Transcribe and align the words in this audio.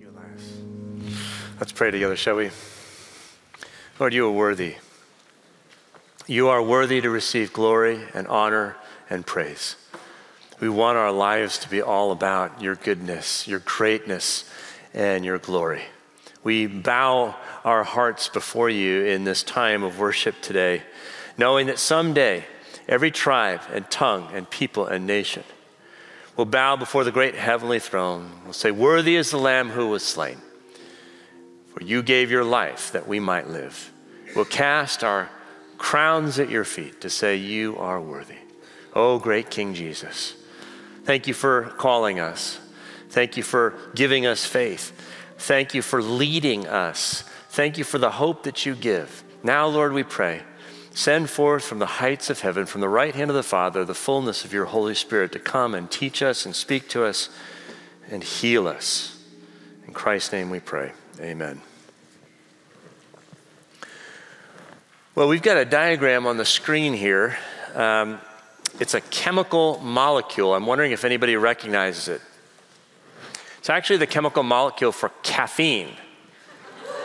you, 0.00 0.08
Elias. 0.08 0.62
Let's 1.58 1.72
pray 1.72 1.90
together, 1.90 2.16
shall 2.16 2.36
we? 2.36 2.50
Lord, 3.98 4.14
you 4.14 4.26
are 4.26 4.32
worthy. 4.32 4.76
You 6.26 6.48
are 6.48 6.62
worthy 6.62 7.02
to 7.02 7.10
receive 7.10 7.52
glory 7.52 8.00
and 8.14 8.26
honor 8.28 8.76
and 9.10 9.26
praise. 9.26 9.76
We 10.58 10.70
want 10.70 10.96
our 10.96 11.12
lives 11.12 11.58
to 11.58 11.68
be 11.68 11.82
all 11.82 12.12
about 12.12 12.62
your 12.62 12.76
goodness, 12.76 13.46
your 13.46 13.58
greatness, 13.58 14.48
and 14.94 15.22
your 15.22 15.36
glory. 15.36 15.82
We 16.42 16.66
bow 16.66 17.36
our 17.62 17.84
hearts 17.84 18.28
before 18.28 18.70
you 18.70 19.04
in 19.04 19.24
this 19.24 19.42
time 19.42 19.82
of 19.82 19.98
worship 19.98 20.40
today, 20.40 20.82
knowing 21.36 21.66
that 21.66 21.78
someday 21.78 22.44
every 22.88 23.10
tribe 23.10 23.60
and 23.70 23.90
tongue 23.90 24.30
and 24.32 24.48
people 24.48 24.86
and 24.86 25.06
nation 25.06 25.44
will 26.40 26.46
bow 26.46 26.74
before 26.74 27.04
the 27.04 27.12
great 27.12 27.34
heavenly 27.34 27.78
throne, 27.78 28.30
will 28.46 28.54
say, 28.54 28.70
Worthy 28.70 29.16
is 29.16 29.30
the 29.30 29.36
Lamb 29.36 29.68
who 29.68 29.88
was 29.88 30.02
slain, 30.02 30.38
for 31.74 31.84
you 31.84 32.02
gave 32.02 32.30
your 32.30 32.44
life 32.44 32.92
that 32.92 33.06
we 33.06 33.20
might 33.20 33.50
live. 33.50 33.92
We'll 34.34 34.46
cast 34.46 35.04
our 35.04 35.28
crowns 35.76 36.38
at 36.38 36.48
your 36.48 36.64
feet 36.64 37.02
to 37.02 37.10
say, 37.10 37.36
You 37.36 37.76
are 37.76 38.00
worthy. 38.00 38.38
Oh, 38.94 39.18
great 39.18 39.50
King 39.50 39.74
Jesus. 39.74 40.34
Thank 41.04 41.26
you 41.26 41.34
for 41.34 41.74
calling 41.76 42.18
us. 42.18 42.58
Thank 43.10 43.36
you 43.36 43.42
for 43.42 43.74
giving 43.94 44.24
us 44.24 44.46
faith. 44.46 44.92
Thank 45.36 45.74
you 45.74 45.82
for 45.82 46.00
leading 46.00 46.66
us. 46.66 47.22
Thank 47.50 47.76
you 47.76 47.84
for 47.84 47.98
the 47.98 48.12
hope 48.12 48.44
that 48.44 48.64
you 48.64 48.74
give. 48.74 49.24
Now, 49.42 49.66
Lord, 49.66 49.92
we 49.92 50.04
pray, 50.04 50.40
send 50.92 51.30
forth 51.30 51.64
from 51.64 51.78
the 51.78 51.86
heights 51.86 52.30
of 52.30 52.40
heaven, 52.40 52.66
from 52.66 52.80
the 52.80 52.88
right 52.88 53.14
hand 53.14 53.30
of 53.30 53.36
the 53.36 53.42
Father, 53.42 53.84
the 53.84 53.94
fullness 53.94 54.44
of 54.44 54.52
your 54.52 54.66
Holy 54.66 54.94
Spirit 54.94 55.32
to 55.32 55.38
come 55.38 55.74
and 55.74 55.90
teach 55.90 56.22
us 56.22 56.44
and 56.44 56.54
speak 56.54 56.88
to 56.88 57.04
us 57.04 57.28
and 58.10 58.24
heal 58.24 58.66
us. 58.66 59.22
In 59.86 59.92
Christ's 59.92 60.32
name 60.32 60.50
we 60.50 60.60
pray. 60.60 60.92
Amen. 61.20 61.60
Well, 65.14 65.28
we've 65.28 65.42
got 65.42 65.56
a 65.56 65.64
diagram 65.64 66.26
on 66.26 66.36
the 66.36 66.44
screen 66.44 66.94
here. 66.94 67.36
Um, 67.74 68.20
it's 68.78 68.94
a 68.94 69.00
chemical 69.00 69.78
molecule. 69.80 70.54
I'm 70.54 70.66
wondering 70.66 70.92
if 70.92 71.04
anybody 71.04 71.36
recognizes 71.36 72.08
it. 72.08 72.20
It's 73.58 73.68
actually 73.68 73.98
the 73.98 74.06
chemical 74.06 74.42
molecule 74.42 74.92
for 74.92 75.10
caffeine. 75.22 75.90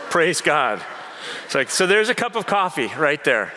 Praise 0.08 0.40
God. 0.40 0.82
It's 1.44 1.54
like, 1.54 1.70
so 1.70 1.86
there's 1.86 2.08
a 2.08 2.14
cup 2.14 2.36
of 2.36 2.46
coffee 2.46 2.90
right 2.96 3.22
there. 3.22 3.52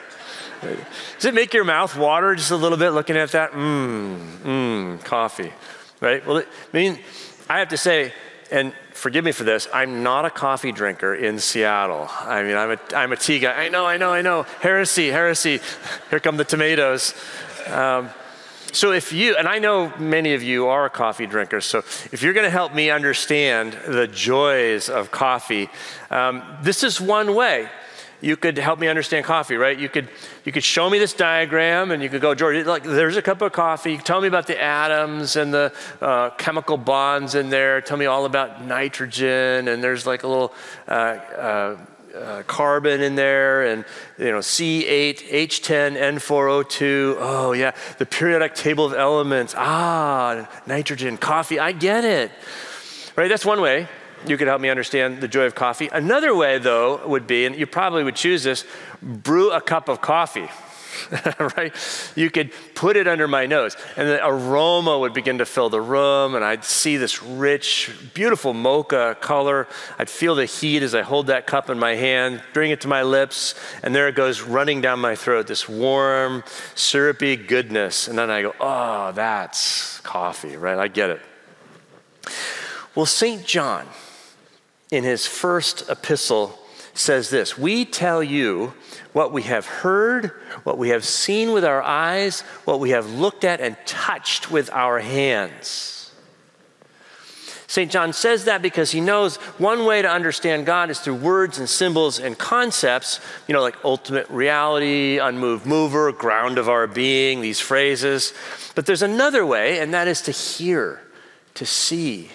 Does 0.61 1.25
it 1.25 1.33
make 1.33 1.53
your 1.53 1.63
mouth 1.63 1.95
water 1.95 2.35
just 2.35 2.51
a 2.51 2.55
little 2.55 2.77
bit 2.77 2.91
looking 2.91 3.17
at 3.17 3.31
that? 3.31 3.51
Mmm, 3.51 4.37
mmm, 4.39 5.03
coffee, 5.03 5.53
right? 6.01 6.25
Well, 6.25 6.37
I 6.37 6.45
mean, 6.73 6.99
I 7.49 7.59
have 7.59 7.69
to 7.69 7.77
say, 7.77 8.13
and 8.51 8.73
forgive 8.93 9.23
me 9.23 9.31
for 9.31 9.43
this, 9.43 9.67
I'm 9.73 10.03
not 10.03 10.25
a 10.25 10.29
coffee 10.29 10.71
drinker 10.71 11.15
in 11.15 11.39
Seattle. 11.39 12.09
I 12.09 12.43
mean, 12.43 12.57
I'm 12.57 12.71
a, 12.71 12.79
I'm 12.95 13.11
a 13.11 13.15
tea 13.15 13.39
guy. 13.39 13.53
I 13.53 13.69
know, 13.69 13.85
I 13.85 13.97
know, 13.97 14.11
I 14.11 14.21
know. 14.21 14.43
Heresy, 14.61 15.07
heresy. 15.07 15.59
Here 16.09 16.19
come 16.19 16.37
the 16.37 16.43
tomatoes. 16.43 17.13
Um, 17.67 18.09
so, 18.71 18.91
if 18.91 19.11
you, 19.11 19.35
and 19.35 19.47
I 19.47 19.57
know 19.57 19.91
many 19.97 20.35
of 20.35 20.43
you 20.43 20.67
are 20.67 20.89
coffee 20.89 21.25
drinkers, 21.25 21.65
so 21.65 21.79
if 21.79 22.21
you're 22.21 22.33
going 22.33 22.45
to 22.45 22.51
help 22.51 22.75
me 22.75 22.91
understand 22.91 23.73
the 23.87 24.05
joys 24.05 24.89
of 24.89 25.09
coffee, 25.09 25.69
um, 26.11 26.43
this 26.61 26.83
is 26.83 27.01
one 27.01 27.33
way 27.33 27.67
you 28.21 28.35
could 28.35 28.57
help 28.57 28.79
me 28.79 28.87
understand 28.87 29.25
coffee, 29.25 29.55
right? 29.55 29.77
You 29.77 29.89
could, 29.89 30.09
you 30.43 30.51
could 30.51 30.63
show 30.63 30.89
me 30.89 30.99
this 30.99 31.13
diagram 31.13 31.91
and 31.91 32.03
you 32.03 32.09
could 32.09 32.21
go, 32.21 32.35
George, 32.35 32.65
like, 32.65 32.83
there's 32.83 33.17
a 33.17 33.21
cup 33.21 33.41
of 33.41 33.53
coffee. 33.53 33.97
Tell 33.97 34.19
me 34.19 34.27
about 34.27 34.47
the 34.47 34.61
atoms 34.61 35.35
and 35.35 35.53
the 35.53 35.73
uh, 36.01 36.31
chemical 36.31 36.77
bonds 36.77 37.35
in 37.35 37.49
there. 37.49 37.81
Tell 37.81 37.97
me 37.97 38.05
all 38.05 38.25
about 38.25 38.63
nitrogen. 38.65 39.67
And 39.67 39.83
there's 39.83 40.05
like 40.05 40.23
a 40.23 40.27
little 40.27 40.53
uh, 40.87 40.91
uh, 40.91 41.77
uh, 42.15 42.43
carbon 42.43 43.01
in 43.01 43.15
there 43.15 43.65
and 43.67 43.85
you 44.17 44.31
know 44.31 44.39
C8, 44.39 45.29
H10, 45.29 45.95
N4O2. 45.95 47.17
Oh 47.19 47.51
yeah, 47.53 47.71
the 47.99 48.05
periodic 48.05 48.55
table 48.55 48.85
of 48.85 48.93
elements. 48.93 49.53
Ah, 49.55 50.49
nitrogen, 50.65 51.17
coffee. 51.17 51.59
I 51.59 51.71
get 51.71 52.03
it. 52.03 52.31
Right? 53.15 53.27
That's 53.27 53.45
one 53.45 53.61
way 53.61 53.87
you 54.27 54.37
could 54.37 54.47
help 54.47 54.61
me 54.61 54.69
understand 54.69 55.21
the 55.21 55.27
joy 55.27 55.45
of 55.45 55.55
coffee. 55.55 55.89
Another 55.91 56.35
way 56.35 56.57
though 56.57 57.05
would 57.07 57.27
be, 57.27 57.45
and 57.45 57.55
you 57.55 57.65
probably 57.65 58.03
would 58.03 58.15
choose 58.15 58.43
this, 58.43 58.65
brew 59.01 59.51
a 59.51 59.61
cup 59.61 59.89
of 59.89 60.01
coffee. 60.01 60.49
right? 61.57 61.73
You 62.15 62.29
could 62.29 62.51
put 62.75 62.97
it 62.97 63.07
under 63.07 63.27
my 63.27 63.45
nose, 63.45 63.75
and 63.95 64.07
the 64.07 64.25
aroma 64.25 64.99
would 64.99 65.13
begin 65.13 65.37
to 65.39 65.45
fill 65.45 65.69
the 65.69 65.81
room, 65.81 66.35
and 66.35 66.43
I'd 66.43 66.63
see 66.63 66.97
this 66.97 67.21
rich, 67.23 67.91
beautiful 68.13 68.53
mocha 68.53 69.15
color. 69.19 69.67
I'd 69.97 70.09
feel 70.09 70.35
the 70.35 70.45
heat 70.45 70.83
as 70.83 70.95
I 70.95 71.01
hold 71.01 71.27
that 71.27 71.47
cup 71.47 71.69
in 71.69 71.79
my 71.79 71.95
hand, 71.95 72.41
bring 72.53 72.71
it 72.71 72.81
to 72.81 72.87
my 72.87 73.03
lips, 73.03 73.55
and 73.83 73.93
there 73.93 74.07
it 74.07 74.15
goes 74.15 74.41
running 74.41 74.81
down 74.81 74.99
my 74.99 75.15
throat, 75.15 75.47
this 75.47 75.67
warm, 75.67 76.43
syrupy 76.75 77.35
goodness. 77.35 78.07
And 78.07 78.17
then 78.17 78.29
I 78.29 78.41
go, 78.41 78.53
oh, 78.59 79.11
that's 79.13 79.99
coffee, 80.01 80.57
right? 80.57 80.77
I 80.77 80.87
get 80.87 81.09
it. 81.09 81.21
Well, 82.95 83.05
St. 83.05 83.45
John, 83.45 83.87
in 84.91 85.03
his 85.03 85.25
first 85.25 85.89
epistle, 85.89 86.57
says 86.93 87.29
this 87.29 87.57
We 87.57 87.85
tell 87.85 88.23
you 88.23 88.73
what 89.13 89.31
we 89.31 89.43
have 89.43 89.65
heard, 89.65 90.31
what 90.63 90.77
we 90.77 90.89
have 90.89 91.05
seen 91.05 91.51
with 91.51 91.65
our 91.65 91.81
eyes, 91.81 92.41
what 92.65 92.79
we 92.79 92.91
have 92.91 93.09
looked 93.09 93.43
at 93.43 93.61
and 93.61 93.77
touched 93.85 94.51
with 94.51 94.69
our 94.71 94.99
hands. 94.99 95.99
St. 97.69 97.91
John 97.91 98.13
says 98.13 98.45
that 98.45 98.63
because 98.63 98.89
he 98.89 98.99
knows 98.99 99.35
one 99.59 99.85
way 99.85 100.01
to 100.01 100.09
understand 100.09 100.65
God 100.65 100.89
is 100.89 100.99
through 100.99 101.15
words 101.15 101.59
and 101.59 101.69
symbols 101.69 102.17
and 102.17 102.35
concepts, 102.35 103.19
you 103.47 103.53
know, 103.53 103.61
like 103.61 103.75
ultimate 103.85 104.27
reality, 104.31 105.19
unmoved 105.19 105.67
mover, 105.67 106.11
ground 106.11 106.57
of 106.57 106.67
our 106.67 106.87
being, 106.87 107.41
these 107.41 107.59
phrases. 107.59 108.33
But 108.73 108.87
there's 108.87 109.03
another 109.03 109.45
way, 109.45 109.77
and 109.77 109.93
that 109.93 110.07
is 110.07 110.23
to 110.23 110.31
hear, 110.31 110.99
to 111.53 111.65
see, 111.67 112.29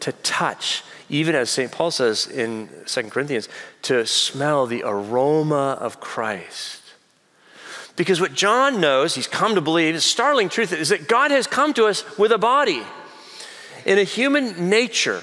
to 0.00 0.12
touch, 0.12 0.82
even 1.14 1.36
as 1.36 1.48
St. 1.48 1.70
Paul 1.70 1.92
says 1.92 2.26
in 2.26 2.68
2 2.86 3.02
Corinthians, 3.04 3.48
to 3.82 4.04
smell 4.04 4.66
the 4.66 4.82
aroma 4.84 5.78
of 5.80 6.00
Christ. 6.00 6.82
Because 7.94 8.20
what 8.20 8.34
John 8.34 8.80
knows, 8.80 9.14
he's 9.14 9.28
come 9.28 9.54
to 9.54 9.60
believe, 9.60 9.94
the 9.94 10.00
startling 10.00 10.48
truth 10.48 10.72
is 10.72 10.88
that 10.88 11.06
God 11.06 11.30
has 11.30 11.46
come 11.46 11.72
to 11.74 11.84
us 11.84 12.18
with 12.18 12.32
a 12.32 12.38
body. 12.38 12.82
In 13.86 13.98
a 13.98 14.02
human 14.02 14.68
nature, 14.68 15.22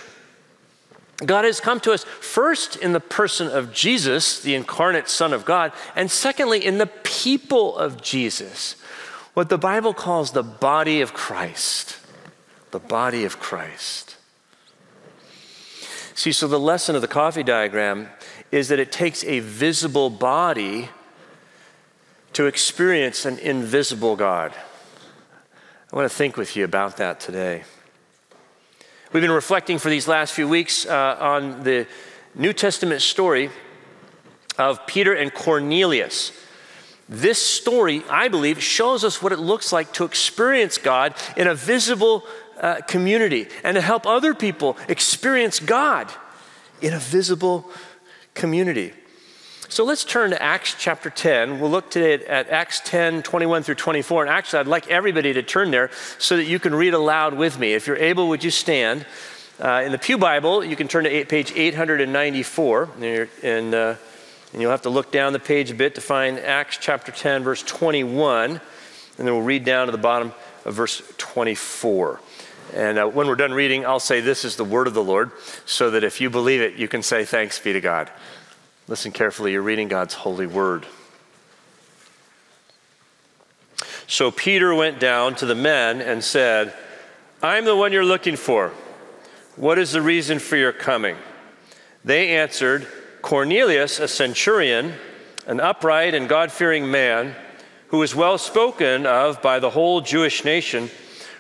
God 1.25 1.44
has 1.44 1.59
come 1.59 1.81
to 1.81 1.91
us 1.91 2.06
first 2.06 2.78
in 2.78 2.94
the 2.94 3.02
person 3.02 3.50
of 3.50 3.73
Jesus, 3.73 4.41
the 4.41 4.56
incarnate 4.56 5.09
Son 5.09 5.34
of 5.34 5.44
God, 5.44 5.73
and 5.94 6.09
secondly 6.09 6.66
in 6.66 6.78
the 6.78 6.88
people 6.88 7.78
of 7.78 8.02
Jesus, 8.02 8.75
what 9.34 9.50
the 9.50 9.58
Bible 9.58 9.94
calls 9.94 10.31
the 10.31 10.44
body 10.44 11.02
of 11.02 11.13
Christ. 11.13 11.97
The 12.72 12.79
body 12.79 13.25
of 13.25 13.40
Christ. 13.40 14.16
See, 16.22 16.34
so 16.34 16.48
the 16.48 16.59
lesson 16.59 16.96
of 16.96 17.02
the 17.02 17.08
coffee 17.08 17.42
diagram 17.42 18.08
is 18.52 18.68
that 18.68 18.78
it 18.78 18.92
takes 18.92 19.24
a 19.24 19.40
visible 19.40 20.12
body 20.12 20.90
to 22.34 22.46
experience 22.46 23.26
an 23.26 23.40
invisible 23.40 24.16
God. 24.16 24.54
I 25.92 25.96
want 25.96 26.06
to 26.06 26.16
think 26.16 26.38
with 26.38 26.56
you 26.56 26.64
about 26.64 26.98
that 26.98 27.20
today. 27.20 27.64
We've 29.12 29.22
been 29.22 29.32
reflecting 29.32 29.80
for 29.80 29.90
these 29.90 30.08
last 30.08 30.34
few 30.34 30.48
weeks 30.48 30.86
uh, 30.86 31.18
on 31.20 31.64
the 31.64 31.88
New 32.36 32.53
Testament 32.53 33.02
story 33.02 33.50
of 34.59 34.86
Peter 34.86 35.16
and 35.16 35.34
Cornelius. 35.34 36.34
This 37.09 37.42
story, 37.42 38.03
I 38.12 38.28
believe, 38.28 38.62
shows 38.62 39.03
us 39.03 39.24
what 39.24 39.32
it 39.32 39.40
looks 39.40 39.74
like 39.74 39.92
to 39.94 40.06
experience 40.06 40.78
God 40.78 41.16
in 41.36 41.48
a 41.48 41.56
visible 41.56 42.26
uh, 42.61 42.79
community 42.88 43.47
and 43.63 43.75
to 43.75 43.81
help 43.81 44.05
other 44.05 44.33
people 44.33 44.77
experience 44.88 45.59
God 45.59 46.09
in 46.79 46.93
a 46.93 46.99
visible 46.99 47.69
community. 48.34 48.93
So 49.67 49.85
let's 49.85 50.03
turn 50.03 50.31
to 50.31 50.41
Acts 50.41 50.75
chapter 50.78 51.09
10. 51.09 51.59
We'll 51.59 51.72
look 51.72 51.90
today 51.90 52.25
at 52.25 52.49
Acts 52.49 52.81
10, 52.84 53.23
21 53.23 53.63
through 53.63 53.75
24. 53.75 54.23
And 54.23 54.31
actually, 54.31 54.59
I'd 54.59 54.67
like 54.67 54.90
everybody 54.90 55.31
to 55.34 55.43
turn 55.43 55.72
there 55.72 55.90
so 56.19 56.35
that 56.35 56.43
you 56.43 56.59
can 56.59 56.75
read 56.75 56.93
aloud 56.93 57.35
with 57.35 57.58
me. 57.58 57.73
If 57.73 57.87
you're 57.87 57.97
able, 57.97 58.28
would 58.29 58.43
you 58.43 58.52
stand? 58.52 59.05
Uh, 59.61 59.84
in 59.85 59.91
the 59.91 59.97
Pew 59.97 60.17
Bible, 60.17 60.64
you 60.64 60.75
can 60.75 60.87
turn 60.87 61.05
to 61.05 61.09
eight, 61.09 61.29
page 61.29 61.53
894, 61.55 62.90
and, 63.43 63.73
uh, 63.73 63.96
and 64.52 64.61
you'll 64.61 64.72
have 64.72 64.81
to 64.81 64.90
look 64.90 65.11
down 65.11 65.34
the 65.34 65.40
page 65.40 65.72
a 65.72 65.75
bit 65.75 65.96
to 65.96 66.02
find 66.02 66.40
Acts 66.40 66.78
chapter 66.81 67.11
10, 67.11 67.43
verse 67.43 67.64
21, 67.64 68.52
and 68.52 68.59
then 69.17 69.25
we'll 69.28 69.41
read 69.41 69.64
down 69.64 69.85
to 69.85 69.91
the 69.91 69.99
bottom 69.99 70.34
verse 70.66 71.02
24. 71.17 72.19
And 72.73 72.97
uh, 72.97 73.08
when 73.08 73.28
we're 73.28 73.35
done 73.35 73.53
reading, 73.53 73.85
I'll 73.85 73.99
say, 73.99 74.22
This 74.22 74.46
is 74.46 74.55
the 74.55 74.63
word 74.63 74.87
of 74.87 74.93
the 74.93 75.03
Lord, 75.03 75.31
so 75.66 75.90
that 75.91 76.03
if 76.03 76.22
you 76.22 76.29
believe 76.29 76.61
it, 76.61 76.75
you 76.75 76.87
can 76.87 77.03
say, 77.03 77.25
Thanks 77.25 77.59
be 77.59 77.73
to 77.73 77.81
God. 77.81 78.09
Listen 78.87 79.11
carefully, 79.11 79.52
you're 79.52 79.61
reading 79.61 79.87
God's 79.87 80.13
holy 80.13 80.47
word. 80.47 80.85
So 84.08 84.31
Peter 84.31 84.75
went 84.75 84.99
down 84.99 85.35
to 85.35 85.46
the 85.46 85.55
men 85.55 86.02
and 86.02 86.23
said, 86.23 86.73
I'm 87.41 87.66
the 87.66 87.75
one 87.75 87.93
you're 87.93 88.03
looking 88.03 88.35
for. 88.35 88.72
What 89.55 89.79
is 89.79 89.93
the 89.93 90.02
reason 90.02 90.40
for 90.40 90.57
your 90.57 90.73
coming? 90.73 91.16
They 92.03 92.35
answered, 92.35 92.87
Cornelius, 93.22 93.99
a 93.99 94.07
centurion, 94.07 94.93
an 95.47 95.59
upright 95.59 96.14
and 96.14 96.28
God 96.28 96.52
fearing 96.52 96.90
man, 96.90 97.35
who 97.91 97.97
was 97.97 98.16
well 98.16 98.38
spoken 98.38 99.05
of 99.05 99.41
by 99.41 99.59
the 99.59 99.70
whole 99.70 99.99
Jewish 99.99 100.46
nation, 100.46 100.90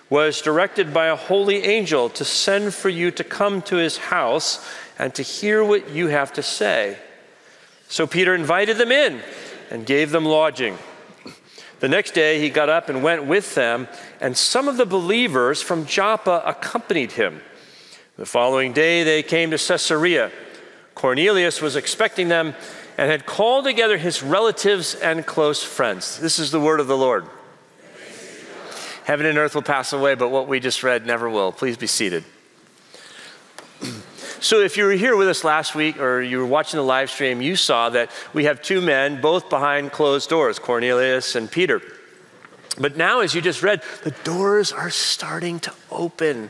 was 0.09 0.41
directed 0.41 0.93
by 0.93 1.07
a 1.07 1.15
holy 1.15 1.63
angel 1.63 2.09
to 2.09 2.25
send 2.25 2.73
for 2.73 2.89
you 2.89 3.09
to 3.09 3.23
come 3.23 3.61
to 3.61 3.77
his 3.77 3.97
house 3.97 4.69
and 4.99 5.15
to 5.15 5.23
hear 5.23 5.63
what 5.63 5.89
you 5.89 6.07
have 6.07 6.33
to 6.33 6.43
say. 6.43 6.97
So 7.87 8.05
Peter 8.05 8.35
invited 8.35 8.77
them 8.77 8.91
in 8.91 9.21
and 9.69 9.85
gave 9.85 10.11
them 10.11 10.25
lodging. 10.25 10.77
The 11.79 11.87
next 11.87 12.11
day 12.13 12.41
he 12.41 12.49
got 12.49 12.67
up 12.67 12.89
and 12.89 13.01
went 13.01 13.25
with 13.25 13.55
them, 13.55 13.87
and 14.19 14.35
some 14.35 14.67
of 14.67 14.75
the 14.75 14.85
believers 14.85 15.61
from 15.61 15.85
Joppa 15.85 16.43
accompanied 16.45 17.13
him. 17.13 17.41
The 18.17 18.25
following 18.25 18.73
day 18.73 19.03
they 19.03 19.23
came 19.23 19.51
to 19.51 19.57
Caesarea. 19.57 20.31
Cornelius 20.95 21.61
was 21.61 21.77
expecting 21.77 22.27
them 22.27 22.53
and 23.01 23.09
had 23.09 23.25
called 23.25 23.65
together 23.65 23.97
his 23.97 24.21
relatives 24.21 24.93
and 24.93 25.25
close 25.25 25.63
friends. 25.63 26.19
This 26.19 26.37
is 26.37 26.51
the 26.51 26.59
word 26.59 26.79
of 26.79 26.85
the 26.85 26.95
Lord. 26.95 27.25
Heaven 29.05 29.25
and 29.25 29.39
earth 29.39 29.55
will 29.55 29.63
pass 29.63 29.91
away, 29.91 30.13
but 30.13 30.29
what 30.29 30.47
we 30.47 30.59
just 30.59 30.83
read 30.83 31.07
never 31.07 31.27
will. 31.27 31.51
Please 31.51 31.77
be 31.77 31.87
seated. 31.87 32.23
So, 34.39 34.59
if 34.59 34.75
you 34.75 34.85
were 34.85 34.93
here 34.93 35.15
with 35.15 35.27
us 35.27 35.43
last 35.43 35.75
week 35.75 35.99
or 35.99 36.19
you 36.19 36.39
were 36.39 36.47
watching 36.47 36.79
the 36.79 36.83
live 36.83 37.11
stream, 37.11 37.43
you 37.43 37.55
saw 37.55 37.89
that 37.89 38.09
we 38.33 38.45
have 38.45 38.59
two 38.59 38.81
men, 38.81 39.21
both 39.21 39.51
behind 39.51 39.91
closed 39.91 40.31
doors 40.31 40.57
Cornelius 40.57 41.35
and 41.35 41.49
Peter. 41.49 41.79
But 42.79 42.97
now, 42.97 43.19
as 43.19 43.35
you 43.35 43.41
just 43.41 43.61
read, 43.61 43.83
the 44.03 44.15
doors 44.23 44.71
are 44.71 44.89
starting 44.89 45.59
to 45.59 45.73
open 45.91 46.49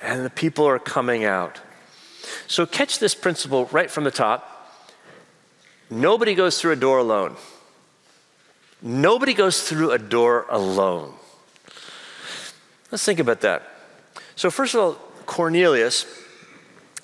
and 0.00 0.24
the 0.24 0.30
people 0.30 0.64
are 0.64 0.78
coming 0.78 1.24
out. 1.24 1.60
So, 2.46 2.66
catch 2.66 3.00
this 3.00 3.16
principle 3.16 3.64
right 3.72 3.90
from 3.90 4.04
the 4.04 4.12
top. 4.12 4.57
Nobody 5.90 6.34
goes 6.34 6.60
through 6.60 6.72
a 6.72 6.76
door 6.76 6.98
alone. 6.98 7.36
Nobody 8.80 9.34
goes 9.34 9.68
through 9.68 9.90
a 9.90 9.98
door 9.98 10.46
alone. 10.48 11.14
Let's 12.90 13.04
think 13.04 13.18
about 13.18 13.40
that. 13.40 13.62
So, 14.36 14.50
first 14.50 14.74
of 14.74 14.80
all, 14.80 14.92
Cornelius 15.26 16.06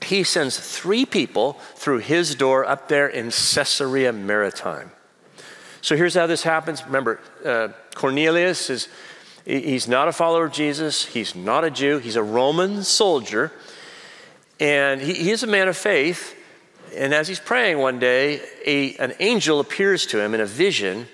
he 0.05 0.23
sends 0.23 0.59
three 0.59 1.05
people 1.05 1.55
through 1.75 1.99
his 1.99 2.35
door 2.35 2.65
up 2.65 2.89
there 2.89 3.09
in 3.09 3.27
Caesarea 3.27 4.13
Maritima. 4.13 4.91
So 5.81 5.97
here's 5.97 6.15
how 6.15 6.27
this 6.27 6.43
happens. 6.43 6.85
Remember, 6.85 7.21
uh, 7.45 7.69
Cornelius 7.95 8.71
is 8.71 8.89
he's 9.45 9.89
not 9.89 10.09
a 10.09 10.13
follower 10.13 10.47
of 10.47 10.53
Jesus. 10.53 11.05
He's 11.05 11.35
not 11.35 11.65
a 11.65 11.71
Jew. 11.71 11.99
He's 11.99 12.17
a 12.17 12.23
Roman 12.23 12.83
soldier, 12.83 13.53
and 14.59 15.01
he, 15.01 15.15
he 15.15 15.31
is 15.31 15.43
a 15.43 15.47
man 15.47 15.69
of 15.69 15.77
faith. 15.77 16.35
And 16.96 17.12
as 17.12 17.29
he's 17.29 17.41
praying 17.41 17.79
one 17.79 17.99
day, 17.99 18.41
a, 18.64 18.96
an 18.96 19.14
angel 19.20 19.61
appears 19.61 20.06
to 20.06 20.20
him 20.20 20.35
in 20.35 20.41
a 20.41 20.46
vision 20.46 21.06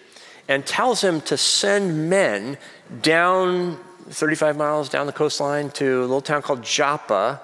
and 0.48 0.66
tells 0.66 1.02
him 1.02 1.20
to 1.22 1.36
send 1.36 2.10
men 2.10 2.58
down 3.02 3.78
35 4.08 4.56
miles 4.56 4.88
down 4.88 5.06
the 5.06 5.12
coastline 5.12 5.70
to 5.70 6.00
a 6.00 6.02
little 6.02 6.20
town 6.20 6.42
called 6.42 6.64
Joppa 6.64 7.40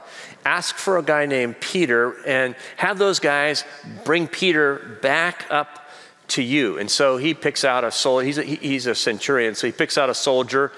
ask 0.46 0.76
for 0.76 0.96
a 0.96 1.02
guy 1.02 1.26
named 1.26 1.60
Peter 1.60 2.14
and 2.24 2.54
have 2.76 2.98
those 2.98 3.18
guys 3.18 3.64
bring 4.04 4.28
Peter 4.28 4.98
back 5.02 5.44
up 5.50 5.90
to 6.28 6.42
you. 6.42 6.78
And 6.78 6.90
so 6.90 7.16
he 7.16 7.34
picks 7.34 7.64
out 7.64 7.82
a 7.84 7.90
soldier, 7.90 8.26
he's 8.26 8.38
a, 8.38 8.42
he's 8.42 8.86
a 8.86 8.94
centurion, 8.94 9.54
so 9.54 9.66
he 9.66 9.72
picks 9.72 9.98
out 9.98 10.08
a 10.08 10.14
soldier 10.14 10.72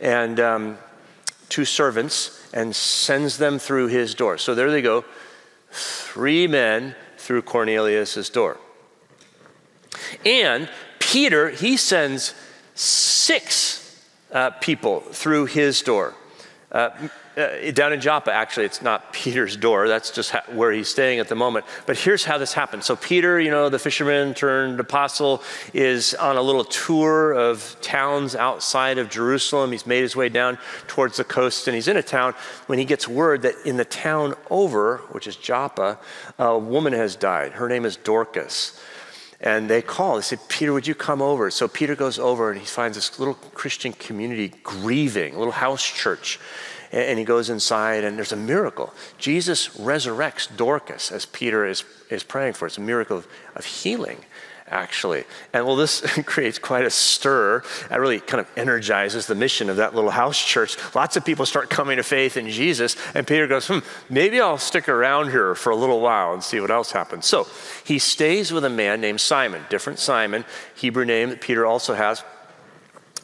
and 0.00 0.38
um, 0.38 0.78
two 1.48 1.64
servants 1.64 2.46
and 2.52 2.76
sends 2.76 3.38
them 3.38 3.58
through 3.58 3.88
his 3.88 4.14
door. 4.14 4.36
So 4.36 4.54
there 4.54 4.70
they 4.70 4.82
go, 4.82 5.04
three 5.76 6.46
men 6.46 6.94
through 7.18 7.42
Cornelius's 7.42 8.30
door. 8.30 8.58
And 10.24 10.68
Peter, 10.98 11.50
he 11.50 11.76
sends 11.76 12.34
six 12.74 14.04
uh, 14.32 14.50
people 14.50 15.00
through 15.00 15.46
his 15.46 15.82
door. 15.82 16.14
Uh, 16.72 16.90
uh, 17.36 17.70
down 17.72 17.92
in 17.92 18.00
Joppa, 18.00 18.32
actually, 18.32 18.64
it's 18.64 18.80
not 18.80 19.12
Peter's 19.12 19.56
door. 19.56 19.88
That's 19.88 20.10
just 20.10 20.30
ha- 20.30 20.44
where 20.52 20.72
he's 20.72 20.88
staying 20.88 21.18
at 21.18 21.28
the 21.28 21.34
moment. 21.34 21.66
But 21.84 21.98
here's 21.98 22.24
how 22.24 22.38
this 22.38 22.54
happened. 22.54 22.82
So, 22.82 22.96
Peter, 22.96 23.38
you 23.38 23.50
know, 23.50 23.68
the 23.68 23.78
fisherman 23.78 24.32
turned 24.32 24.80
apostle, 24.80 25.42
is 25.74 26.14
on 26.14 26.36
a 26.36 26.42
little 26.42 26.64
tour 26.64 27.32
of 27.32 27.76
towns 27.82 28.34
outside 28.34 28.98
of 28.98 29.10
Jerusalem. 29.10 29.72
He's 29.72 29.86
made 29.86 30.00
his 30.00 30.16
way 30.16 30.28
down 30.28 30.58
towards 30.86 31.18
the 31.18 31.24
coast, 31.24 31.68
and 31.68 31.74
he's 31.74 31.88
in 31.88 31.96
a 31.96 32.02
town 32.02 32.34
when 32.66 32.78
he 32.78 32.84
gets 32.84 33.06
word 33.06 33.42
that 33.42 33.54
in 33.66 33.76
the 33.76 33.84
town 33.84 34.34
over, 34.50 34.98
which 35.10 35.26
is 35.26 35.36
Joppa, 35.36 35.98
a 36.38 36.58
woman 36.58 36.94
has 36.94 37.16
died. 37.16 37.52
Her 37.52 37.68
name 37.68 37.84
is 37.84 37.96
Dorcas. 37.96 38.80
And 39.38 39.68
they 39.68 39.82
call, 39.82 40.16
they 40.16 40.22
say, 40.22 40.38
Peter, 40.48 40.72
would 40.72 40.86
you 40.86 40.94
come 40.94 41.20
over? 41.20 41.50
So 41.50 41.68
Peter 41.68 41.94
goes 41.94 42.18
over 42.18 42.50
and 42.50 42.58
he 42.58 42.64
finds 42.64 42.96
this 42.96 43.18
little 43.18 43.34
Christian 43.34 43.92
community 43.92 44.54
grieving, 44.62 45.34
a 45.34 45.38
little 45.38 45.52
house 45.52 45.84
church 45.84 46.40
and 46.96 47.18
he 47.18 47.24
goes 47.24 47.50
inside, 47.50 48.04
and 48.04 48.16
there's 48.16 48.32
a 48.32 48.36
miracle. 48.36 48.92
Jesus 49.18 49.68
resurrects 49.76 50.54
Dorcas 50.54 51.12
as 51.12 51.26
Peter 51.26 51.66
is, 51.66 51.84
is 52.10 52.22
praying 52.22 52.54
for. 52.54 52.66
It's 52.66 52.78
a 52.78 52.80
miracle 52.80 53.18
of, 53.18 53.26
of 53.54 53.66
healing, 53.66 54.24
actually. 54.66 55.24
And 55.52 55.66
well, 55.66 55.76
this 55.76 56.00
creates 56.24 56.58
quite 56.58 56.86
a 56.86 56.90
stir. 56.90 57.62
It 57.90 57.96
really 57.96 58.20
kind 58.20 58.40
of 58.40 58.48
energizes 58.56 59.26
the 59.26 59.34
mission 59.34 59.68
of 59.68 59.76
that 59.76 59.94
little 59.94 60.10
house 60.10 60.42
church. 60.42 60.78
Lots 60.94 61.18
of 61.18 61.24
people 61.24 61.44
start 61.44 61.68
coming 61.68 61.98
to 61.98 62.02
faith 62.02 62.38
in 62.38 62.48
Jesus, 62.48 62.96
and 63.14 63.26
Peter 63.26 63.46
goes, 63.46 63.68
hmm, 63.68 63.80
maybe 64.08 64.40
I'll 64.40 64.56
stick 64.56 64.88
around 64.88 65.30
here 65.30 65.54
for 65.54 65.70
a 65.70 65.76
little 65.76 66.00
while 66.00 66.32
and 66.32 66.42
see 66.42 66.60
what 66.60 66.70
else 66.70 66.92
happens. 66.92 67.26
So 67.26 67.46
he 67.84 67.98
stays 67.98 68.52
with 68.52 68.64
a 68.64 68.70
man 68.70 69.02
named 69.02 69.20
Simon, 69.20 69.62
different 69.68 69.98
Simon, 69.98 70.46
Hebrew 70.74 71.04
name 71.04 71.28
that 71.28 71.42
Peter 71.42 71.66
also 71.66 71.92
has. 71.92 72.24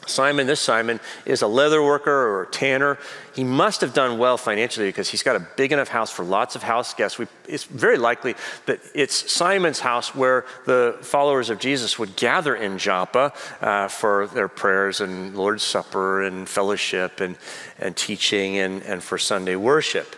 Simon, 0.07 0.47
this 0.47 0.59
Simon, 0.59 0.99
is 1.25 1.41
a 1.41 1.47
leather 1.47 1.81
worker 1.81 2.11
or 2.11 2.43
a 2.43 2.47
tanner. 2.47 2.97
He 3.35 3.43
must 3.43 3.81
have 3.81 3.93
done 3.93 4.17
well 4.17 4.37
financially 4.37 4.87
because 4.87 5.09
he's 5.09 5.23
got 5.23 5.35
a 5.35 5.47
big 5.57 5.71
enough 5.71 5.87
house 5.87 6.11
for 6.11 6.23
lots 6.23 6.55
of 6.55 6.63
house 6.63 6.93
guests. 6.93 7.17
We, 7.17 7.27
it's 7.47 7.63
very 7.63 7.97
likely 7.97 8.35
that 8.65 8.79
it's 8.93 9.31
Simon's 9.31 9.79
house 9.79 10.13
where 10.13 10.45
the 10.65 10.97
followers 11.01 11.49
of 11.49 11.59
Jesus 11.59 11.97
would 11.97 12.15
gather 12.15 12.55
in 12.55 12.77
Joppa 12.77 13.33
uh, 13.61 13.87
for 13.87 14.27
their 14.27 14.47
prayers 14.47 15.01
and 15.01 15.35
Lord's 15.35 15.63
Supper 15.63 16.23
and 16.23 16.47
fellowship 16.47 17.19
and, 17.19 17.37
and 17.79 17.95
teaching 17.95 18.57
and, 18.57 18.83
and 18.83 19.03
for 19.03 19.17
Sunday 19.17 19.55
worship. 19.55 20.15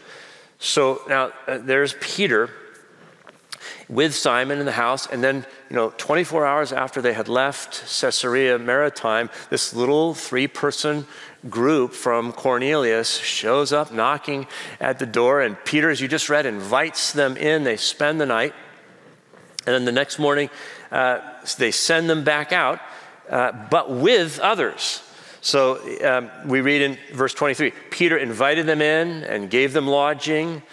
So 0.59 1.01
now 1.07 1.31
uh, 1.47 1.59
there's 1.59 1.95
Peter 2.01 2.49
with 3.87 4.15
Simon 4.15 4.59
in 4.59 4.65
the 4.65 4.71
house. 4.71 5.07
And 5.07 5.23
then, 5.23 5.45
you 5.69 5.75
know, 5.75 5.93
24 5.97 6.45
hours 6.45 6.71
after 6.71 7.01
they 7.01 7.13
had 7.13 7.27
left 7.27 7.81
Caesarea 8.01 8.57
Maritima, 8.57 9.29
this 9.49 9.73
little 9.73 10.13
three 10.13 10.47
person 10.47 11.05
group 11.49 11.93
from 11.93 12.31
Cornelius 12.31 13.17
shows 13.17 13.71
up 13.71 13.91
knocking 13.91 14.47
at 14.79 14.99
the 14.99 15.05
door. 15.05 15.41
And 15.41 15.57
Peter, 15.65 15.89
as 15.89 16.01
you 16.01 16.07
just 16.07 16.29
read, 16.29 16.45
invites 16.45 17.13
them 17.13 17.37
in. 17.37 17.63
They 17.63 17.77
spend 17.77 18.19
the 18.19 18.25
night. 18.25 18.53
And 19.65 19.73
then 19.73 19.85
the 19.85 19.91
next 19.91 20.19
morning, 20.19 20.49
uh, 20.91 21.19
they 21.57 21.71
send 21.71 22.09
them 22.09 22.23
back 22.23 22.51
out, 22.51 22.79
uh, 23.29 23.51
but 23.69 23.91
with 23.91 24.39
others. 24.39 25.01
So 25.41 25.79
um, 26.03 26.31
we 26.47 26.61
read 26.61 26.81
in 26.81 26.97
verse 27.13 27.33
23 27.33 27.71
Peter 27.91 28.17
invited 28.17 28.65
them 28.65 28.81
in 28.81 29.23
and 29.23 29.49
gave 29.49 29.73
them 29.73 29.87
lodging. 29.87 30.63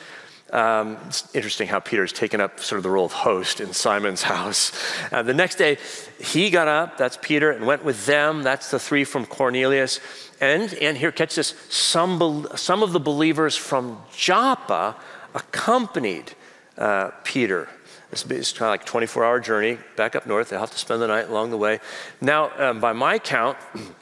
Um, 0.53 0.99
it's 1.07 1.35
interesting 1.35 1.67
how 1.67 1.81
Peter's 1.81 2.13
taken 2.13 2.41
up 2.41 2.61
sort 2.61 2.77
of 2.77 2.83
the 2.83 2.91
role 2.91 3.07
of 3.07 3.13
host 3.13 3.61
in 3.61 3.73
Simon's 3.73 4.23
house. 4.35 4.71
Uh, 5.11 5.23
the 5.23 5.35
next 5.35 5.57
day, 5.57 5.79
he 6.21 6.51
got 6.51 6.69
up, 6.69 6.99
that's 6.99 7.19
Peter, 7.21 7.51
and 7.51 7.67
went 7.67 7.85
with 7.85 8.05
them. 8.05 8.43
That's 8.43 8.71
the 8.71 8.79
three 8.79 9.05
from 9.05 9.25
Cornelius. 9.25 9.99
And, 10.41 10.75
and 10.75 10.97
here, 10.97 11.11
catch 11.11 11.37
this 11.37 11.55
some, 11.71 12.47
some 12.55 12.83
of 12.83 12.93
the 12.93 13.01
believers 13.01 13.57
from 13.57 14.03
Joppa 14.15 14.97
accompanied 15.35 16.33
uh, 16.77 17.11
Peter. 17.25 17.69
Is 18.13 18.53
kind 18.53 18.67
of 18.67 18.73
like 18.73 18.83
a 18.83 18.85
24 18.85 19.25
hour 19.25 19.41
journey 19.41 19.79
back 19.97 20.15
up 20.15 20.27
north. 20.27 20.51
They'll 20.51 20.61
have 20.61 20.71
to 20.71 20.79
spend 20.79 21.01
the 21.01 21.07
night 21.07 21.31
along 21.31 21.51
the 21.51 21.57
way. 21.57 21.81
Now, 22.21 22.51
um, 22.59 22.79
by 22.79 22.93
my 22.93 23.19
count, 23.19 23.57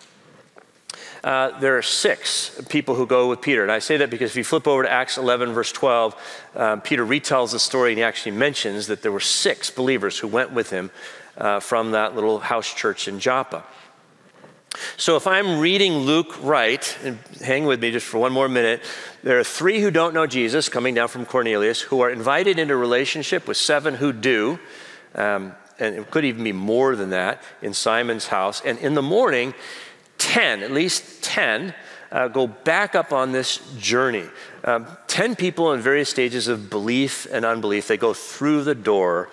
uh, 1.23 1.59
there 1.61 1.77
are 1.77 1.83
six 1.83 2.61
people 2.69 2.95
who 2.95 3.07
go 3.07 3.29
with 3.29 3.41
Peter. 3.41 3.62
And 3.62 3.71
I 3.71 3.79
say 3.79 3.99
that 3.99 4.11
because 4.11 4.31
if 4.31 4.37
you 4.37 4.45
flip 4.45 4.67
over 4.67 4.85
to 4.85 4.91
Acts 4.91 5.19
11, 5.19 5.53
verse 5.53 5.73
12, 5.73 6.50
um, 6.57 6.81
Peter 6.81 7.05
retells 7.05 7.53
the 7.53 7.59
story 7.59 7.91
and 7.91 7.99
he 7.99 8.05
actually 8.05 8.33
mentions 8.33 8.87
that 8.87 9.03
there 9.03 9.12
were 9.12 9.21
six 9.21 9.71
believers 9.71 10.19
who 10.19 10.29
went 10.29 10.53
with 10.53 10.71
him 10.71 10.91
uh, 11.37 11.61
from 11.61 11.91
that 11.93 12.15
little 12.15 12.39
house 12.39 12.73
church 12.73 13.07
in 13.07 13.21
Joppa. 13.21 13.65
So 14.97 15.17
if 15.17 15.27
I'm 15.27 15.59
reading 15.59 15.95
Luke 15.95 16.43
right, 16.43 16.99
and 17.03 17.19
hang 17.43 17.67
with 17.67 17.83
me 17.83 17.91
just 17.91 18.07
for 18.07 18.19
one 18.19 18.33
more 18.33 18.49
minute, 18.49 18.83
there 19.23 19.39
are 19.39 19.45
three 19.45 19.81
who 19.81 19.91
don't 19.91 20.15
know 20.15 20.27
Jesus 20.27 20.69
coming 20.69 20.95
down 20.95 21.09
from 21.09 21.27
Cornelius 21.27 21.81
who 21.81 22.00
are 22.00 22.11
invited 22.11 22.59
into 22.59 22.77
relationship 22.77 23.49
with 23.49 23.57
seven 23.57 23.95
who 23.95 24.12
do. 24.12 24.59
Um, 25.15 25.55
and 25.81 25.97
it 25.97 26.11
could 26.11 26.25
even 26.25 26.45
be 26.45 26.53
more 26.53 26.95
than 26.95 27.11
that 27.11 27.43
in 27.62 27.75
Simon's 27.75 28.29
house. 28.29 28.62
And 28.65 28.79
in 28.79 28.95
the 28.95 29.03
morning, 29.03 29.55
10, 30.31 30.63
at 30.63 30.71
least 30.71 31.25
10, 31.25 31.75
uh, 32.13 32.29
go 32.29 32.47
back 32.47 32.95
up 32.95 33.13
on 33.13 33.33
this 33.33 33.59
journey. 33.79 34.29
Um, 34.63 34.87
10 35.09 35.35
people 35.35 35.73
in 35.73 35.81
various 35.81 36.09
stages 36.09 36.47
of 36.47 36.71
belief 36.71 37.27
and 37.33 37.45
unbelief, 37.45 37.89
they 37.89 37.97
go 37.97 38.15
through 38.15 38.63
the 38.63 38.77
door 38.77 39.29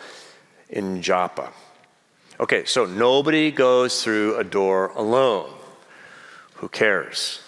in 0.70 1.04
Joppa. 1.04 1.54
Okay, 2.40 2.66
so 2.66 2.88
nobody 2.88 3.52
goes 3.52 4.04
through 4.04 4.38
a 4.38 4.44
door 4.44 4.88
alone. 4.96 5.54
Who 6.56 6.68
cares? 6.68 7.44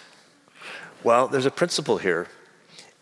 Well, 1.03 1.27
there's 1.27 1.48
a 1.48 1.51
principle 1.51 1.98
here. 1.98 2.27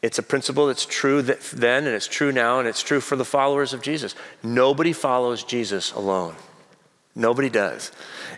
It's 0.02 0.18
a 0.18 0.24
principle 0.24 0.68
that's 0.68 0.86
true 0.86 1.22
then, 1.22 1.86
and 1.86 1.94
it's 1.94 2.08
true 2.08 2.32
now, 2.32 2.60
and 2.60 2.70
it's 2.70 2.84
true 2.84 3.02
for 3.02 3.18
the 3.18 3.26
followers 3.26 3.74
of 3.74 3.82
Jesus. 3.82 4.16
Nobody 4.42 4.94
follows 4.94 5.44
Jesus 5.44 5.92
alone. 5.92 6.36
Nobody 7.18 7.50
does. 7.50 7.92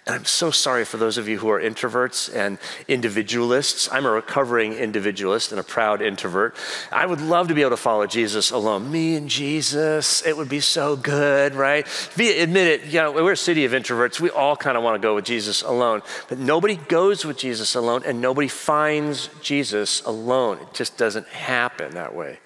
And 0.07 0.15
I'm 0.15 0.23
so 0.23 0.51
sorry 0.51 0.85
for 0.85 0.95
those 0.95 1.17
of 1.17 1.27
you 1.27 1.37
who 1.37 1.49
are 1.49 1.59
introverts 1.59 2.33
and 2.33 2.57
individualists. 2.87 3.89
I'm 3.91 4.05
a 4.05 4.09
recovering 4.09 4.71
individualist 4.71 5.51
and 5.51 5.59
a 5.59 5.63
proud 5.63 6.01
introvert. 6.01 6.55
I 6.89 7.05
would 7.05 7.19
love 7.19 7.49
to 7.49 7.53
be 7.53 7.59
able 7.59 7.71
to 7.71 7.77
follow 7.77 8.07
Jesus 8.07 8.51
alone. 8.51 8.89
Me 8.89 9.17
and 9.17 9.29
Jesus, 9.29 10.25
it 10.25 10.37
would 10.37 10.47
be 10.47 10.61
so 10.61 10.95
good, 10.95 11.55
right? 11.55 11.85
Be, 12.15 12.39
admit 12.39 12.67
it, 12.67 12.85
you 12.85 13.01
know, 13.01 13.11
we're 13.11 13.33
a 13.33 13.37
city 13.37 13.65
of 13.65 13.73
introverts. 13.73 14.21
We 14.21 14.29
all 14.29 14.55
kind 14.55 14.77
of 14.77 14.83
want 14.83 14.95
to 14.95 15.05
go 15.05 15.13
with 15.13 15.25
Jesus 15.25 15.61
alone. 15.61 16.01
But 16.29 16.39
nobody 16.39 16.77
goes 16.77 17.25
with 17.25 17.37
Jesus 17.37 17.75
alone 17.75 18.03
and 18.05 18.21
nobody 18.21 18.47
finds 18.47 19.29
Jesus 19.41 20.01
alone. 20.05 20.57
It 20.59 20.73
just 20.73 20.95
doesn't 20.95 21.27
happen 21.27 21.95
that 21.95 22.15
way. 22.15 22.39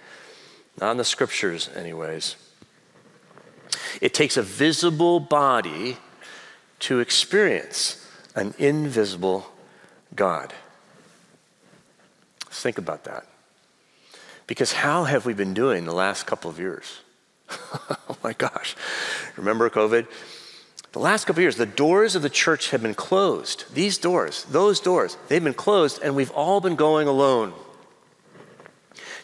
Not 0.82 0.90
in 0.90 0.98
the 0.98 1.06
scriptures, 1.06 1.70
anyways. 1.76 2.38
It 4.02 4.16
takes 4.16 4.36
a 4.36 4.42
visible 4.42 5.20
body 5.20 5.98
to 6.84 7.00
experience 7.00 8.06
an 8.36 8.54
invisible 8.58 9.46
God. 10.16 10.54
Let's 12.46 12.62
think 12.62 12.78
about 12.78 13.06
that. 13.06 13.26
Because 14.48 14.74
how 14.74 15.06
have 15.06 15.26
we 15.26 15.34
been 15.34 15.54
doing 15.54 15.86
the 15.86 15.94
last 15.94 16.26
couple 16.26 16.52
of 16.52 16.60
years? 16.60 17.00
oh 17.50 18.18
my 18.22 18.34
gosh. 18.34 18.76
Remember 19.38 19.70
COVID? 19.70 20.08
The 20.92 21.00
last 21.00 21.26
couple 21.26 21.40
of 21.40 21.44
years, 21.44 21.56
the 21.56 21.66
doors 21.66 22.16
of 22.16 22.22
the 22.22 22.30
church 22.30 22.72
have 22.72 22.82
been 22.82 22.94
closed. 22.94 23.64
These 23.74 23.98
doors, 23.98 24.44
those 24.46 24.82
doors, 24.82 25.18
they've 25.30 25.44
been 25.44 25.54
closed, 25.54 26.02
and 26.04 26.16
we've 26.16 26.32
all 26.32 26.60
been 26.60 26.76
going 26.76 27.08
alone. 27.08 27.54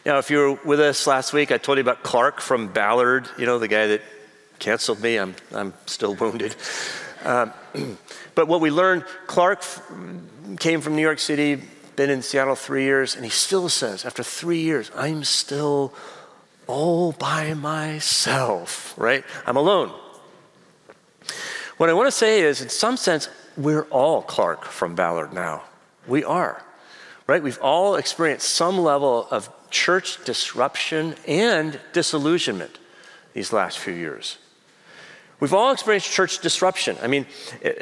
Now, 0.06 0.16
if 0.16 0.30
you 0.30 0.38
were 0.38 0.54
with 0.64 0.80
us 0.80 1.06
last 1.06 1.34
week, 1.34 1.52
I 1.52 1.58
told 1.58 1.76
you 1.76 1.82
about 1.82 2.02
Clark 2.02 2.40
from 2.40 2.68
Ballard, 2.68 3.28
you 3.38 3.44
know, 3.44 3.58
the 3.58 3.68
guy 3.68 3.86
that 3.88 4.00
canceled 4.58 5.00
me. 5.00 5.16
I'm, 5.16 5.36
I'm 5.52 5.74
still 5.84 6.14
wounded. 6.14 6.56
Um, 7.24 7.52
but 8.34 8.48
what 8.48 8.60
we 8.60 8.70
learned, 8.70 9.04
Clark 9.26 9.62
came 10.58 10.80
from 10.80 10.96
New 10.96 11.02
York 11.02 11.18
City, 11.18 11.62
been 11.96 12.10
in 12.10 12.22
Seattle 12.22 12.54
three 12.54 12.84
years, 12.84 13.14
and 13.14 13.24
he 13.24 13.30
still 13.30 13.68
says, 13.68 14.04
after 14.04 14.22
three 14.22 14.60
years, 14.60 14.90
I'm 14.94 15.24
still 15.24 15.92
all 16.66 17.12
by 17.12 17.54
myself, 17.54 18.94
right? 18.96 19.24
I'm 19.46 19.56
alone. 19.56 19.92
What 21.76 21.88
I 21.88 21.92
want 21.92 22.06
to 22.06 22.12
say 22.12 22.42
is, 22.42 22.60
in 22.60 22.68
some 22.68 22.96
sense, 22.96 23.28
we're 23.56 23.84
all 23.84 24.22
Clark 24.22 24.64
from 24.64 24.94
Ballard 24.94 25.32
now. 25.32 25.62
We 26.06 26.24
are, 26.24 26.62
right? 27.26 27.42
We've 27.42 27.60
all 27.60 27.96
experienced 27.96 28.50
some 28.50 28.78
level 28.78 29.26
of 29.30 29.50
church 29.70 30.24
disruption 30.24 31.14
and 31.26 31.78
disillusionment 31.92 32.78
these 33.32 33.52
last 33.52 33.78
few 33.78 33.94
years. 33.94 34.38
We've 35.40 35.54
all 35.54 35.72
experienced 35.72 36.10
church 36.10 36.40
disruption. 36.40 36.98
I 37.02 37.06
mean, 37.06 37.26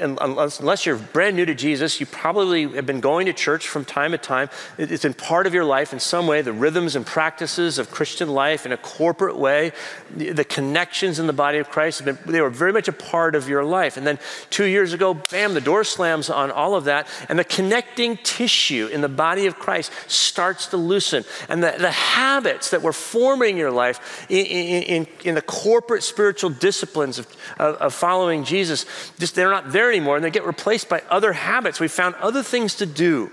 unless, 0.00 0.60
unless, 0.60 0.86
you're 0.86 0.96
brand 0.96 1.34
new 1.34 1.44
to 1.44 1.56
Jesus, 1.56 1.98
you 1.98 2.06
probably 2.06 2.68
have 2.68 2.86
been 2.86 3.00
going 3.00 3.26
to 3.26 3.32
church 3.32 3.66
from 3.66 3.84
time 3.84 4.12
to 4.12 4.18
time. 4.18 4.48
It's 4.78 5.02
been 5.02 5.12
part 5.12 5.48
of 5.48 5.54
your 5.54 5.64
life 5.64 5.92
in 5.92 5.98
some 5.98 6.28
way, 6.28 6.40
the 6.40 6.52
rhythms 6.52 6.94
and 6.94 7.04
practices 7.04 7.78
of 7.78 7.90
Christian 7.90 8.28
life 8.28 8.64
in 8.64 8.70
a 8.70 8.76
corporate 8.76 9.36
way. 9.36 9.72
The, 10.16 10.44
connections 10.44 11.18
in 11.18 11.26
the 11.26 11.32
body 11.32 11.58
of 11.58 11.68
Christ, 11.68 12.04
been, 12.04 12.16
they 12.24 12.40
were 12.40 12.48
very 12.48 12.72
much 12.72 12.86
a 12.86 12.92
part 12.92 13.34
of 13.34 13.48
your 13.48 13.64
life. 13.64 13.96
And 13.96 14.06
then 14.06 14.20
two 14.50 14.64
years 14.64 14.92
ago, 14.92 15.14
bam, 15.14 15.54
the 15.54 15.60
door 15.60 15.82
slams 15.82 16.30
on 16.30 16.52
all 16.52 16.76
of 16.76 16.84
that, 16.84 17.08
and 17.28 17.38
the 17.38 17.44
connecting 17.44 18.16
tissue 18.18 18.86
in 18.86 19.00
the 19.00 19.08
body 19.08 19.46
of 19.46 19.56
Christ 19.56 19.90
starts 20.06 20.66
to 20.68 20.76
loosen. 20.76 21.24
And 21.48 21.62
the, 21.62 21.74
the 21.76 21.90
habits 21.90 22.70
that 22.70 22.82
were 22.82 22.92
forming 22.92 23.56
your 23.56 23.72
life 23.72 24.26
in, 24.30 24.46
in, 24.46 25.06
in 25.24 25.34
the 25.34 25.42
corporate 25.42 26.04
spiritual 26.04 26.50
disciplines 26.50 27.18
of 27.18 27.26
of, 27.58 27.76
of 27.76 27.94
following 27.94 28.44
Jesus, 28.44 28.86
just 29.18 29.34
they're 29.34 29.50
not 29.50 29.72
there 29.72 29.88
anymore 29.88 30.16
and 30.16 30.24
they 30.24 30.30
get 30.30 30.46
replaced 30.46 30.88
by 30.88 31.02
other 31.10 31.32
habits. 31.32 31.80
We 31.80 31.88
found 31.88 32.14
other 32.16 32.42
things 32.42 32.74
to 32.76 32.86
do 32.86 33.30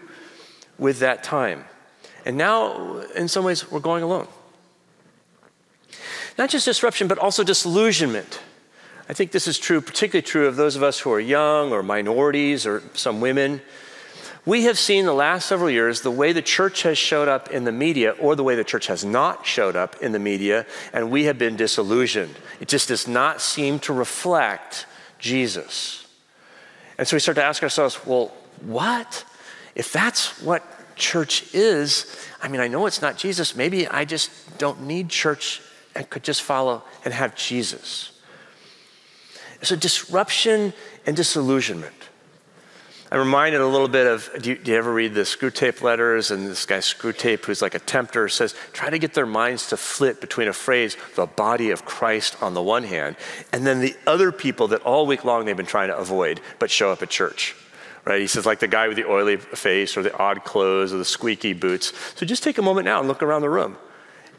with 0.77 0.99
that 0.99 1.23
time. 1.23 1.65
And 2.25 2.37
now, 2.37 2.99
in 3.15 3.27
some 3.27 3.45
ways, 3.45 3.69
we're 3.71 3.79
going 3.79 4.03
alone. 4.03 4.27
Not 6.37 6.49
just 6.49 6.65
disruption, 6.65 7.07
but 7.07 7.17
also 7.17 7.43
disillusionment. 7.43 8.41
I 9.07 9.13
think 9.13 9.31
this 9.31 9.47
is 9.47 9.59
true, 9.59 9.79
particularly 9.81 10.23
true 10.23 10.47
of 10.47 10.55
those 10.55 10.75
of 10.75 10.83
us 10.83 10.99
who 10.99 11.11
are 11.11 11.19
young 11.19 11.71
or 11.71 11.83
minorities 11.83 12.65
or 12.65 12.81
some 12.93 13.21
women. 13.21 13.61
We 14.45 14.65
have 14.65 14.77
seen 14.77 15.05
the 15.05 15.13
last 15.13 15.47
several 15.47 15.71
years 15.71 16.01
the 16.01 16.11
way 16.11 16.31
the 16.31 16.41
church 16.41 16.83
has 16.83 16.99
showed 16.99 17.27
up 17.27 17.49
in 17.49 17.63
the 17.63 17.71
media 17.71 18.11
or 18.11 18.35
the 18.35 18.43
way 18.43 18.55
the 18.55 18.63
church 18.63 18.85
has 18.87 19.03
not 19.03 19.45
showed 19.45 19.75
up 19.75 19.95
in 20.03 20.11
the 20.11 20.19
media, 20.19 20.67
and 20.93 21.09
we 21.09 21.23
have 21.23 21.39
been 21.39 21.55
disillusioned. 21.55 22.35
It 22.59 22.67
just 22.67 22.89
does 22.89 23.07
not 23.07 23.41
seem 23.41 23.79
to 23.79 23.93
reflect 23.93 24.85
Jesus. 25.17 26.05
And 26.99 27.07
so 27.07 27.15
we 27.15 27.19
start 27.19 27.37
to 27.37 27.43
ask 27.43 27.63
ourselves, 27.63 28.05
well, 28.05 28.31
what? 28.61 29.25
If 29.73 29.91
that's 29.91 30.39
what 30.41 30.63
church 30.95 31.53
is, 31.53 32.05
I 32.41 32.47
mean, 32.47 32.61
I 32.61 32.67
know 32.67 32.85
it's 32.85 33.01
not 33.01 33.17
Jesus. 33.17 33.55
Maybe 33.55 33.87
I 33.87 34.05
just 34.05 34.57
don't 34.59 34.83
need 34.83 35.09
church 35.09 35.61
and 35.95 36.07
could 36.09 36.23
just 36.23 36.43
follow 36.43 36.83
and 37.03 37.13
have 37.13 37.35
Jesus. 37.35 38.11
So 39.63 39.75
disruption 39.75 40.73
and 41.07 41.15
disillusionment. 41.15 41.95
I'm 43.11 43.19
reminded 43.19 43.61
a 43.61 43.67
little 43.67 43.87
bit 43.87 44.07
of 44.07 44.29
do 44.41 44.49
you, 44.49 44.57
do 44.57 44.71
you, 44.71 44.77
ever 44.77 44.91
read 44.91 45.13
the 45.13 45.21
Screwtape 45.21 45.81
letters? 45.81 46.31
And 46.31 46.47
this 46.47 46.65
guy, 46.65 46.79
Screwtape, 46.79 47.45
who's 47.45 47.61
like 47.61 47.75
a 47.75 47.79
tempter, 47.79 48.27
says, 48.27 48.55
try 48.73 48.89
to 48.89 48.97
get 48.97 49.13
their 49.13 49.27
minds 49.27 49.69
to 49.69 49.77
flip 49.77 50.19
between 50.19 50.47
a 50.47 50.53
phrase, 50.53 50.97
the 51.15 51.27
body 51.27 51.69
of 51.69 51.85
Christ 51.85 52.41
on 52.41 52.55
the 52.55 52.63
one 52.63 52.83
hand, 52.83 53.15
and 53.53 53.65
then 53.65 53.79
the 53.79 53.95
other 54.07 54.31
people 54.31 54.69
that 54.69 54.81
all 54.81 55.05
week 55.05 55.23
long 55.23 55.45
they've 55.45 55.55
been 55.55 55.67
trying 55.67 55.89
to 55.89 55.97
avoid 55.97 56.41
but 56.57 56.71
show 56.71 56.91
up 56.91 57.03
at 57.03 57.09
church. 57.09 57.55
Right? 58.05 58.21
He 58.21 58.27
says, 58.27 58.45
like 58.45 58.59
the 58.59 58.67
guy 58.67 58.87
with 58.87 58.97
the 58.97 59.05
oily 59.05 59.37
face 59.37 59.97
or 59.97 60.03
the 60.03 60.15
odd 60.15 60.43
clothes 60.43 60.93
or 60.93 60.97
the 60.97 61.05
squeaky 61.05 61.53
boots. 61.53 61.93
So 62.15 62.25
just 62.25 62.43
take 62.43 62.57
a 62.57 62.61
moment 62.61 62.85
now 62.85 62.99
and 62.99 63.07
look 63.07 63.23
around 63.23 63.41
the 63.41 63.49
room. 63.49 63.77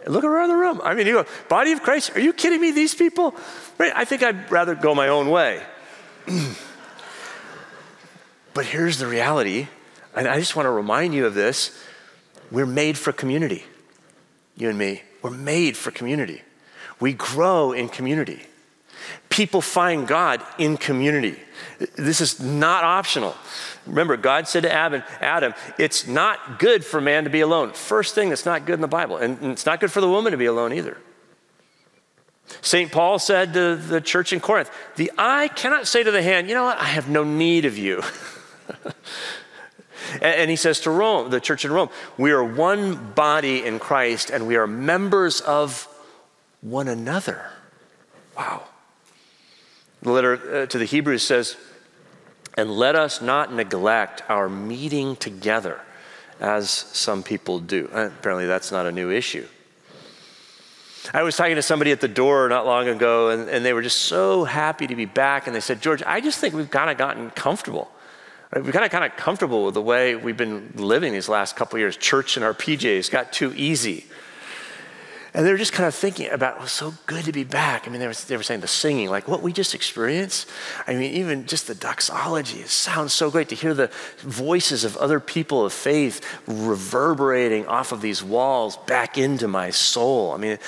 Look 0.07 0.23
around 0.23 0.51
the 0.51 0.57
room. 0.57 0.81
I 0.85 0.95
mean, 0.95 1.07
you 1.07 1.15
go, 1.15 1.27
body 1.49 1.73
of 1.73 1.83
Christ, 1.83 2.17
are 2.17 2.21
you 2.21 2.33
kidding 2.33 2.61
me? 2.61 2.71
These 2.71 2.95
people? 2.95 3.35
Right? 3.79 3.93
I 3.95 4.05
think 4.05 4.23
I'd 4.23 4.51
rather 4.53 4.77
go 4.77 4.95
my 4.95 5.09
own 5.09 5.31
way. 5.31 5.63
But 8.57 8.65
here's 8.65 8.97
the 8.97 9.07
reality, 9.07 9.69
and 10.15 10.27
I 10.27 10.39
just 10.39 10.57
want 10.57 10.65
to 10.65 10.71
remind 10.71 11.13
you 11.13 11.27
of 11.27 11.35
this 11.35 11.79
we're 12.51 12.65
made 12.65 12.97
for 12.97 13.13
community, 13.13 13.67
you 14.57 14.71
and 14.71 14.79
me. 14.79 15.03
We're 15.21 15.29
made 15.29 15.77
for 15.77 15.91
community. 15.91 16.41
We 16.99 17.13
grow 17.13 17.73
in 17.73 17.91
community. 17.91 18.41
People 19.29 19.61
find 19.61 20.09
God 20.09 20.43
in 20.57 20.79
community. 20.79 21.39
This 21.97 22.23
is 22.23 22.41
not 22.41 22.83
optional. 22.83 23.37
Remember, 23.85 24.17
God 24.17 24.49
said 24.49 24.63
to 24.63 24.73
Adam, 24.73 25.03
Adam, 25.21 25.53
it's 25.79 26.07
not 26.07 26.59
good 26.59 26.83
for 26.83 26.99
man 26.99 27.25
to 27.25 27.31
be 27.31 27.43
alone. 27.43 27.73
First 27.75 28.15
thing 28.15 28.31
that's 28.31 28.47
not 28.47 28.65
good 28.65 28.77
in 28.77 28.81
the 28.81 28.89
Bible. 28.89 29.19
And 29.19 29.53
it's 29.53 29.67
not 29.67 29.81
good 29.81 29.93
for 29.93 30.01
the 30.01 30.09
woman 30.09 30.33
to 30.33 30.39
be 30.39 30.47
alone 30.47 30.73
either. 30.73 30.97
St. 32.63 32.91
Paul 32.91 33.19
said 33.19 33.53
to 33.53 33.77
the 33.77 34.01
church 34.01 34.33
in 34.33 34.41
Corinth, 34.41 34.71
The 34.95 35.13
eye 35.19 35.49
cannot 35.49 35.87
say 35.87 36.03
to 36.03 36.11
the 36.11 36.23
hand, 36.23 36.49
You 36.49 36.55
know 36.55 36.65
what? 36.65 36.79
I 36.79 36.85
have 36.85 37.11
no 37.11 37.23
need 37.23 37.67
of 37.67 37.77
you. 37.77 38.03
and 40.23 40.51
he 40.51 40.57
says 40.57 40.81
to 40.81 40.91
Rome, 40.91 41.31
the 41.31 41.41
church 41.41 41.65
in 41.65 41.73
Rome, 41.73 41.91
we 42.19 42.33
are 42.33 42.45
one 42.45 43.13
body 43.13 43.65
in 43.65 43.79
Christ 43.79 44.31
and 44.31 44.47
we 44.47 44.57
are 44.57 44.67
members 44.67 45.41
of 45.41 45.89
one 46.61 46.89
another. 46.89 47.51
Wow. 48.37 48.65
The 50.03 50.11
letter 50.11 50.63
uh, 50.63 50.67
to 50.67 50.79
the 50.79 50.85
Hebrews 50.85 51.23
says, 51.23 51.57
and 52.57 52.71
let 52.71 52.97
us 52.97 53.21
not 53.21 53.53
neglect 53.53 54.23
our 54.29 54.49
meeting 54.49 55.17
together 55.17 55.81
as 56.41 56.71
some 56.71 57.23
people 57.23 57.59
do. 57.59 57.91
Uh, 57.93 58.07
apparently, 58.07 58.47
that's 58.47 58.73
not 58.73 58.87
a 58.87 58.93
new 58.93 59.11
issue. 59.11 59.47
I 61.15 61.23
was 61.23 61.37
talking 61.37 61.55
to 61.55 61.63
somebody 61.63 61.93
at 61.93 62.01
the 62.01 62.09
door 62.09 62.49
not 62.49 62.67
long 62.67 62.89
ago, 62.89 63.31
and, 63.31 63.49
and 63.49 63.65
they 63.65 63.73
were 63.73 63.83
just 63.83 64.03
so 64.03 64.45
happy 64.45 64.87
to 64.87 64.97
be 64.97 65.05
back. 65.05 65.47
And 65.47 65.55
they 65.55 65.61
said, 65.61 65.81
George, 65.81 66.03
I 66.05 66.21
just 66.21 66.41
think 66.41 66.55
we've 66.55 66.71
kind 66.71 66.91
of 66.91 66.99
gotten 66.99 67.31
comfortable. 67.31 67.91
We've 68.63 68.73
kind 68.73 68.85
of 68.85 68.91
kind 68.91 69.05
of 69.05 69.17
comfortable 69.17 69.65
with 69.67 69.75
the 69.75 69.83
way 69.83 70.17
we've 70.17 70.37
been 70.37 70.73
living 70.75 71.13
these 71.13 71.29
last 71.29 71.57
couple 71.57 71.79
years. 71.79 71.97
Church 71.97 72.37
and 72.37 72.45
our 72.45 72.55
PJs 72.55 73.11
got 73.11 73.33
too 73.33 73.53
easy. 73.55 74.07
And 75.37 75.45
they 75.45 75.53
were 75.53 75.59
just 75.59 75.75
kind 75.75 75.87
of 75.87 75.95
thinking 75.95 76.31
about, 76.31 76.57
it 76.57 76.63
was 76.63 76.73
so 76.73 76.95
good 77.05 77.25
to 77.27 77.33
be 77.33 77.45
back. 77.45 77.87
I 77.87 77.91
mean, 77.91 78.01
they 78.01 78.07
were, 78.07 78.15
they 78.15 78.39
were 78.39 78.43
saying 78.43 78.63
the 78.63 78.67
singing, 78.67 79.11
like 79.11 79.29
what 79.29 79.43
we 79.43 79.53
just 79.53 79.75
experienced. 79.75 80.49
I 80.87 80.95
mean, 80.95 81.13
even 81.13 81.45
just 81.45 81.67
the 81.67 81.75
doxology, 81.75 82.61
it 82.61 82.71
sounds 82.71 83.13
so 83.13 83.31
great 83.31 83.51
to 83.51 83.55
hear 83.55 83.75
the 83.75 83.91
voices 84.21 84.83
of 84.83 84.97
other 84.97 85.21
people 85.21 85.67
of 85.67 85.75
faith 85.75 86.25
reverberating 86.47 87.67
off 87.67 87.93
of 87.93 88.01
these 88.01 88.25
walls 88.25 88.79
back 88.87 89.19
into 89.19 89.47
my 89.47 89.69
soul. 89.69 90.33
I 90.33 90.39
mean, 90.39 90.59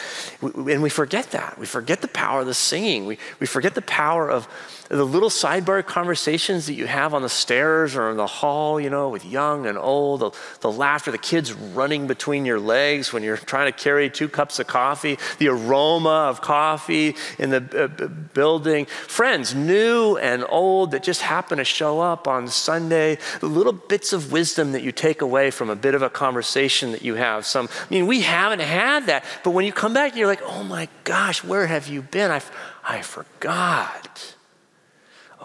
and 0.42 0.82
we 0.82 0.90
forget 0.90 1.30
that. 1.30 1.58
We 1.58 1.64
forget 1.64 2.02
the 2.02 2.08
power 2.08 2.40
of 2.40 2.46
the 2.46 2.52
singing. 2.52 3.06
We, 3.06 3.16
we 3.40 3.46
forget 3.46 3.74
the 3.74 3.80
power 3.80 4.30
of 4.30 4.46
the 4.88 5.04
little 5.04 5.28
sidebar 5.28 5.84
conversations 5.84 6.66
that 6.66 6.74
you 6.74 6.86
have 6.86 7.12
on 7.12 7.22
the 7.22 7.28
stairs 7.28 7.94
or 7.94 8.10
in 8.10 8.16
the 8.16 8.26
hall, 8.26 8.80
you 8.80 8.88
know, 8.88 9.10
with 9.10 9.24
young 9.24 9.66
and 9.66 9.76
old, 9.76 10.20
the, 10.20 10.30
the 10.60 10.72
laughter, 10.72 11.10
the 11.10 11.18
kids 11.18 11.52
running 11.52 12.06
between 12.06 12.46
your 12.46 12.58
legs 12.58 13.12
when 13.12 13.22
you're 13.22 13.36
trying 13.36 13.70
to 13.70 13.78
carry 13.78 14.08
two 14.08 14.28
cups 14.28 14.58
of 14.58 14.66
coffee, 14.66 15.18
the 15.38 15.48
aroma 15.48 16.08
of 16.08 16.40
coffee 16.40 17.14
in 17.38 17.50
the 17.50 17.84
uh, 17.84 18.06
building, 18.32 18.86
friends, 18.86 19.54
new 19.54 20.16
and 20.16 20.44
old, 20.48 20.92
that 20.92 21.02
just 21.02 21.20
happen 21.20 21.58
to 21.58 21.64
show 21.64 22.00
up 22.00 22.26
on 22.26 22.48
Sunday, 22.48 23.18
the 23.40 23.46
little 23.46 23.74
bits 23.74 24.14
of 24.14 24.32
wisdom 24.32 24.72
that 24.72 24.82
you 24.82 24.90
take 24.90 25.20
away 25.20 25.50
from 25.50 25.68
a 25.68 25.76
bit 25.76 25.94
of 25.94 26.00
a 26.00 26.08
conversation 26.08 26.92
that 26.92 27.02
you 27.02 27.14
have. 27.14 27.44
Some, 27.44 27.68
I 27.70 27.86
mean, 27.92 28.06
we 28.06 28.22
haven't 28.22 28.60
had 28.60 29.06
that, 29.06 29.24
but 29.44 29.50
when 29.50 29.66
you 29.66 29.72
come 29.72 29.92
back, 29.92 30.16
you're 30.16 30.26
like, 30.26 30.42
oh 30.44 30.64
my 30.64 30.88
gosh, 31.04 31.44
where 31.44 31.66
have 31.66 31.88
you 31.88 32.00
been? 32.00 32.30
I, 32.30 32.40
I 32.84 33.02
forgot. 33.02 34.36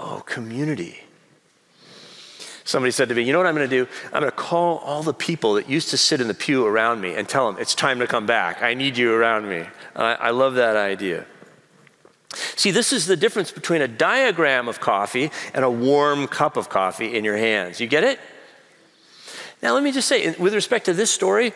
Oh, 0.06 0.22
community. 0.26 1.00
Somebody 2.66 2.92
said 2.92 3.08
to 3.08 3.16
me, 3.16 3.24
You 3.24 3.32
know 3.32 3.38
what 3.38 3.48
I'm 3.48 3.56
going 3.56 3.70
to 3.70 3.86
do? 3.86 3.90
I'm 4.12 4.20
going 4.20 4.32
to 4.32 4.32
call 4.32 4.80
all 4.80 5.02
the 5.02 5.14
people 5.14 5.54
that 5.54 5.70
used 5.70 5.92
to 5.92 5.98
sit 5.98 6.20
in 6.20 6.28
the 6.28 6.34
pew 6.34 6.66
around 6.66 7.00
me 7.00 7.16
and 7.16 7.28
tell 7.28 7.50
them 7.50 7.62
it's 7.62 7.74
time 7.74 8.00
to 8.00 8.08
come 8.08 8.26
back. 8.26 8.62
I 8.62 8.74
need 8.74 8.98
you 8.98 9.14
around 9.14 9.48
me. 9.48 9.66
I, 9.96 10.14
I 10.16 10.30
love 10.32 10.56
that 10.56 10.76
idea. 10.76 11.26
See, 12.34 12.72
this 12.72 12.92
is 12.92 13.06
the 13.06 13.16
difference 13.16 13.52
between 13.52 13.82
a 13.82 13.88
diagram 13.88 14.68
of 14.68 14.82
coffee 14.82 15.32
and 15.54 15.64
a 15.64 15.72
warm 15.72 16.28
cup 16.28 16.58
of 16.58 16.68
coffee 16.68 17.16
in 17.16 17.24
your 17.24 17.38
hands. 17.38 17.80
You 17.80 17.88
get 17.88 18.04
it? 18.04 18.20
Now, 19.62 19.74
let 19.74 19.84
me 19.84 19.94
just 19.94 20.10
say, 20.10 20.36
with 20.36 20.54
respect 20.54 20.86
to 20.86 20.94
this 20.94 21.12
story, 21.12 21.54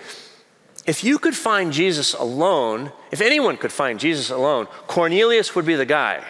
if 0.85 1.03
you 1.03 1.19
could 1.19 1.35
find 1.35 1.73
Jesus 1.73 2.13
alone, 2.13 2.93
if 3.11 3.19
anyone 3.19 3.57
could 3.57 3.73
find 3.73 3.99
Jesus 3.99 4.29
alone, 4.29 4.67
Cornelius 4.87 5.53
would 5.53 5.65
be 5.65 5.75
the 5.75 5.85
guy 5.85 6.23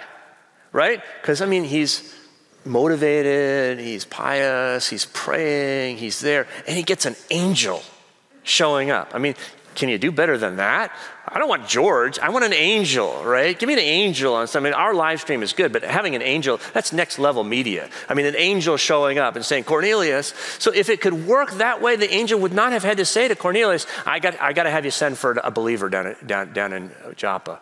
right? 0.78 1.02
Because, 1.20 1.42
I 1.42 1.48
mean, 1.48 1.64
he's 1.64 2.14
motivated, 2.64 3.80
he's 3.80 4.06
pious, 4.06 4.88
he's 4.88 5.06
praying, 5.06 5.98
he's 5.98 6.20
there, 6.20 6.46
and 6.68 6.78
he 6.78 6.84
gets 6.84 7.08
an 7.08 7.16
angel 7.32 7.82
showing 8.44 8.92
up. 8.92 9.16
I 9.16 9.18
mean, 9.18 9.34
can 9.74 9.90
you 9.90 9.98
do 9.98 10.12
better 10.12 10.38
than 10.38 10.58
that? 10.58 10.92
I 11.28 11.40
don't 11.40 11.50
want 11.50 11.68
George. 11.68 12.20
I 12.20 12.30
want 12.30 12.46
an 12.46 12.54
angel, 12.54 13.24
right? 13.24 13.58
Give 13.58 13.66
me 13.66 13.74
an 13.74 13.80
angel 13.80 14.36
on 14.36 14.48
something. 14.48 14.72
I 14.72 14.78
mean, 14.78 14.86
our 14.86 14.94
live 14.94 15.20
stream 15.20 15.42
is 15.42 15.52
good, 15.52 15.74
but 15.74 15.84
having 15.84 16.14
an 16.14 16.22
angel, 16.22 16.60
that's 16.74 16.94
next 16.94 17.18
level 17.18 17.44
media. 17.44 17.90
I 18.08 18.14
mean, 18.14 18.28
an 18.28 18.36
angel 18.38 18.78
showing 18.78 19.18
up 19.18 19.36
and 19.36 19.44
saying, 19.44 19.64
Cornelius. 19.64 20.34
So 20.60 20.72
if 20.72 20.90
it 20.90 21.02
could 21.02 21.26
work 21.26 21.54
that 21.54 21.82
way, 21.82 21.96
the 21.96 22.12
angel 22.14 22.40
would 22.40 22.54
not 22.54 22.72
have 22.72 22.84
had 22.84 22.98
to 22.98 23.06
say 23.06 23.28
to 23.28 23.36
Cornelius, 23.36 23.88
I 24.06 24.20
got, 24.20 24.40
I 24.40 24.54
got 24.54 24.64
to 24.64 24.72
have 24.72 24.86
you 24.86 24.92
send 24.92 25.18
for 25.18 25.40
a 25.44 25.50
believer 25.50 25.90
down, 25.90 26.16
down, 26.26 26.54
down 26.54 26.74
in 26.74 26.92
Joppa. 27.16 27.62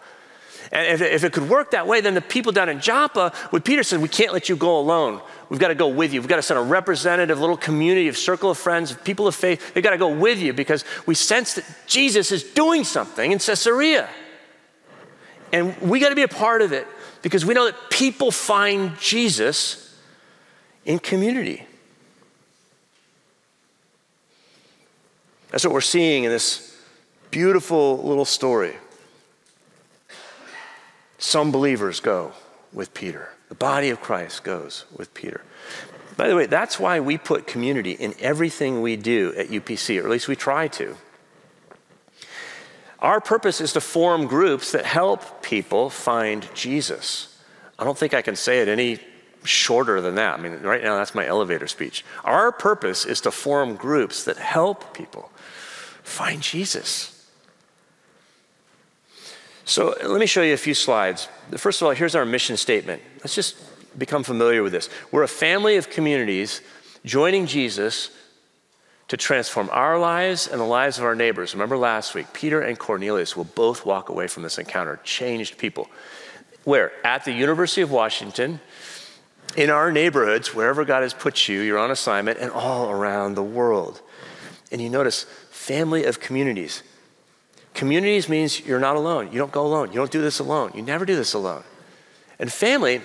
And 0.71 0.87
if, 0.87 1.01
if 1.01 1.23
it 1.23 1.33
could 1.33 1.49
work 1.49 1.71
that 1.71 1.87
way, 1.87 2.01
then 2.01 2.13
the 2.13 2.21
people 2.21 2.51
down 2.51 2.69
in 2.69 2.79
Joppa 2.79 3.33
with 3.51 3.63
Peter 3.63 3.83
said, 3.83 4.01
We 4.01 4.07
can't 4.07 4.33
let 4.33 4.49
you 4.49 4.55
go 4.55 4.79
alone. 4.79 5.21
We've 5.49 5.59
got 5.59 5.67
to 5.69 5.75
go 5.75 5.87
with 5.87 6.13
you. 6.13 6.21
We've 6.21 6.27
got 6.27 6.37
to 6.37 6.41
send 6.41 6.59
a 6.59 6.63
representative, 6.63 7.39
little 7.39 7.57
community 7.57 8.07
of 8.07 8.17
circle 8.17 8.49
of 8.49 8.57
friends, 8.57 8.91
of 8.91 9.03
people 9.03 9.27
of 9.27 9.35
faith. 9.35 9.73
They've 9.73 9.83
got 9.83 9.91
to 9.91 9.97
go 9.97 10.09
with 10.09 10.39
you 10.39 10.53
because 10.53 10.83
we 11.05 11.15
sense 11.15 11.53
that 11.55 11.65
Jesus 11.87 12.31
is 12.31 12.43
doing 12.43 12.83
something 12.83 13.31
in 13.31 13.39
Caesarea. 13.39 14.09
And 15.51 15.79
we 15.81 15.99
got 15.99 16.09
to 16.09 16.15
be 16.15 16.23
a 16.23 16.27
part 16.27 16.61
of 16.61 16.71
it 16.73 16.87
because 17.21 17.45
we 17.45 17.53
know 17.53 17.65
that 17.65 17.89
people 17.89 18.31
find 18.31 18.97
Jesus 18.99 19.97
in 20.85 20.99
community. 20.99 21.65
That's 25.51 25.63
what 25.63 25.73
we're 25.73 25.81
seeing 25.81 26.25
in 26.25 26.31
this 26.31 26.77
beautiful 27.31 27.97
little 28.03 28.25
story. 28.25 28.75
Some 31.17 31.51
believers 31.51 31.99
go 31.99 32.33
with 32.73 32.93
Peter. 32.93 33.29
The 33.49 33.55
body 33.55 33.89
of 33.89 34.01
Christ 34.01 34.43
goes 34.43 34.85
with 34.95 35.13
Peter. 35.13 35.41
By 36.17 36.27
the 36.27 36.35
way, 36.35 36.45
that's 36.45 36.79
why 36.79 36.99
we 36.99 37.17
put 37.17 37.47
community 37.47 37.91
in 37.91 38.13
everything 38.19 38.81
we 38.81 38.95
do 38.95 39.33
at 39.37 39.47
UPC, 39.47 40.01
or 40.01 40.05
at 40.05 40.09
least 40.09 40.27
we 40.27 40.35
try 40.35 40.67
to. 40.69 40.95
Our 42.99 43.19
purpose 43.19 43.61
is 43.61 43.73
to 43.73 43.81
form 43.81 44.25
groups 44.25 44.71
that 44.71 44.85
help 44.85 45.43
people 45.43 45.89
find 45.89 46.47
Jesus. 46.55 47.37
I 47.77 47.83
don't 47.83 47.97
think 47.97 48.13
I 48.13 48.21
can 48.21 48.35
say 48.35 48.61
it 48.61 48.67
any 48.67 48.99
shorter 49.43 50.01
than 50.01 50.15
that. 50.15 50.39
I 50.39 50.41
mean, 50.41 50.61
right 50.61 50.81
now, 50.81 50.97
that's 50.97 51.13
my 51.13 51.25
elevator 51.25 51.67
speech. 51.67 52.03
Our 52.23 52.51
purpose 52.51 53.05
is 53.05 53.21
to 53.21 53.31
form 53.31 53.75
groups 53.75 54.23
that 54.23 54.37
help 54.37 54.93
people 54.93 55.29
find 56.03 56.41
Jesus. 56.41 57.14
So 59.65 59.95
let 60.03 60.19
me 60.19 60.27
show 60.27 60.43
you 60.43 60.53
a 60.53 60.57
few 60.57 60.75
slides. 60.75 61.27
First 61.57 61.81
of 61.81 61.87
all, 61.87 61.93
here's 61.93 62.15
our 62.15 62.25
mission 62.25 62.55
statement. 62.55 63.01
Let's 63.19 63.33
just 63.33 63.55
become 63.97 64.23
familiar 64.23 64.61
with 64.61 64.71
this. 64.71 64.89
We're 65.11 65.23
a 65.23 65.27
family 65.27 65.77
of 65.77 65.89
communities 65.89 66.61
joining 67.03 67.47
Jesus 67.47 68.11
to 69.07 69.17
transform 69.17 69.69
our 69.71 69.99
lives 69.99 70.47
and 70.47 70.59
the 70.59 70.65
lives 70.65 70.97
of 70.97 71.03
our 71.03 71.15
neighbors. 71.15 71.53
Remember 71.53 71.77
last 71.77 72.15
week, 72.15 72.31
Peter 72.33 72.61
and 72.61 72.77
Cornelius 72.77 73.35
will 73.35 73.43
both 73.43 73.85
walk 73.85 74.09
away 74.09 74.27
from 74.27 74.43
this 74.43 74.57
encounter 74.57 74.99
changed 75.03 75.57
people. 75.57 75.87
Where? 76.63 76.91
At 77.05 77.25
the 77.25 77.31
University 77.31 77.81
of 77.81 77.91
Washington, 77.91 78.59
in 79.55 79.69
our 79.69 79.91
neighborhoods, 79.91 80.53
wherever 80.53 80.83
God 80.85 81.03
has 81.03 81.13
put 81.13 81.47
you, 81.47 81.61
you're 81.61 81.77
on 81.77 81.91
assignment, 81.91 82.39
and 82.39 82.51
all 82.51 82.89
around 82.89 83.35
the 83.35 83.43
world. 83.43 84.01
And 84.71 84.81
you 84.81 84.89
notice, 84.89 85.23
family 85.51 86.05
of 86.05 86.19
communities. 86.19 86.83
Communities 87.75 88.29
means 88.29 88.65
you're 88.65 88.79
not 88.79 88.95
alone. 88.95 89.31
You 89.31 89.37
don't 89.37 89.51
go 89.51 89.65
alone. 89.65 89.89
You 89.89 89.95
don't 89.95 90.11
do 90.11 90.21
this 90.21 90.39
alone. 90.39 90.71
You 90.73 90.81
never 90.81 91.05
do 91.05 91.15
this 91.15 91.33
alone. 91.33 91.63
And 92.39 92.51
family, 92.51 93.01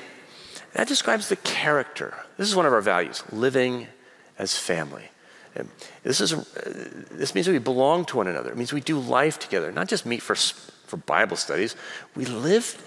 that 0.75 0.87
describes 0.87 1.29
the 1.29 1.37
character. 1.37 2.15
This 2.37 2.49
is 2.49 2.55
one 2.55 2.67
of 2.67 2.73
our 2.73 2.81
values 2.81 3.25
living 3.33 3.89
as 4.39 4.57
family. 4.57 5.11
And 5.57 5.69
this, 6.05 6.21
is, 6.21 6.33
uh, 6.33 7.05
this 7.11 7.35
means 7.35 7.49
we 7.49 7.59
belong 7.59 8.05
to 8.07 8.17
one 8.17 8.29
another. 8.29 8.51
It 8.51 8.57
means 8.57 8.73
we 8.73 8.81
do 8.81 8.99
life 8.99 9.41
together, 9.41 9.73
not 9.73 9.89
just 9.89 10.07
meet 10.07 10.23
for, 10.23 10.37
for 10.37 10.97
Bible 10.99 11.37
studies. 11.37 11.75
We 12.15 12.25
live 12.25 12.81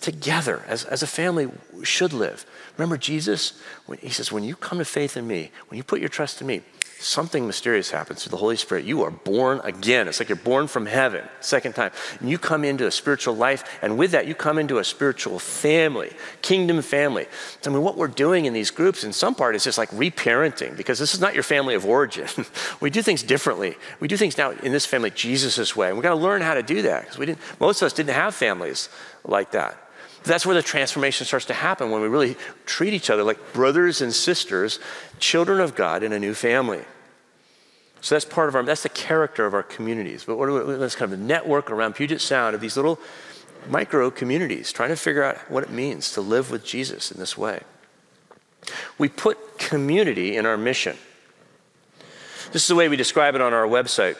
together 0.00 0.62
as, 0.66 0.84
as 0.84 1.02
a 1.02 1.06
family 1.06 1.50
should 1.82 2.12
live. 2.12 2.46
Remember 2.76 2.96
Jesus? 2.96 3.60
He 4.00 4.10
says, 4.10 4.30
When 4.30 4.44
you 4.44 4.56
come 4.56 4.78
to 4.78 4.84
faith 4.84 5.16
in 5.16 5.26
me, 5.26 5.50
when 5.68 5.76
you 5.76 5.84
put 5.84 6.00
your 6.00 6.08
trust 6.08 6.40
in 6.40 6.46
me, 6.46 6.62
something 7.00 7.46
mysterious 7.46 7.90
happens 7.90 8.22
through 8.22 8.30
the 8.30 8.36
Holy 8.36 8.56
Spirit. 8.56 8.84
You 8.84 9.02
are 9.02 9.10
born 9.10 9.60
again. 9.62 10.08
It's 10.08 10.18
like 10.18 10.28
you're 10.28 10.36
born 10.36 10.66
from 10.66 10.86
heaven, 10.86 11.24
second 11.40 11.74
time. 11.74 11.92
And 12.20 12.28
you 12.28 12.38
come 12.38 12.64
into 12.64 12.86
a 12.86 12.90
spiritual 12.90 13.34
life, 13.34 13.78
and 13.82 13.96
with 13.96 14.10
that, 14.12 14.26
you 14.26 14.34
come 14.34 14.58
into 14.58 14.78
a 14.78 14.84
spiritual 14.84 15.38
family, 15.38 16.10
kingdom 16.42 16.82
family. 16.82 17.26
So, 17.60 17.70
I 17.70 17.74
mean, 17.74 17.82
what 17.82 17.96
we're 17.96 18.08
doing 18.08 18.46
in 18.46 18.52
these 18.52 18.70
groups, 18.70 19.04
in 19.04 19.12
some 19.12 19.34
part, 19.34 19.54
is 19.54 19.64
just 19.64 19.78
like 19.78 19.90
reparenting, 19.90 20.76
because 20.76 20.98
this 20.98 21.14
is 21.14 21.20
not 21.20 21.34
your 21.34 21.44
family 21.44 21.74
of 21.74 21.86
origin. 21.86 22.26
we 22.80 22.90
do 22.90 23.02
things 23.02 23.22
differently. 23.22 23.76
We 24.00 24.08
do 24.08 24.16
things 24.16 24.36
now 24.36 24.50
in 24.50 24.72
this 24.72 24.86
family 24.86 25.10
Jesus' 25.10 25.76
way. 25.76 25.88
And 25.88 25.96
we've 25.96 26.02
got 26.02 26.10
to 26.10 26.16
learn 26.16 26.42
how 26.42 26.54
to 26.54 26.62
do 26.62 26.82
that, 26.82 27.02
because 27.02 27.18
we 27.18 27.26
didn't, 27.26 27.40
most 27.60 27.80
of 27.80 27.86
us 27.86 27.92
didn't 27.92 28.14
have 28.14 28.34
families 28.34 28.88
like 29.24 29.52
that. 29.52 29.87
That's 30.28 30.44
where 30.44 30.54
the 30.54 30.62
transformation 30.62 31.26
starts 31.26 31.46
to 31.46 31.54
happen 31.54 31.90
when 31.90 32.02
we 32.02 32.08
really 32.08 32.36
treat 32.66 32.92
each 32.92 33.10
other 33.10 33.22
like 33.22 33.52
brothers 33.52 34.00
and 34.00 34.12
sisters, 34.12 34.78
children 35.18 35.60
of 35.60 35.74
God 35.74 36.02
in 36.02 36.12
a 36.12 36.18
new 36.18 36.34
family. 36.34 36.82
So 38.00 38.14
that's 38.14 38.24
part 38.24 38.48
of 38.48 38.54
our, 38.54 38.62
that's 38.62 38.82
the 38.82 38.88
character 38.90 39.46
of 39.46 39.54
our 39.54 39.62
communities. 39.62 40.24
But 40.24 40.38
what 40.38 40.48
we, 40.48 40.74
that's 40.76 40.94
kind 40.94 41.12
of 41.12 41.18
a 41.18 41.22
network 41.22 41.70
around 41.70 41.94
Puget 41.94 42.20
Sound 42.20 42.54
of 42.54 42.60
these 42.60 42.76
little 42.76 42.98
micro 43.68 44.10
communities, 44.10 44.72
trying 44.72 44.90
to 44.90 44.96
figure 44.96 45.24
out 45.24 45.36
what 45.50 45.64
it 45.64 45.70
means 45.70 46.12
to 46.12 46.20
live 46.20 46.50
with 46.50 46.64
Jesus 46.64 47.10
in 47.10 47.18
this 47.18 47.36
way. 47.36 47.60
We 48.98 49.08
put 49.08 49.58
community 49.58 50.36
in 50.36 50.46
our 50.46 50.56
mission. 50.56 50.96
This 52.52 52.62
is 52.62 52.68
the 52.68 52.74
way 52.74 52.88
we 52.88 52.96
describe 52.96 53.34
it 53.34 53.40
on 53.40 53.52
our 53.52 53.66
website. 53.66 54.16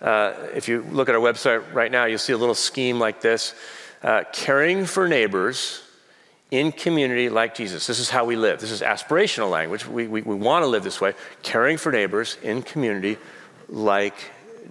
Uh, 0.00 0.32
if 0.54 0.68
you 0.68 0.82
look 0.90 1.08
at 1.08 1.14
our 1.14 1.20
website 1.20 1.74
right 1.74 1.90
now, 1.90 2.06
you'll 2.06 2.18
see 2.18 2.32
a 2.32 2.38
little 2.38 2.54
scheme 2.54 2.98
like 2.98 3.20
this 3.20 3.54
uh, 4.02 4.24
caring 4.32 4.86
for 4.86 5.08
neighbors 5.08 5.82
in 6.50 6.72
community 6.72 7.28
like 7.28 7.54
Jesus. 7.54 7.86
This 7.86 7.98
is 7.98 8.10
how 8.10 8.24
we 8.24 8.36
live. 8.36 8.60
This 8.60 8.72
is 8.72 8.82
aspirational 8.82 9.50
language. 9.50 9.86
We, 9.86 10.08
we, 10.08 10.22
we 10.22 10.34
want 10.34 10.64
to 10.64 10.66
live 10.66 10.82
this 10.82 11.00
way, 11.00 11.14
caring 11.42 11.76
for 11.76 11.92
neighbors 11.92 12.36
in 12.42 12.62
community 12.62 13.18
like 13.68 14.16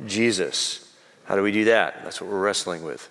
Jesus. 0.06 0.94
How 1.26 1.36
do 1.36 1.44
we 1.44 1.52
do 1.52 1.66
that? 1.66 2.04
That's 2.04 2.20
what 2.20 2.30
we're 2.30 2.42
wrestling 2.42 2.84
with. 2.84 3.10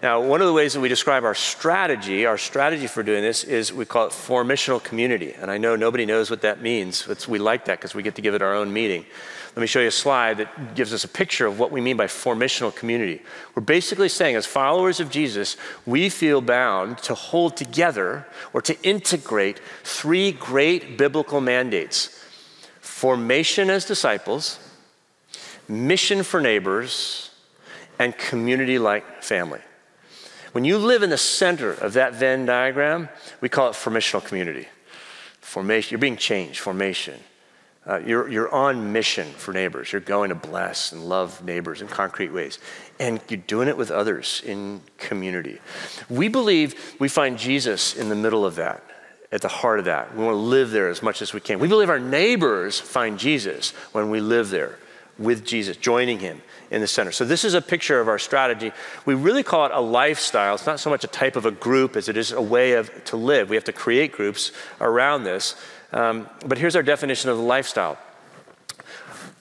Now, 0.00 0.20
one 0.20 0.40
of 0.40 0.46
the 0.46 0.52
ways 0.52 0.74
that 0.74 0.80
we 0.80 0.88
describe 0.88 1.24
our 1.24 1.34
strategy, 1.34 2.24
our 2.24 2.38
strategy 2.38 2.86
for 2.86 3.02
doing 3.02 3.20
this 3.20 3.42
is 3.42 3.72
we 3.72 3.84
call 3.84 4.06
it 4.06 4.10
formational 4.10 4.82
community. 4.82 5.32
And 5.32 5.50
I 5.50 5.58
know 5.58 5.74
nobody 5.74 6.06
knows 6.06 6.30
what 6.30 6.42
that 6.42 6.62
means. 6.62 7.08
It's, 7.08 7.26
we 7.26 7.40
like 7.40 7.64
that 7.64 7.78
because 7.78 7.96
we 7.96 8.04
get 8.04 8.14
to 8.14 8.22
give 8.22 8.34
it 8.34 8.40
our 8.40 8.54
own 8.54 8.72
meaning. 8.72 9.06
Let 9.56 9.60
me 9.62 9.66
show 9.66 9.80
you 9.80 9.88
a 9.88 9.92
slide 9.92 10.38
that 10.38 10.74
gives 10.74 10.92
us 10.92 11.04
a 11.04 11.08
picture 11.08 11.46
of 11.46 11.58
what 11.58 11.72
we 11.72 11.80
mean 11.80 11.96
by 11.96 12.06
formational 12.06 12.74
community. 12.74 13.22
We're 13.54 13.62
basically 13.62 14.08
saying, 14.08 14.36
as 14.36 14.46
followers 14.46 15.00
of 15.00 15.10
Jesus, 15.10 15.56
we 15.86 16.08
feel 16.08 16.40
bound 16.40 16.98
to 16.98 17.14
hold 17.14 17.56
together 17.56 18.26
or 18.52 18.62
to 18.62 18.80
integrate 18.82 19.60
three 19.84 20.32
great 20.32 20.98
biblical 20.98 21.40
mandates 21.40 22.14
formation 22.80 23.70
as 23.70 23.84
disciples, 23.84 24.58
mission 25.68 26.22
for 26.22 26.40
neighbors, 26.40 27.30
and 27.98 28.16
community 28.16 28.78
like 28.78 29.22
family. 29.22 29.60
When 30.52 30.64
you 30.64 30.78
live 30.78 31.02
in 31.02 31.10
the 31.10 31.18
center 31.18 31.72
of 31.72 31.92
that 31.92 32.14
Venn 32.14 32.46
diagram, 32.46 33.08
we 33.40 33.48
call 33.48 33.68
it 33.68 33.74
formational 33.74 34.24
community. 34.24 34.66
Formation, 35.40 35.92
you're 35.92 36.00
being 36.00 36.16
changed, 36.16 36.60
formation. 36.60 37.18
Uh, 37.88 37.98
you're, 38.04 38.28
you're 38.28 38.54
on 38.54 38.92
mission 38.92 39.26
for 39.32 39.54
neighbors. 39.54 39.90
You're 39.90 40.02
going 40.02 40.28
to 40.28 40.34
bless 40.34 40.92
and 40.92 41.08
love 41.08 41.42
neighbors 41.42 41.80
in 41.80 41.88
concrete 41.88 42.28
ways. 42.28 42.58
And 43.00 43.18
you're 43.28 43.40
doing 43.40 43.66
it 43.66 43.78
with 43.78 43.90
others 43.90 44.42
in 44.44 44.82
community. 44.98 45.58
We 46.10 46.28
believe 46.28 46.96
we 46.98 47.08
find 47.08 47.38
Jesus 47.38 47.96
in 47.96 48.10
the 48.10 48.14
middle 48.14 48.44
of 48.44 48.56
that, 48.56 48.84
at 49.32 49.40
the 49.40 49.48
heart 49.48 49.78
of 49.78 49.86
that. 49.86 50.14
We 50.14 50.22
want 50.22 50.34
to 50.34 50.38
live 50.38 50.70
there 50.70 50.90
as 50.90 51.02
much 51.02 51.22
as 51.22 51.32
we 51.32 51.40
can. 51.40 51.60
We 51.60 51.68
believe 51.68 51.88
our 51.88 51.98
neighbors 51.98 52.78
find 52.78 53.18
Jesus 53.18 53.70
when 53.92 54.10
we 54.10 54.20
live 54.20 54.50
there 54.50 54.78
with 55.18 55.44
Jesus, 55.44 55.76
joining 55.76 56.18
him 56.18 56.42
in 56.70 56.80
the 56.80 56.86
center. 56.86 57.10
So, 57.10 57.24
this 57.24 57.44
is 57.44 57.54
a 57.54 57.60
picture 57.60 58.00
of 58.00 58.06
our 58.08 58.18
strategy. 58.18 58.72
We 59.04 59.14
really 59.14 59.42
call 59.42 59.66
it 59.66 59.72
a 59.72 59.80
lifestyle. 59.80 60.54
It's 60.54 60.66
not 60.66 60.78
so 60.78 60.90
much 60.90 61.02
a 61.02 61.08
type 61.08 61.34
of 61.34 61.44
a 61.44 61.50
group 61.50 61.96
as 61.96 62.08
it 62.08 62.16
is 62.16 62.30
a 62.30 62.40
way 62.40 62.72
of 62.72 63.04
to 63.06 63.16
live. 63.16 63.50
We 63.50 63.56
have 63.56 63.64
to 63.64 63.72
create 63.72 64.12
groups 64.12 64.52
around 64.80 65.24
this. 65.24 65.56
Um, 65.92 66.28
but 66.46 66.58
here's 66.58 66.76
our 66.76 66.82
definition 66.82 67.30
of 67.30 67.36
the 67.36 67.42
lifestyle. 67.42 67.98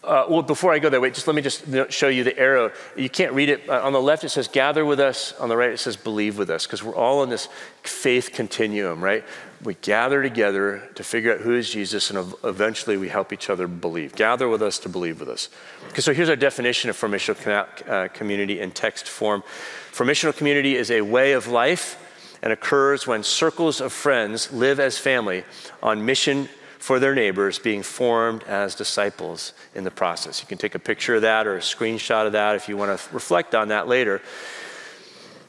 Uh, 0.07 0.25
well, 0.29 0.41
before 0.41 0.71
I 0.71 0.79
go 0.79 0.87
there, 0.89 1.01
wait, 1.01 1.13
just 1.13 1.27
let 1.27 1.35
me 1.35 1.41
just 1.41 1.65
show 1.91 2.07
you 2.07 2.23
the 2.23 2.37
arrow. 2.39 2.71
You 2.95 3.09
can't 3.09 3.33
read 3.33 3.49
it. 3.49 3.67
Uh, 3.67 3.85
on 3.85 3.91
the 3.91 4.01
left, 4.01 4.23
it 4.23 4.29
says 4.29 4.47
gather 4.47 4.85
with 4.85 5.01
us. 5.01 5.33
On 5.33 5.49
the 5.49 5.57
right, 5.57 5.71
it 5.71 5.79
says 5.79 5.97
believe 5.97 6.37
with 6.37 6.49
us, 6.49 6.65
because 6.65 6.81
we're 6.81 6.95
all 6.95 7.23
in 7.23 7.29
this 7.29 7.49
faith 7.83 8.31
continuum, 8.31 9.03
right? 9.03 9.25
We 9.63 9.73
gather 9.73 10.23
together 10.23 10.87
to 10.95 11.03
figure 11.03 11.33
out 11.33 11.41
who 11.41 11.55
is 11.55 11.69
Jesus, 11.69 12.09
and 12.09 12.33
eventually 12.45 12.95
we 12.95 13.09
help 13.09 13.33
each 13.33 13.49
other 13.49 13.67
believe. 13.67 14.15
Gather 14.15 14.47
with 14.47 14.61
us 14.61 14.79
to 14.79 14.89
believe 14.89 15.19
with 15.19 15.27
us. 15.27 15.49
Okay, 15.89 16.01
so 16.01 16.13
here's 16.13 16.29
our 16.29 16.37
definition 16.37 16.89
of 16.89 16.95
formational 16.95 17.89
uh, 17.89 18.07
community 18.09 18.61
in 18.61 18.71
text 18.71 19.09
form. 19.09 19.43
Formational 19.91 20.33
community 20.33 20.77
is 20.77 20.89
a 20.89 21.01
way 21.01 21.33
of 21.33 21.47
life 21.47 22.01
and 22.47 22.53
occurs 22.53 23.05
when 23.05 23.23
circles 23.23 23.81
of 23.81 23.91
friends 23.91 24.53
live 24.53 24.79
as 24.79 24.97
family 24.97 25.43
on 25.83 26.05
mission 26.05 26.47
for 26.79 26.97
their 26.97 27.13
neighbors, 27.13 27.59
being 27.59 27.83
formed 27.83 28.41
as 28.43 28.73
disciples 28.73 29.51
in 29.75 29.83
the 29.83 29.91
process. 29.91 30.39
You 30.39 30.47
can 30.47 30.57
take 30.57 30.73
a 30.73 30.79
picture 30.79 31.15
of 31.15 31.23
that 31.23 31.45
or 31.45 31.57
a 31.57 31.59
screenshot 31.59 32.25
of 32.25 32.31
that 32.31 32.55
if 32.55 32.69
you 32.69 32.77
want 32.77 32.97
to 32.97 33.13
reflect 33.13 33.53
on 33.53 33.67
that 33.67 33.89
later. 33.89 34.21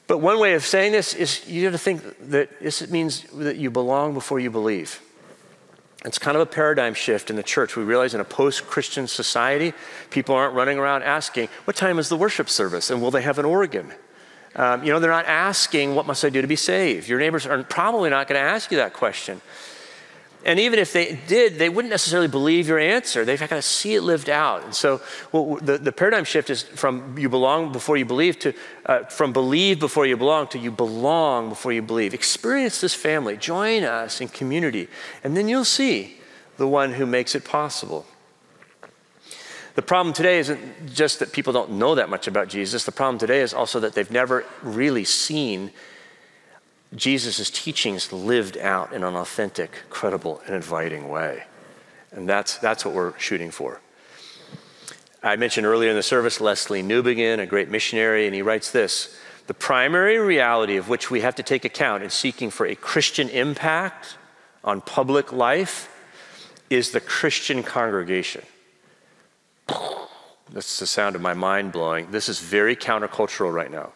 But 0.08 0.18
one 0.18 0.40
way 0.40 0.54
of 0.54 0.64
saying 0.64 0.90
this 0.90 1.14
is 1.14 1.46
you 1.46 1.62
have 1.66 1.72
to 1.72 1.78
think 1.78 2.02
that 2.30 2.58
this 2.58 2.90
means 2.90 3.22
that 3.32 3.58
you 3.58 3.70
belong 3.70 4.12
before 4.12 4.40
you 4.40 4.50
believe. 4.50 5.00
It's 6.04 6.18
kind 6.18 6.36
of 6.36 6.40
a 6.40 6.46
paradigm 6.46 6.94
shift 6.94 7.30
in 7.30 7.36
the 7.36 7.44
church. 7.44 7.76
We 7.76 7.84
realize 7.84 8.12
in 8.12 8.20
a 8.20 8.24
post 8.24 8.66
Christian 8.66 9.06
society, 9.06 9.72
people 10.10 10.34
aren't 10.34 10.54
running 10.54 10.80
around 10.80 11.04
asking, 11.04 11.48
What 11.64 11.76
time 11.76 12.00
is 12.00 12.08
the 12.08 12.16
worship 12.16 12.48
service? 12.48 12.90
And 12.90 13.00
will 13.00 13.12
they 13.12 13.22
have 13.22 13.38
an 13.38 13.44
organ? 13.44 13.92
Um, 14.56 14.82
you 14.82 14.92
know, 14.92 14.98
they're 14.98 15.10
not 15.10 15.26
asking, 15.26 15.94
What 15.94 16.06
must 16.06 16.24
I 16.24 16.30
do 16.30 16.40
to 16.40 16.48
be 16.48 16.56
saved? 16.56 17.08
Your 17.08 17.18
neighbors 17.18 17.46
are 17.46 17.62
probably 17.64 18.10
not 18.10 18.28
going 18.28 18.40
to 18.40 18.46
ask 18.46 18.70
you 18.70 18.78
that 18.78 18.92
question. 18.92 19.40
And 20.44 20.60
even 20.60 20.78
if 20.78 20.92
they 20.92 21.18
did, 21.26 21.58
they 21.58 21.68
wouldn't 21.68 21.90
necessarily 21.90 22.28
believe 22.28 22.68
your 22.68 22.78
answer. 22.78 23.24
They've 23.24 23.38
got 23.38 23.48
to 23.48 23.60
see 23.60 23.96
it 23.96 24.02
lived 24.02 24.30
out. 24.30 24.64
And 24.64 24.74
so 24.74 25.00
well, 25.32 25.56
the, 25.56 25.78
the 25.78 25.90
paradigm 25.90 26.24
shift 26.24 26.48
is 26.48 26.62
from 26.62 27.18
you 27.18 27.28
belong 27.28 27.72
before 27.72 27.96
you 27.96 28.04
believe 28.04 28.38
to 28.40 28.54
uh, 28.86 29.04
from 29.04 29.32
believe 29.32 29.80
before 29.80 30.06
you 30.06 30.16
belong 30.16 30.46
to 30.48 30.58
you 30.58 30.70
belong 30.70 31.48
before 31.48 31.72
you 31.72 31.82
believe. 31.82 32.14
Experience 32.14 32.80
this 32.80 32.94
family. 32.94 33.36
Join 33.36 33.82
us 33.82 34.20
in 34.20 34.28
community. 34.28 34.88
And 35.24 35.36
then 35.36 35.48
you'll 35.48 35.64
see 35.64 36.18
the 36.56 36.68
one 36.68 36.92
who 36.92 37.04
makes 37.04 37.34
it 37.34 37.44
possible. 37.44 38.06
The 39.78 39.82
problem 39.82 40.12
today 40.12 40.40
isn't 40.40 40.92
just 40.92 41.20
that 41.20 41.30
people 41.30 41.52
don't 41.52 41.74
know 41.74 41.94
that 41.94 42.08
much 42.10 42.26
about 42.26 42.48
Jesus. 42.48 42.82
The 42.82 42.90
problem 42.90 43.16
today 43.16 43.42
is 43.42 43.54
also 43.54 43.78
that 43.78 43.92
they've 43.92 44.10
never 44.10 44.44
really 44.60 45.04
seen 45.04 45.70
Jesus' 46.96 47.48
teachings 47.48 48.12
lived 48.12 48.58
out 48.58 48.92
in 48.92 49.04
an 49.04 49.14
authentic, 49.14 49.70
credible, 49.88 50.42
and 50.46 50.56
inviting 50.56 51.08
way. 51.08 51.44
And 52.10 52.28
that's, 52.28 52.58
that's 52.58 52.84
what 52.84 52.92
we're 52.92 53.16
shooting 53.20 53.52
for. 53.52 53.80
I 55.22 55.36
mentioned 55.36 55.64
earlier 55.64 55.90
in 55.90 55.96
the 55.96 56.02
service 56.02 56.38
Lesslie 56.38 56.84
Newbigin, 56.84 57.38
a 57.38 57.46
great 57.46 57.68
missionary, 57.70 58.26
and 58.26 58.34
he 58.34 58.42
writes 58.42 58.72
this 58.72 59.16
The 59.46 59.54
primary 59.54 60.18
reality 60.18 60.76
of 60.76 60.88
which 60.88 61.08
we 61.08 61.20
have 61.20 61.36
to 61.36 61.44
take 61.44 61.64
account 61.64 62.02
in 62.02 62.10
seeking 62.10 62.50
for 62.50 62.66
a 62.66 62.74
Christian 62.74 63.28
impact 63.28 64.16
on 64.64 64.80
public 64.80 65.32
life 65.32 65.88
is 66.68 66.90
the 66.90 67.00
Christian 67.00 67.62
congregation. 67.62 68.42
That's 70.50 70.78
the 70.78 70.86
sound 70.86 71.14
of 71.14 71.22
my 71.22 71.34
mind 71.34 71.72
blowing. 71.72 72.10
This 72.10 72.28
is 72.28 72.40
very 72.40 72.74
countercultural 72.74 73.52
right 73.52 73.70
now. 73.70 73.92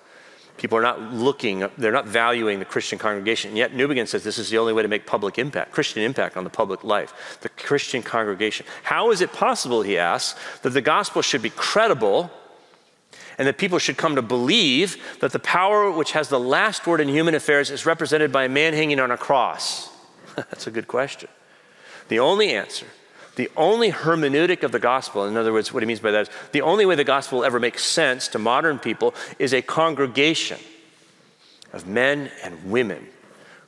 People 0.59 0.79
are 0.79 0.83
not 0.83 1.01
looking, 1.13 1.67
they're 1.79 1.93
not 1.93 2.07
valuing 2.07 2.59
the 2.59 2.65
Christian 2.65 2.99
congregation. 2.99 3.49
And 3.49 3.59
yet 3.59 3.73
Newbigin 3.73 4.07
says 4.07 4.23
this 4.23 4.39
is 4.39 4.51
the 4.51 4.59
only 4.59 4.73
way 4.73 4.83
to 4.83 4.89
make 4.89 5.07
public 5.07 5.39
impact, 5.39 5.73
Christian 5.73 6.03
impact 6.03 6.37
on 6.37 6.45
the 6.45 6.51
public 6.51 6.85
life, 6.85 7.39
the 7.41 7.49
Christian 7.49 8.03
congregation. 8.03 8.67
How 8.83 9.11
is 9.11 9.23
it 9.23 9.33
possible, 9.33 9.83
he 9.83 9.99
asks, 9.99 10.39
that 10.61 10.71
the 10.71 10.83
gospel 10.83 11.23
should 11.23 11.43
be 11.43 11.51
credible 11.51 12.31
and 13.39 13.49
that 13.49 13.57
people 13.57 13.79
should 13.79 13.97
come 13.97 14.15
to 14.17 14.23
believe 14.23 15.03
that 15.21 15.33
the 15.33 15.39
power 15.39 15.91
which 15.91 16.13
has 16.13 16.29
the 16.29 16.39
last 16.39 16.87
word 16.87 17.01
in 17.01 17.09
human 17.09 17.35
affairs 17.35 17.71
is 17.71 17.87
represented 17.87 18.31
by 18.31 18.45
a 18.45 18.49
man 18.49 18.75
hanging 18.75 19.01
on 19.01 19.11
a 19.11 19.17
cross? 19.17 19.91
That's 20.37 20.67
a 20.67 20.71
good 20.71 20.87
question. 20.87 21.31
The 22.09 22.19
only 22.19 22.53
answer 22.53 22.87
the 23.37 23.51
only 23.57 23.91
hermeneutic 23.91 24.63
of 24.63 24.73
the 24.73 24.79
gospel, 24.79 25.27
in 25.27 25.37
other 25.37 25.53
words, 25.53 25.73
what 25.73 25.83
he 25.83 25.87
means 25.87 26.01
by 26.01 26.11
that 26.11 26.29
is 26.29 26.35
the 26.53 26.63
only 26.63 26.85
way 26.85 26.95
the 26.95 27.05
gospel 27.05 27.39
will 27.39 27.45
ever 27.45 27.59
make 27.59 27.79
sense 27.79 28.29
to 28.29 28.39
modern 28.39 28.79
people 28.79 29.15
is 29.39 29.55
a 29.55 29.63
congregation 29.63 30.59
of 31.73 31.87
men 31.87 32.31
and 32.43 32.71
women 32.71 33.09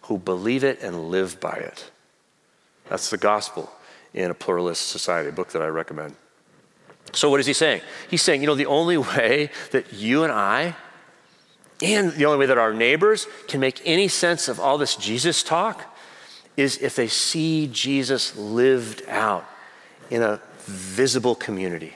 who 0.02 0.18
believe 0.18 0.64
it 0.64 0.82
and 0.82 1.08
live 1.10 1.40
by 1.40 1.54
it. 1.54 1.90
That's 2.90 3.08
the 3.08 3.16
gospel 3.16 3.72
in 4.12 4.30
a 4.30 4.34
pluralist 4.34 4.88
society, 4.88 5.30
a 5.30 5.32
book 5.32 5.52
that 5.52 5.62
I 5.62 5.68
recommend. 5.68 6.14
So, 7.12 7.30
what 7.30 7.40
is 7.40 7.46
he 7.46 7.54
saying? 7.54 7.80
He's 8.10 8.22
saying, 8.22 8.42
you 8.42 8.46
know, 8.46 8.54
the 8.54 8.66
only 8.66 8.98
way 8.98 9.50
that 9.70 9.94
you 9.94 10.24
and 10.24 10.32
I, 10.32 10.76
and 11.82 12.12
the 12.12 12.26
only 12.26 12.38
way 12.38 12.46
that 12.46 12.58
our 12.58 12.74
neighbors 12.74 13.26
can 13.48 13.60
make 13.60 13.80
any 13.84 14.08
sense 14.08 14.46
of 14.48 14.60
all 14.60 14.76
this 14.76 14.94
Jesus 14.94 15.42
talk 15.42 15.96
is 16.56 16.76
if 16.78 16.94
they 16.94 17.08
see 17.08 17.66
Jesus 17.66 18.36
lived 18.36 19.02
out 19.08 19.44
in 20.14 20.22
a 20.22 20.40
visible 20.60 21.34
community. 21.34 21.94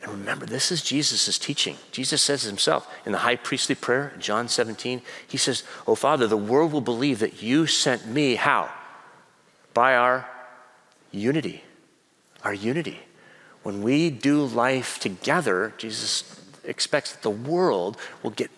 And 0.00 0.12
remember, 0.12 0.46
this 0.46 0.70
is 0.70 0.80
Jesus' 0.80 1.38
teaching. 1.38 1.76
Jesus 1.90 2.22
says 2.22 2.44
himself 2.44 2.88
in 3.04 3.10
the 3.10 3.18
high 3.18 3.34
priestly 3.34 3.74
prayer, 3.74 4.12
John 4.20 4.46
17, 4.46 5.02
he 5.26 5.36
says, 5.36 5.64
Oh 5.88 5.96
Father, 5.96 6.28
the 6.28 6.36
world 6.36 6.72
will 6.72 6.80
believe 6.80 7.18
that 7.18 7.42
you 7.42 7.66
sent 7.66 8.06
me. 8.06 8.36
How? 8.36 8.70
By 9.74 9.96
our 9.96 10.30
unity. 11.10 11.64
Our 12.44 12.54
unity. 12.54 13.00
When 13.64 13.82
we 13.82 14.08
do 14.10 14.44
life 14.44 15.00
together, 15.00 15.74
Jesus 15.78 16.40
expects 16.62 17.10
that 17.10 17.22
the 17.22 17.30
world 17.30 17.96
will 18.22 18.30
get 18.30 18.52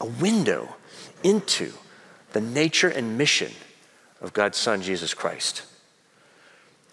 a 0.00 0.06
window 0.06 0.74
into 1.22 1.74
the 2.32 2.40
nature 2.40 2.88
and 2.88 3.16
mission 3.16 3.52
of 4.20 4.32
God's 4.32 4.58
Son, 4.58 4.82
Jesus 4.82 5.14
Christ. 5.14 5.62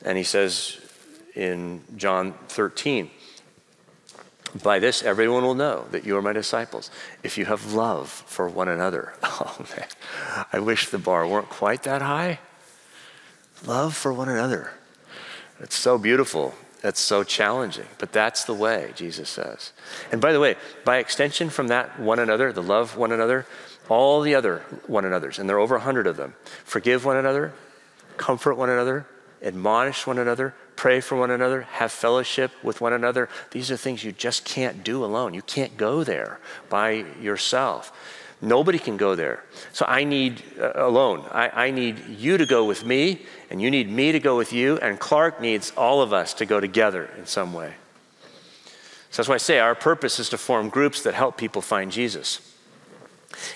And 0.03 0.17
he 0.17 0.23
says 0.23 0.79
in 1.35 1.81
John 1.95 2.33
13, 2.47 3.09
by 4.63 4.79
this 4.79 5.03
everyone 5.03 5.43
will 5.43 5.55
know 5.55 5.85
that 5.91 6.05
you 6.05 6.15
are 6.17 6.21
my 6.21 6.33
disciples 6.33 6.89
if 7.23 7.37
you 7.37 7.45
have 7.45 7.73
love 7.73 8.09
for 8.09 8.47
one 8.47 8.67
another. 8.67 9.13
Oh 9.37 9.65
man, 9.75 9.87
I 10.53 10.59
wish 10.59 10.89
the 10.89 10.97
bar 10.97 11.27
weren't 11.27 11.49
quite 11.49 11.83
that 11.83 12.01
high. 12.01 12.39
Love 13.65 13.95
for 13.95 14.13
one 14.13 14.29
another. 14.29 14.71
It's 15.59 15.75
so 15.75 15.97
beautiful. 15.97 16.55
It's 16.83 16.99
so 16.99 17.23
challenging, 17.23 17.87
but 17.97 18.13
that's 18.13 18.45
the 18.45 18.53
way, 18.53 18.93
Jesus 18.95 19.29
says. 19.29 19.73
And 20.11 20.21
by 20.21 20.31
the 20.31 20.39
way, 20.39 20.55
by 20.85 20.97
extension 20.97 21.49
from 21.49 21.67
that 21.67 21.99
one 21.99 22.19
another, 22.19 22.53
the 22.53 22.63
love 22.63 22.95
one 22.95 23.11
another, 23.11 23.45
all 23.89 24.21
the 24.21 24.35
other 24.35 24.59
one 24.87 25.03
another's, 25.03 25.39
and 25.39 25.49
there 25.49 25.57
are 25.57 25.61
over 25.61 25.75
a 25.75 25.81
hundred 25.81 26.07
of 26.07 26.15
them, 26.15 26.35
forgive 26.63 27.03
one 27.03 27.17
another, 27.17 27.53
comfort 28.17 28.55
one 28.55 28.69
another, 28.69 29.05
admonish 29.41 30.07
one 30.07 30.17
another, 30.17 30.53
pray 30.75 31.01
for 31.01 31.15
one 31.15 31.31
another, 31.31 31.61
have 31.63 31.91
fellowship 31.91 32.51
with 32.63 32.81
one 32.81 32.93
another. 32.93 33.29
These 33.51 33.71
are 33.71 33.77
things 33.77 34.03
you 34.03 34.11
just 34.11 34.45
can't 34.45 34.83
do 34.83 35.03
alone. 35.03 35.33
You 35.33 35.41
can't 35.41 35.77
go 35.77 36.03
there 36.03 36.39
by 36.69 37.05
yourself. 37.21 37.91
Nobody 38.41 38.79
can 38.79 38.97
go 38.97 39.15
there. 39.15 39.43
So 39.71 39.85
I 39.87 40.03
need 40.03 40.43
uh, 40.59 40.73
alone. 40.75 41.25
I, 41.31 41.67
I 41.67 41.71
need 41.71 41.99
you 42.07 42.37
to 42.37 42.45
go 42.45 42.65
with 42.65 42.85
me, 42.85 43.21
and 43.49 43.61
you 43.61 43.71
need 43.71 43.89
me 43.89 44.11
to 44.11 44.19
go 44.19 44.35
with 44.37 44.51
you, 44.51 44.77
and 44.77 44.99
Clark 44.99 45.39
needs 45.39 45.71
all 45.77 46.01
of 46.01 46.11
us 46.13 46.33
to 46.35 46.45
go 46.45 46.59
together 46.59 47.09
in 47.17 47.25
some 47.25 47.53
way. 47.53 47.73
So 49.09 49.21
that's 49.21 49.29
why 49.29 49.35
I 49.35 49.37
say 49.37 49.59
our 49.59 49.75
purpose 49.75 50.19
is 50.19 50.29
to 50.29 50.37
form 50.37 50.67
groups 50.67 51.01
that 51.03 51.13
help 51.13 51.37
people 51.37 51.61
find 51.61 51.91
Jesus. 51.91 52.41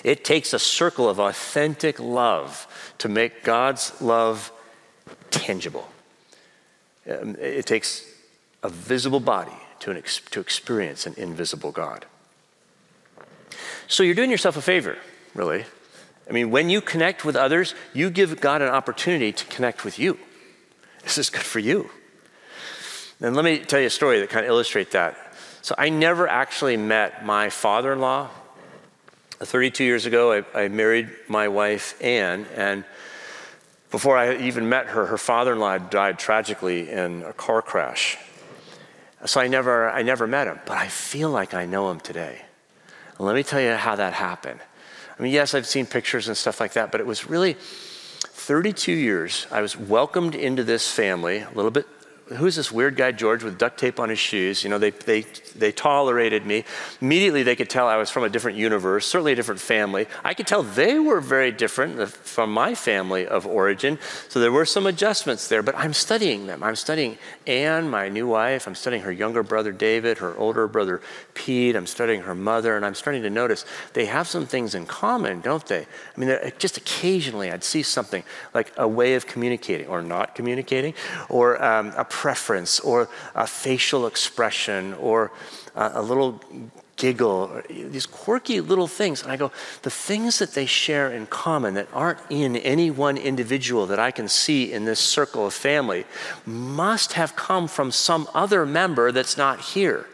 It 0.03 0.23
takes 0.23 0.53
a 0.53 0.59
circle 0.59 1.09
of 1.09 1.19
authentic 1.19 1.99
love 1.99 2.67
to 2.99 3.09
make 3.09 3.43
God's 3.43 4.01
love 4.01 4.51
tangible. 5.31 5.87
Um, 7.09 7.35
it 7.39 7.65
takes 7.65 8.05
a 8.63 8.69
visible 8.69 9.19
body 9.19 9.55
to, 9.79 9.91
ex- 9.91 10.21
to 10.31 10.39
experience 10.39 11.05
an 11.05 11.13
invisible 11.17 11.71
God. 11.71 12.05
So 13.87 14.03
you're 14.03 14.15
doing 14.15 14.31
yourself 14.31 14.57
a 14.57 14.61
favor, 14.61 14.97
really. 15.33 15.65
I 16.29 16.31
mean, 16.31 16.51
when 16.51 16.69
you 16.69 16.81
connect 16.81 17.25
with 17.25 17.35
others, 17.35 17.73
you 17.93 18.09
give 18.09 18.39
God 18.39 18.61
an 18.61 18.69
opportunity 18.69 19.31
to 19.31 19.45
connect 19.45 19.83
with 19.83 19.97
you. 19.97 20.19
This 21.03 21.17
is 21.17 21.29
good 21.29 21.41
for 21.41 21.59
you. 21.59 21.89
And 23.21 23.35
let 23.35 23.43
me 23.43 23.59
tell 23.59 23.79
you 23.79 23.87
a 23.87 23.89
story 23.89 24.19
that 24.19 24.29
kind 24.29 24.45
of 24.45 24.49
illustrates 24.49 24.91
that. 24.91 25.17
So 25.61 25.75
I 25.77 25.89
never 25.89 26.27
actually 26.27 26.77
met 26.77 27.25
my 27.25 27.49
father-in-law. 27.49 28.29
32 29.39 29.83
years 29.83 30.05
ago, 30.05 30.43
I, 30.53 30.63
I 30.63 30.67
married 30.67 31.09
my 31.27 31.47
wife, 31.47 32.01
Anne, 32.01 32.45
and 32.55 32.83
before 33.91 34.17
I 34.17 34.37
even 34.37 34.69
met 34.69 34.87
her, 34.87 35.07
her 35.07 35.17
father-in-law 35.17 35.77
died 35.89 36.19
tragically 36.19 36.89
in 36.89 37.23
a 37.23 37.33
car 37.33 37.61
crash. 37.61 38.17
So 39.25 39.41
I 39.41 39.47
never, 39.47 39.89
I 39.89 40.03
never 40.03 40.27
met 40.27 40.47
him, 40.47 40.59
but 40.65 40.77
I 40.77 40.87
feel 40.87 41.29
like 41.29 41.53
I 41.53 41.65
know 41.65 41.91
him 41.91 41.99
today. 41.99 42.41
And 43.17 43.27
let 43.27 43.35
me 43.35 43.43
tell 43.43 43.59
you 43.59 43.73
how 43.73 43.95
that 43.95 44.13
happened. 44.13 44.59
I 45.17 45.23
mean, 45.23 45.33
yes, 45.33 45.53
I've 45.53 45.67
seen 45.67 45.85
pictures 45.85 46.27
and 46.27 46.37
stuff 46.37 46.59
like 46.59 46.73
that, 46.73 46.91
but 46.91 47.01
it 47.01 47.07
was 47.07 47.29
really 47.29 47.53
32 47.53 48.91
years. 48.91 49.47
I 49.51 49.61
was 49.61 49.75
welcomed 49.75 50.35
into 50.35 50.63
this 50.63 50.89
family, 50.89 51.39
a 51.39 51.51
little 51.51 51.71
bit 51.71 51.85
who's 52.35 52.55
this 52.55 52.71
weird 52.71 52.95
guy, 52.95 53.11
George, 53.11 53.43
with 53.43 53.57
duct 53.57 53.79
tape 53.79 53.99
on 53.99 54.09
his 54.09 54.19
shoes? 54.19 54.63
You 54.63 54.69
know, 54.69 54.77
they, 54.77 54.91
they, 54.91 55.25
they 55.59 55.71
tolerated 55.71 56.45
me. 56.45 56.63
Immediately, 57.01 57.43
they 57.43 57.55
could 57.55 57.69
tell 57.69 57.87
I 57.87 57.97
was 57.97 58.09
from 58.09 58.23
a 58.23 58.29
different 58.29 58.57
universe, 58.57 59.05
certainly 59.05 59.33
a 59.33 59.35
different 59.35 59.61
family. 59.61 60.07
I 60.23 60.33
could 60.33 60.47
tell 60.47 60.63
they 60.63 60.99
were 60.99 61.21
very 61.21 61.51
different 61.51 62.09
from 62.09 62.51
my 62.51 62.75
family 62.75 63.27
of 63.27 63.45
origin. 63.45 63.99
So 64.27 64.39
there 64.39 64.51
were 64.51 64.65
some 64.65 64.87
adjustments 64.87 65.47
there, 65.47 65.61
but 65.61 65.75
I'm 65.77 65.93
studying 65.93 66.47
them. 66.47 66.63
I'm 66.63 66.75
studying 66.75 67.17
Anne, 67.47 67.89
my 67.89 68.09
new 68.09 68.27
wife. 68.27 68.67
I'm 68.67 68.75
studying 68.75 69.03
her 69.03 69.11
younger 69.11 69.43
brother, 69.43 69.71
David, 69.71 70.19
her 70.19 70.35
older 70.37 70.67
brother, 70.67 71.01
Pete. 71.33 71.75
I'm 71.75 71.87
studying 71.87 72.21
her 72.21 72.35
mother, 72.35 72.75
and 72.75 72.85
I'm 72.85 72.95
starting 72.95 73.23
to 73.23 73.29
notice 73.29 73.65
they 73.93 74.05
have 74.05 74.27
some 74.27 74.45
things 74.45 74.75
in 74.75 74.85
common, 74.85 75.41
don't 75.41 75.65
they? 75.65 75.85
I 76.15 76.19
mean, 76.19 76.37
just 76.57 76.77
occasionally 76.77 77.51
I'd 77.51 77.63
see 77.63 77.83
something 77.83 78.23
like 78.53 78.71
a 78.77 78.87
way 78.87 79.15
of 79.15 79.27
communicating 79.27 79.87
or 79.87 80.01
not 80.01 80.35
communicating 80.35 80.93
or 81.29 81.61
um, 81.63 81.93
a 81.97 82.05
preference 82.05 82.79
or 82.79 83.09
a 83.35 83.47
facial 83.47 84.07
expression 84.07 84.93
or 84.95 85.31
a, 85.75 85.91
a 85.95 86.01
little 86.01 86.39
giggle, 86.99 87.61
these 87.69 88.05
quirky 88.05 88.61
little 88.61 88.87
things. 88.87 89.23
And 89.23 89.31
I 89.31 89.37
go, 89.37 89.51
the 89.81 89.89
things 89.89 90.37
that 90.39 90.53
they 90.53 90.65
share 90.65 91.11
in 91.11 91.25
common 91.27 91.73
that 91.73 91.87
aren't 91.93 92.19
in 92.29 92.57
any 92.57 92.91
one 92.91 93.17
individual 93.17 93.87
that 93.87 93.99
I 93.99 94.11
can 94.11 94.27
see 94.27 94.71
in 94.71 94.85
this 94.85 94.99
circle 94.99 95.47
of 95.47 95.53
family 95.53 96.05
must 96.45 97.13
have 97.13 97.35
come 97.35 97.67
from 97.67 97.91
some 97.91 98.27
other 98.33 98.65
member 98.65 99.11
that's 99.11 99.37
not 99.37 99.61
here. 99.61 100.05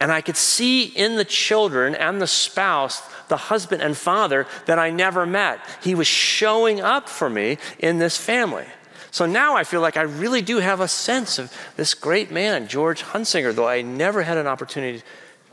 And 0.00 0.12
I 0.12 0.20
could 0.20 0.36
see 0.36 0.84
in 0.84 1.16
the 1.16 1.24
children 1.24 1.94
and 1.94 2.20
the 2.20 2.26
spouse, 2.26 3.00
the 3.28 3.36
husband 3.36 3.82
and 3.82 3.96
father 3.96 4.46
that 4.66 4.78
I 4.78 4.90
never 4.90 5.24
met. 5.24 5.60
He 5.80 5.94
was 5.94 6.06
showing 6.06 6.80
up 6.80 7.08
for 7.08 7.30
me 7.30 7.58
in 7.78 7.98
this 7.98 8.16
family. 8.16 8.66
So 9.16 9.24
now 9.24 9.56
I 9.56 9.64
feel 9.64 9.80
like 9.80 9.96
I 9.96 10.02
really 10.02 10.42
do 10.42 10.58
have 10.58 10.80
a 10.80 10.88
sense 10.88 11.38
of 11.38 11.50
this 11.78 11.94
great 11.94 12.30
man, 12.30 12.68
George 12.68 13.02
Hunsinger, 13.02 13.54
though 13.54 13.66
I 13.66 13.80
never 13.80 14.24
had 14.24 14.36
an 14.36 14.46
opportunity 14.46 15.02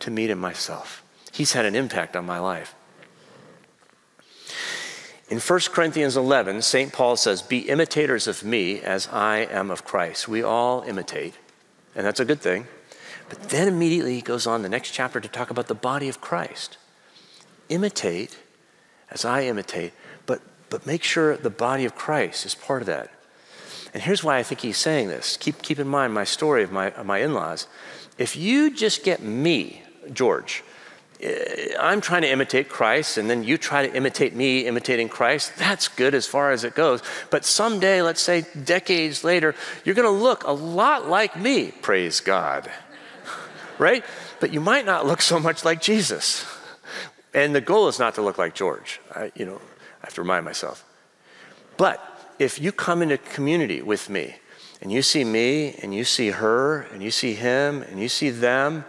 to 0.01 0.11
meet 0.11 0.29
him 0.29 0.39
myself. 0.39 1.01
He's 1.31 1.53
had 1.53 1.63
an 1.63 1.73
impact 1.73 2.17
on 2.17 2.25
my 2.25 2.39
life. 2.39 2.75
In 5.29 5.39
1 5.39 5.59
Corinthians 5.71 6.17
11, 6.17 6.61
St. 6.61 6.91
Paul 6.91 7.15
says, 7.15 7.41
Be 7.41 7.59
imitators 7.59 8.27
of 8.27 8.43
me 8.43 8.81
as 8.81 9.07
I 9.07 9.47
am 9.49 9.71
of 9.71 9.85
Christ. 9.85 10.27
We 10.27 10.43
all 10.43 10.81
imitate, 10.81 11.35
and 11.95 12.05
that's 12.05 12.19
a 12.19 12.25
good 12.25 12.41
thing. 12.41 12.67
But 13.29 13.43
then 13.43 13.69
immediately 13.69 14.15
he 14.15 14.21
goes 14.21 14.45
on 14.45 14.63
the 14.63 14.67
next 14.67 14.91
chapter 14.91 15.21
to 15.21 15.29
talk 15.29 15.49
about 15.49 15.67
the 15.67 15.73
body 15.73 16.09
of 16.09 16.19
Christ. 16.19 16.77
Imitate 17.69 18.37
as 19.09 19.23
I 19.23 19.43
imitate, 19.43 19.93
but, 20.25 20.41
but 20.69 20.85
make 20.85 21.01
sure 21.01 21.37
the 21.37 21.49
body 21.49 21.85
of 21.85 21.95
Christ 21.95 22.45
is 22.45 22.55
part 22.55 22.81
of 22.81 22.87
that. 22.87 23.09
And 23.93 24.01
here's 24.01 24.23
why 24.23 24.37
I 24.37 24.43
think 24.43 24.61
he's 24.61 24.77
saying 24.77 25.07
this. 25.07 25.37
Keep, 25.37 25.61
keep 25.61 25.79
in 25.79 25.87
mind 25.87 26.13
my 26.13 26.23
story 26.23 26.63
of 26.63 26.71
my, 26.71 26.91
of 26.91 27.05
my 27.05 27.19
in 27.19 27.33
laws. 27.33 27.67
If 28.17 28.35
you 28.35 28.75
just 28.75 29.03
get 29.03 29.21
me, 29.21 29.83
George, 30.11 30.63
eh, 31.21 31.75
I'm 31.79 32.01
trying 32.01 32.23
to 32.23 32.29
imitate 32.29 32.69
Christ, 32.69 33.17
and 33.17 33.29
then 33.29 33.43
you 33.43 33.57
try 33.57 33.85
to 33.87 33.95
imitate 33.95 34.33
me 34.35 34.65
imitating 34.65 35.09
Christ. 35.09 35.53
That's 35.57 35.87
good 35.87 36.15
as 36.15 36.25
far 36.25 36.51
as 36.51 36.63
it 36.63 36.73
goes. 36.73 37.03
But 37.29 37.45
someday, 37.45 38.01
let's 38.01 38.21
say 38.21 38.45
decades 38.63 39.23
later, 39.23 39.53
you're 39.85 39.95
going 39.95 40.07
to 40.07 40.23
look 40.23 40.43
a 40.43 40.51
lot 40.51 41.07
like 41.07 41.39
me, 41.39 41.71
praise 41.71 42.19
God. 42.19 42.71
right? 43.77 44.03
But 44.39 44.51
you 44.51 44.59
might 44.59 44.85
not 44.85 45.05
look 45.05 45.21
so 45.21 45.39
much 45.39 45.63
like 45.63 45.81
Jesus. 45.81 46.45
And 47.33 47.53
the 47.53 47.61
goal 47.61 47.87
is 47.87 47.99
not 47.99 48.15
to 48.15 48.21
look 48.21 48.37
like 48.37 48.55
George. 48.55 48.99
I, 49.13 49.31
you 49.35 49.45
know, 49.45 49.57
I 50.01 50.05
have 50.05 50.13
to 50.15 50.21
remind 50.21 50.45
myself. 50.45 50.83
But 51.77 52.12
if 52.39 52.59
you 52.59 52.71
come 52.71 53.01
into 53.01 53.17
community 53.17 53.81
with 53.81 54.09
me 54.09 54.35
and 54.81 54.91
you 54.91 55.01
see 55.01 55.23
me 55.23 55.75
and 55.81 55.93
you 55.93 56.03
see 56.03 56.31
her 56.31 56.81
and 56.93 57.01
you 57.01 57.11
see 57.11 57.33
him 57.33 57.83
and 57.83 57.99
you 57.99 58.09
see 58.09 58.29
them, 58.29 58.85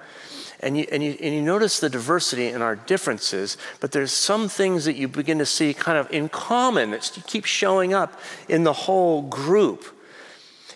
and 0.60 0.78
you, 0.78 0.86
and, 0.90 1.02
you, 1.02 1.14
and 1.20 1.34
you 1.34 1.42
notice 1.42 1.78
the 1.78 1.90
diversity 1.90 2.48
in 2.48 2.62
our 2.62 2.74
differences, 2.74 3.58
but 3.80 3.92
there's 3.92 4.12
some 4.12 4.48
things 4.48 4.86
that 4.86 4.96
you 4.96 5.08
begin 5.08 5.38
to 5.38 5.46
see 5.46 5.74
kind 5.74 5.98
of 5.98 6.10
in 6.10 6.30
common 6.30 6.92
that 6.92 7.22
keep 7.26 7.44
showing 7.44 7.92
up 7.92 8.18
in 8.48 8.64
the 8.64 8.72
whole 8.72 9.20
group. 9.22 9.84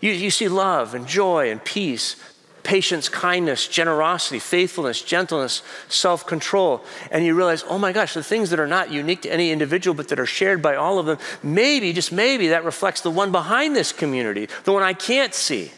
You, 0.02 0.12
you 0.12 0.30
see 0.30 0.46
love 0.46 0.94
and 0.94 1.06
joy 1.06 1.50
and 1.50 1.64
peace, 1.64 2.16
patience, 2.62 3.08
kindness, 3.08 3.68
generosity, 3.68 4.38
faithfulness, 4.38 5.02
gentleness, 5.02 5.62
self 5.88 6.26
control. 6.26 6.84
And 7.10 7.24
you 7.24 7.34
realize, 7.34 7.64
oh 7.68 7.78
my 7.78 7.92
gosh, 7.92 8.14
the 8.14 8.22
things 8.22 8.50
that 8.50 8.60
are 8.60 8.66
not 8.66 8.90
unique 8.92 9.22
to 9.22 9.32
any 9.32 9.50
individual 9.50 9.94
but 9.94 10.08
that 10.08 10.18
are 10.18 10.26
shared 10.26 10.62
by 10.62 10.76
all 10.76 10.98
of 10.98 11.06
them, 11.06 11.18
maybe, 11.42 11.92
just 11.92 12.12
maybe, 12.12 12.48
that 12.48 12.64
reflects 12.64 13.00
the 13.00 13.10
one 13.10 13.32
behind 13.32 13.74
this 13.74 13.92
community, 13.92 14.48
the 14.64 14.72
one 14.72 14.82
I 14.82 14.92
can't 14.92 15.34
see. 15.34 15.72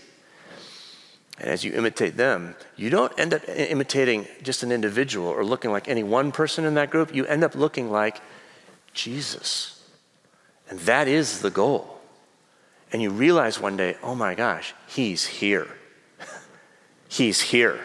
And 1.39 1.49
as 1.49 1.65
you 1.65 1.73
imitate 1.73 2.17
them, 2.19 2.55
you 2.77 2.91
don't 2.91 3.19
end 3.19 3.33
up 3.33 3.43
imitating 3.49 4.27
just 4.43 4.63
an 4.63 4.71
individual 4.71 5.29
or 5.29 5.43
looking 5.43 5.71
like 5.71 5.89
any 5.89 6.03
one 6.03 6.33
person 6.33 6.67
in 6.67 6.75
that 6.75 6.91
group. 6.91 7.15
You 7.15 7.25
end 7.25 7.43
up 7.43 7.55
looking 7.55 7.91
like 7.91 8.21
Jesus. 8.93 9.83
And 10.69 10.79
that 10.81 11.09
is 11.09 11.41
the 11.41 11.51
goal. 11.51 11.99
And 12.93 13.01
you 13.01 13.11
realize 13.11 13.59
one 13.59 13.77
day, 13.77 13.97
oh 14.03 14.15
my 14.15 14.35
gosh, 14.35 14.75
he's 14.87 15.25
here. 15.27 15.69
He's 17.11 17.41
here, 17.41 17.81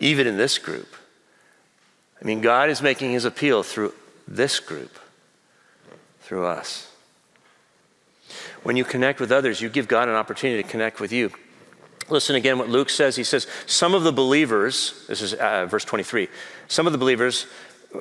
even 0.00 0.26
in 0.26 0.38
this 0.38 0.56
group. 0.56 0.96
I 2.20 2.24
mean, 2.24 2.40
God 2.40 2.70
is 2.70 2.80
making 2.80 3.12
his 3.12 3.26
appeal 3.26 3.62
through 3.62 3.92
this 4.26 4.58
group, 4.58 4.98
through 6.20 6.46
us. 6.46 6.90
When 8.62 8.78
you 8.78 8.84
connect 8.84 9.20
with 9.20 9.30
others, 9.30 9.60
you 9.60 9.68
give 9.68 9.86
God 9.86 10.08
an 10.08 10.14
opportunity 10.14 10.62
to 10.62 10.68
connect 10.68 10.98
with 10.98 11.12
you. 11.12 11.30
Listen 12.08 12.36
again 12.36 12.58
what 12.58 12.70
Luke 12.70 12.88
says. 12.88 13.16
He 13.16 13.24
says, 13.24 13.46
Some 13.66 13.92
of 13.92 14.02
the 14.02 14.12
believers, 14.12 15.04
this 15.06 15.20
is 15.20 15.34
uh, 15.34 15.66
verse 15.66 15.84
23, 15.84 16.28
some 16.68 16.86
of 16.86 16.92
the 16.92 16.98
believers 16.98 17.46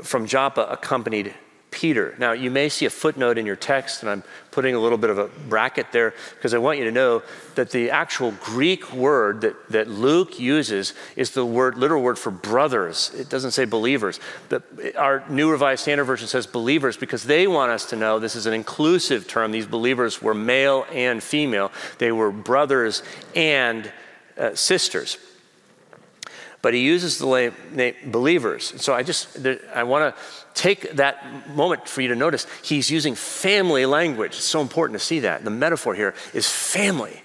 from 0.04 0.28
Joppa 0.28 0.62
accompanied 0.62 1.34
Peter. 1.72 2.16
Now, 2.18 2.32
you 2.32 2.50
may 2.50 2.68
see 2.68 2.86
a 2.86 2.90
footnote 2.90 3.38
in 3.38 3.46
your 3.46 3.56
text, 3.56 4.02
and 4.02 4.10
I'm 4.10 4.24
putting 4.52 4.74
a 4.74 4.80
little 4.80 4.98
bit 4.98 5.12
of 5.12 5.18
a 5.20 5.28
bracket 5.28 5.92
there 5.92 6.14
because 6.36 6.54
I 6.54 6.58
want 6.58 6.80
you 6.80 6.86
to 6.86 6.92
know 6.92 7.22
that 7.56 7.70
the 7.70 7.92
actual 7.92 8.32
Greek 8.44 8.92
word 8.92 9.42
that, 9.42 9.70
that 9.70 9.88
Luke 9.88 10.40
uses 10.40 10.94
is 11.16 11.32
the 11.32 11.46
word, 11.46 11.78
literal 11.78 12.02
word 12.02 12.18
for 12.18 12.32
brothers. 12.32 13.12
It 13.16 13.30
doesn't 13.30 13.52
say 13.52 13.66
believers. 13.66 14.20
But 14.50 14.64
our 14.96 15.24
New 15.30 15.52
Revised 15.52 15.84
Standard 15.84 16.06
Version 16.06 16.28
says 16.28 16.48
believers 16.48 16.98
because 16.98 17.24
they 17.24 17.46
want 17.46 17.72
us 17.72 17.86
to 17.92 17.96
know 17.96 18.18
this 18.18 18.36
is 18.36 18.48
an 18.48 18.54
inclusive 18.54 19.28
term. 19.28 19.52
These 19.52 19.68
believers 19.68 20.22
were 20.22 20.34
male 20.34 20.86
and 20.92 21.22
female, 21.22 21.72
they 22.00 22.12
were 22.12 22.32
brothers 22.32 23.04
and 23.36 23.92
uh, 24.38 24.56
sisters 24.56 25.18
but 26.62 26.74
he 26.74 26.82
uses 26.82 27.18
the 27.18 27.54
name 27.72 27.96
believers. 28.08 28.82
So 28.82 28.94
I 28.94 29.04
just, 29.04 29.46
I 29.74 29.84
want 29.84 30.14
to 30.14 30.22
take 30.54 30.94
that 30.94 31.50
moment 31.56 31.88
for 31.88 32.02
you 32.02 32.10
to 32.10 32.16
notice 32.16 32.46
he's 32.64 32.90
using 32.90 33.16
family 33.16 33.86
language. 33.86 34.32
It's 34.32 34.44
so 34.44 34.62
important 34.62 35.00
to 35.00 35.06
see 35.06 35.22
that. 35.22 35.44
The 35.44 35.50
metaphor 35.50 35.96
here 35.96 36.14
is 36.34 36.50
family. 36.50 37.22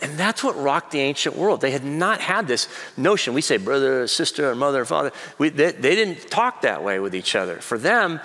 And 0.00 0.16
that's 0.16 0.44
what 0.44 0.56
rocked 0.60 0.92
the 0.92 1.00
ancient 1.00 1.36
world. 1.36 1.60
They 1.60 1.70
had 1.70 1.84
not 1.84 2.20
had 2.20 2.46
this 2.46 2.68
notion. 2.96 3.34
We 3.34 3.40
say 3.40 3.56
brother, 3.56 4.06
sister, 4.06 4.54
mother, 4.54 4.84
father. 4.84 5.12
We, 5.38 5.48
they, 5.48 5.72
they, 5.72 5.94
didn't 5.94 6.30
talk 6.30 6.62
that 6.62 6.84
way 6.84 7.00
with 7.00 7.14
each 7.14 7.34
other. 7.34 7.56
For 7.56 7.78
them, 7.78 8.20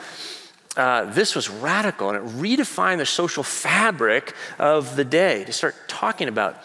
uh, 0.77 1.05
this 1.05 1.35
was 1.35 1.49
radical 1.49 2.09
and 2.09 2.17
it 2.17 2.35
redefined 2.35 2.97
the 2.97 3.05
social 3.05 3.43
fabric 3.43 4.33
of 4.59 4.95
the 4.95 5.05
day 5.05 5.43
to 5.45 5.53
start 5.53 5.75
talking 5.87 6.27
about 6.27 6.63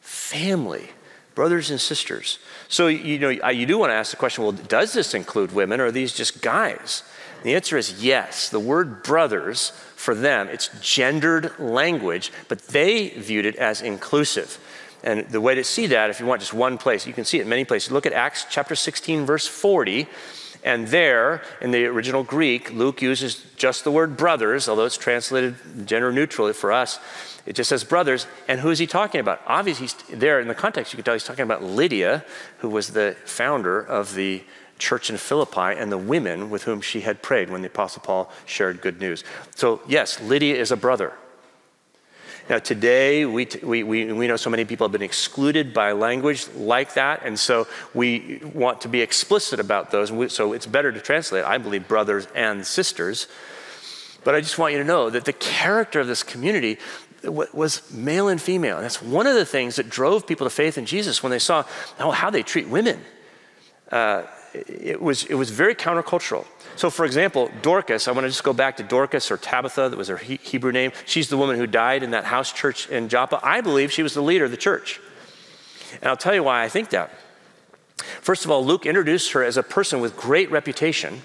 family, 0.00 0.90
brothers 1.36 1.70
and 1.70 1.80
sisters. 1.80 2.40
So, 2.66 2.88
you 2.88 3.20
know, 3.20 3.28
you 3.28 3.66
do 3.66 3.78
want 3.78 3.90
to 3.90 3.94
ask 3.94 4.10
the 4.10 4.16
question 4.16 4.42
well, 4.42 4.52
does 4.52 4.92
this 4.92 5.14
include 5.14 5.52
women 5.52 5.80
or 5.80 5.86
are 5.86 5.92
these 5.92 6.12
just 6.12 6.42
guys? 6.42 7.04
The 7.44 7.54
answer 7.54 7.76
is 7.76 8.02
yes. 8.02 8.48
The 8.48 8.58
word 8.58 9.04
brothers, 9.04 9.70
for 9.94 10.16
them, 10.16 10.48
it's 10.48 10.68
gendered 10.80 11.56
language, 11.60 12.32
but 12.48 12.60
they 12.68 13.10
viewed 13.10 13.46
it 13.46 13.54
as 13.56 13.82
inclusive. 13.82 14.58
And 15.04 15.28
the 15.28 15.40
way 15.40 15.54
to 15.54 15.62
see 15.62 15.86
that, 15.88 16.10
if 16.10 16.18
you 16.18 16.26
want 16.26 16.40
just 16.40 16.54
one 16.54 16.78
place, 16.78 17.06
you 17.06 17.12
can 17.12 17.24
see 17.24 17.38
it 17.38 17.42
in 17.42 17.48
many 17.48 17.64
places. 17.64 17.92
Look 17.92 18.06
at 18.06 18.12
Acts 18.12 18.46
chapter 18.50 18.74
16, 18.74 19.26
verse 19.26 19.46
40. 19.46 20.08
And 20.64 20.88
there, 20.88 21.42
in 21.60 21.70
the 21.70 21.84
original 21.84 22.24
Greek, 22.24 22.72
Luke 22.72 23.00
uses 23.00 23.44
just 23.56 23.84
the 23.84 23.92
word 23.92 24.16
brothers, 24.16 24.68
although 24.68 24.86
it's 24.86 24.96
translated 24.96 25.54
gender 25.86 26.10
neutrally 26.10 26.54
for 26.54 26.72
us. 26.72 26.98
It 27.46 27.54
just 27.54 27.68
says 27.68 27.84
brothers. 27.84 28.26
And 28.48 28.60
who 28.60 28.70
is 28.70 28.78
he 28.78 28.86
talking 28.86 29.20
about? 29.20 29.40
Obviously, 29.46 29.88
there 30.14 30.40
in 30.40 30.48
the 30.48 30.54
context, 30.54 30.92
you 30.92 30.96
can 30.96 31.04
tell 31.04 31.14
he's 31.14 31.24
talking 31.24 31.44
about 31.44 31.62
Lydia, 31.62 32.24
who 32.58 32.68
was 32.68 32.88
the 32.88 33.16
founder 33.24 33.80
of 33.80 34.14
the 34.14 34.42
church 34.78 35.08
in 35.08 35.16
Philippi 35.16 35.78
and 35.78 35.90
the 35.90 35.98
women 35.98 36.50
with 36.50 36.64
whom 36.64 36.80
she 36.80 37.00
had 37.00 37.22
prayed 37.22 37.48
when 37.48 37.62
the 37.62 37.68
Apostle 37.68 38.02
Paul 38.02 38.30
shared 38.44 38.80
good 38.80 39.00
news. 39.00 39.24
So, 39.54 39.80
yes, 39.88 40.20
Lydia 40.20 40.56
is 40.56 40.70
a 40.70 40.76
brother. 40.76 41.14
Now, 42.48 42.58
today, 42.58 43.24
we, 43.24 43.48
we, 43.62 43.82
we, 43.82 44.12
we 44.12 44.28
know 44.28 44.36
so 44.36 44.50
many 44.50 44.64
people 44.64 44.84
have 44.86 44.92
been 44.92 45.02
excluded 45.02 45.74
by 45.74 45.92
language 45.92 46.46
like 46.54 46.94
that, 46.94 47.22
and 47.24 47.36
so 47.36 47.66
we 47.92 48.40
want 48.54 48.82
to 48.82 48.88
be 48.88 49.00
explicit 49.00 49.58
about 49.58 49.90
those. 49.90 50.12
We, 50.12 50.28
so 50.28 50.52
it's 50.52 50.66
better 50.66 50.92
to 50.92 51.00
translate, 51.00 51.44
I 51.44 51.58
believe, 51.58 51.88
brothers 51.88 52.28
and 52.36 52.64
sisters. 52.64 53.26
But 54.22 54.36
I 54.36 54.40
just 54.40 54.58
want 54.58 54.72
you 54.72 54.78
to 54.78 54.84
know 54.84 55.10
that 55.10 55.24
the 55.24 55.32
character 55.32 55.98
of 56.00 56.06
this 56.06 56.22
community 56.22 56.78
was 57.32 57.90
male 57.92 58.28
and 58.28 58.40
female. 58.40 58.76
And 58.76 58.84
that's 58.84 59.02
one 59.02 59.26
of 59.26 59.34
the 59.34 59.46
things 59.46 59.76
that 59.76 59.88
drove 59.88 60.26
people 60.26 60.46
to 60.46 60.50
faith 60.50 60.78
in 60.78 60.86
Jesus 60.86 61.22
when 61.22 61.30
they 61.30 61.38
saw 61.38 61.64
oh, 61.98 62.10
how 62.10 62.30
they 62.30 62.42
treat 62.42 62.68
women. 62.68 63.00
Uh, 63.90 64.24
it, 64.54 65.00
was, 65.00 65.24
it 65.24 65.34
was 65.34 65.50
very 65.50 65.74
countercultural. 65.74 66.46
So, 66.76 66.90
for 66.90 67.04
example, 67.04 67.50
Dorcas, 67.62 68.08
I 68.08 68.12
want 68.12 68.24
to 68.24 68.28
just 68.28 68.44
go 68.44 68.52
back 68.52 68.76
to 68.78 68.82
Dorcas 68.82 69.30
or 69.30 69.36
Tabitha, 69.36 69.88
that 69.88 69.96
was 69.96 70.08
her 70.08 70.16
he- 70.16 70.40
Hebrew 70.42 70.72
name. 70.72 70.92
She's 71.04 71.28
the 71.28 71.36
woman 71.36 71.56
who 71.56 71.66
died 71.66 72.02
in 72.02 72.10
that 72.10 72.24
house 72.24 72.52
church 72.52 72.88
in 72.88 73.08
Joppa. 73.08 73.40
I 73.42 73.60
believe 73.60 73.92
she 73.92 74.02
was 74.02 74.14
the 74.14 74.22
leader 74.22 74.44
of 74.44 74.50
the 74.50 74.56
church. 74.56 75.00
And 76.00 76.10
I'll 76.10 76.16
tell 76.16 76.34
you 76.34 76.42
why 76.42 76.62
I 76.62 76.68
think 76.68 76.90
that. 76.90 77.10
First 77.96 78.44
of 78.44 78.50
all, 78.50 78.64
Luke 78.64 78.86
introduced 78.86 79.32
her 79.32 79.42
as 79.42 79.56
a 79.56 79.62
person 79.62 80.00
with 80.00 80.16
great 80.16 80.50
reputation. 80.50 81.22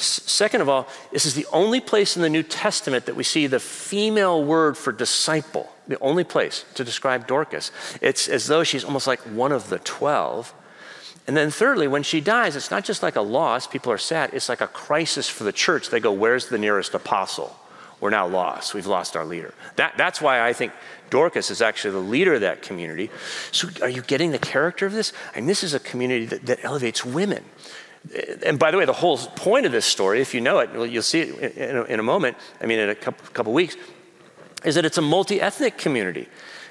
Second 0.00 0.60
of 0.60 0.68
all, 0.68 0.88
this 1.12 1.26
is 1.26 1.34
the 1.34 1.46
only 1.52 1.80
place 1.80 2.16
in 2.16 2.22
the 2.22 2.28
New 2.28 2.42
Testament 2.42 3.06
that 3.06 3.16
we 3.16 3.24
see 3.24 3.46
the 3.46 3.60
female 3.60 4.42
word 4.42 4.76
for 4.76 4.92
disciple, 4.92 5.70
the 5.88 5.98
only 6.00 6.24
place 6.24 6.64
to 6.74 6.84
describe 6.84 7.26
Dorcas. 7.26 7.70
It's 8.00 8.28
as 8.28 8.46
though 8.46 8.64
she's 8.64 8.84
almost 8.84 9.06
like 9.06 9.20
one 9.20 9.52
of 9.52 9.68
the 9.68 9.78
12. 9.78 10.54
And 11.26 11.36
then, 11.36 11.50
thirdly, 11.50 11.86
when 11.86 12.02
she 12.02 12.20
dies, 12.20 12.56
it's 12.56 12.70
not 12.70 12.84
just 12.84 13.02
like 13.02 13.16
a 13.16 13.20
loss, 13.20 13.66
people 13.66 13.92
are 13.92 13.98
sad, 13.98 14.30
it's 14.32 14.48
like 14.48 14.60
a 14.60 14.66
crisis 14.66 15.28
for 15.28 15.44
the 15.44 15.52
church. 15.52 15.90
They 15.90 16.00
go, 16.00 16.12
Where's 16.12 16.48
the 16.48 16.58
nearest 16.58 16.94
apostle? 16.94 17.56
We're 18.00 18.10
now 18.10 18.26
lost. 18.26 18.72
We've 18.72 18.86
lost 18.86 19.14
our 19.14 19.26
leader. 19.26 19.52
That, 19.76 19.94
that's 19.98 20.22
why 20.22 20.40
I 20.40 20.54
think 20.54 20.72
Dorcas 21.10 21.50
is 21.50 21.60
actually 21.60 21.92
the 21.92 21.98
leader 21.98 22.34
of 22.34 22.40
that 22.40 22.62
community. 22.62 23.10
So, 23.52 23.68
are 23.82 23.90
you 23.90 24.00
getting 24.00 24.30
the 24.30 24.38
character 24.38 24.86
of 24.86 24.92
this? 24.92 25.12
I 25.34 25.38
mean, 25.38 25.46
this 25.46 25.62
is 25.62 25.74
a 25.74 25.80
community 25.80 26.24
that, 26.26 26.46
that 26.46 26.64
elevates 26.64 27.04
women. 27.04 27.44
And 28.44 28.58
by 28.58 28.70
the 28.70 28.78
way, 28.78 28.86
the 28.86 28.92
whole 28.92 29.18
point 29.18 29.66
of 29.66 29.72
this 29.72 29.84
story, 29.84 30.20
if 30.20 30.34
you 30.34 30.40
know 30.40 30.58
it, 30.58 30.70
you'll 30.90 31.02
see 31.02 31.20
it 31.20 31.56
in 31.56 31.76
a, 31.76 31.82
in 31.84 32.00
a 32.00 32.02
moment, 32.02 32.36
I 32.60 32.66
mean, 32.66 32.78
in 32.78 32.88
a 32.88 32.94
couple, 32.94 33.26
couple 33.32 33.52
weeks, 33.52 33.76
is 34.64 34.74
that 34.74 34.84
it's 34.84 34.98
a 34.98 35.02
multi 35.02 35.40
ethnic 35.40 35.78
community. 35.78 36.28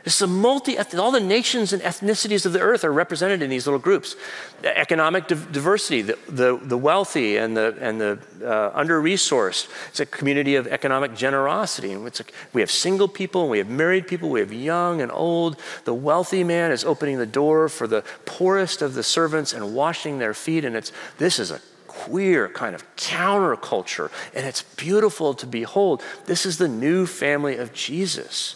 It's 0.10 0.22
a 0.24 0.28
multi 0.28 0.76
all 0.98 1.12
the 1.12 1.20
nations 1.20 1.72
and 1.72 1.84
ethnicities 1.84 2.44
of 2.44 2.52
the 2.52 2.60
earth 2.60 2.84
are 2.84 2.92
represented 2.92 3.44
in 3.44 3.50
these 3.52 3.68
little 3.68 3.80
groups. 3.80 4.16
The 4.64 4.76
economic 4.76 5.28
diversity, 5.28 6.02
the, 6.02 6.18
the, 6.28 6.58
the, 6.58 6.80
wealthy 6.80 7.38
and 7.38 7.56
the, 7.56 7.78
and 7.80 8.02
the 8.02 8.18
uh, 8.44 8.72
under 8.74 9.00
resourced. 9.00 9.68
It's 9.90 10.00
a 10.00 10.08
community 10.08 10.56
of 10.56 10.66
economic 10.66 11.14
generosity. 11.14 11.92
And 11.92 12.08
a, 12.08 12.24
we 12.54 12.62
have 12.62 12.72
single 12.72 13.08
people, 13.08 13.50
we 13.50 13.60
have 13.60 13.70
married 13.70 14.08
people, 14.08 14.30
we 14.30 14.40
have 14.40 14.52
young 14.52 15.00
and 15.00 15.12
old. 15.12 15.58
The 15.86 15.94
wealthy 15.94 16.44
man 16.44 16.72
is 16.72 16.84
opening 16.84 17.20
the 17.20 17.28
door 17.28 17.70
for 17.70 17.86
the 17.86 18.04
poorest 18.26 18.82
of 18.82 18.96
the 18.96 19.04
servants 19.04 19.54
and 19.54 19.76
washing 19.76 20.18
their 20.18 20.34
feet. 20.34 20.66
And 20.66 20.76
it's, 20.76 20.92
this 21.20 21.38
is 21.38 21.52
a 21.52 21.62
queer 21.86 22.50
kind 22.50 22.74
of 22.74 22.84
counterculture, 22.96 24.10
and 24.34 24.48
it's 24.48 24.64
beautiful 24.64 25.36
to 25.36 25.46
behold. 25.46 26.02
This 26.26 26.48
is 26.48 26.58
the 26.58 26.68
new 26.68 27.06
family 27.06 27.58
of 27.58 27.74
Jesus. 27.74 28.56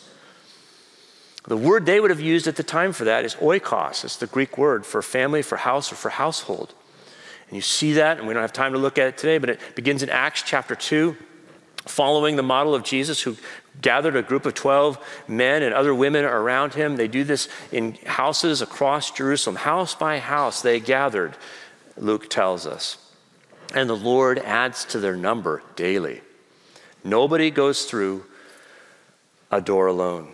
The 1.47 1.57
word 1.57 1.85
they 1.85 1.99
would 1.99 2.09
have 2.09 2.21
used 2.21 2.47
at 2.47 2.55
the 2.55 2.63
time 2.63 2.93
for 2.93 3.03
that 3.03 3.25
is 3.25 3.35
oikos. 3.35 4.05
It's 4.05 4.15
the 4.15 4.27
Greek 4.27 4.57
word 4.57 4.85
for 4.85 5.01
family, 5.01 5.41
for 5.41 5.57
house, 5.57 5.91
or 5.91 5.95
for 5.95 6.09
household. 6.09 6.73
And 7.47 7.55
you 7.55 7.61
see 7.61 7.93
that, 7.93 8.17
and 8.17 8.27
we 8.27 8.33
don't 8.33 8.41
have 8.41 8.53
time 8.53 8.71
to 8.73 8.79
look 8.79 8.97
at 8.97 9.07
it 9.07 9.17
today, 9.17 9.37
but 9.37 9.49
it 9.49 9.59
begins 9.75 10.03
in 10.03 10.09
Acts 10.09 10.41
chapter 10.43 10.73
2, 10.73 11.17
following 11.85 12.37
the 12.37 12.43
model 12.43 12.73
of 12.73 12.83
Jesus, 12.83 13.21
who 13.21 13.35
gathered 13.81 14.15
a 14.15 14.21
group 14.21 14.45
of 14.45 14.53
12 14.53 14.97
men 15.27 15.63
and 15.63 15.73
other 15.73 15.93
women 15.93 16.23
around 16.23 16.75
him. 16.75 16.95
They 16.95 17.09
do 17.09 17.25
this 17.25 17.49
in 17.71 17.95
houses 18.05 18.61
across 18.61 19.11
Jerusalem, 19.11 19.57
house 19.57 19.95
by 19.95 20.19
house, 20.19 20.61
they 20.61 20.79
gathered, 20.79 21.35
Luke 21.97 22.29
tells 22.29 22.65
us. 22.65 22.97
And 23.75 23.89
the 23.89 23.95
Lord 23.97 24.39
adds 24.39 24.85
to 24.85 24.99
their 24.99 25.17
number 25.17 25.61
daily. 25.75 26.21
Nobody 27.03 27.51
goes 27.51 27.85
through 27.85 28.23
a 29.51 29.59
door 29.59 29.87
alone. 29.87 30.33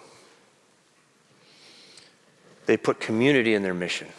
They 2.70 2.78
put 2.78 3.00
community 3.00 3.56
in 3.56 3.64
their 3.64 3.74
mission. 3.74 4.10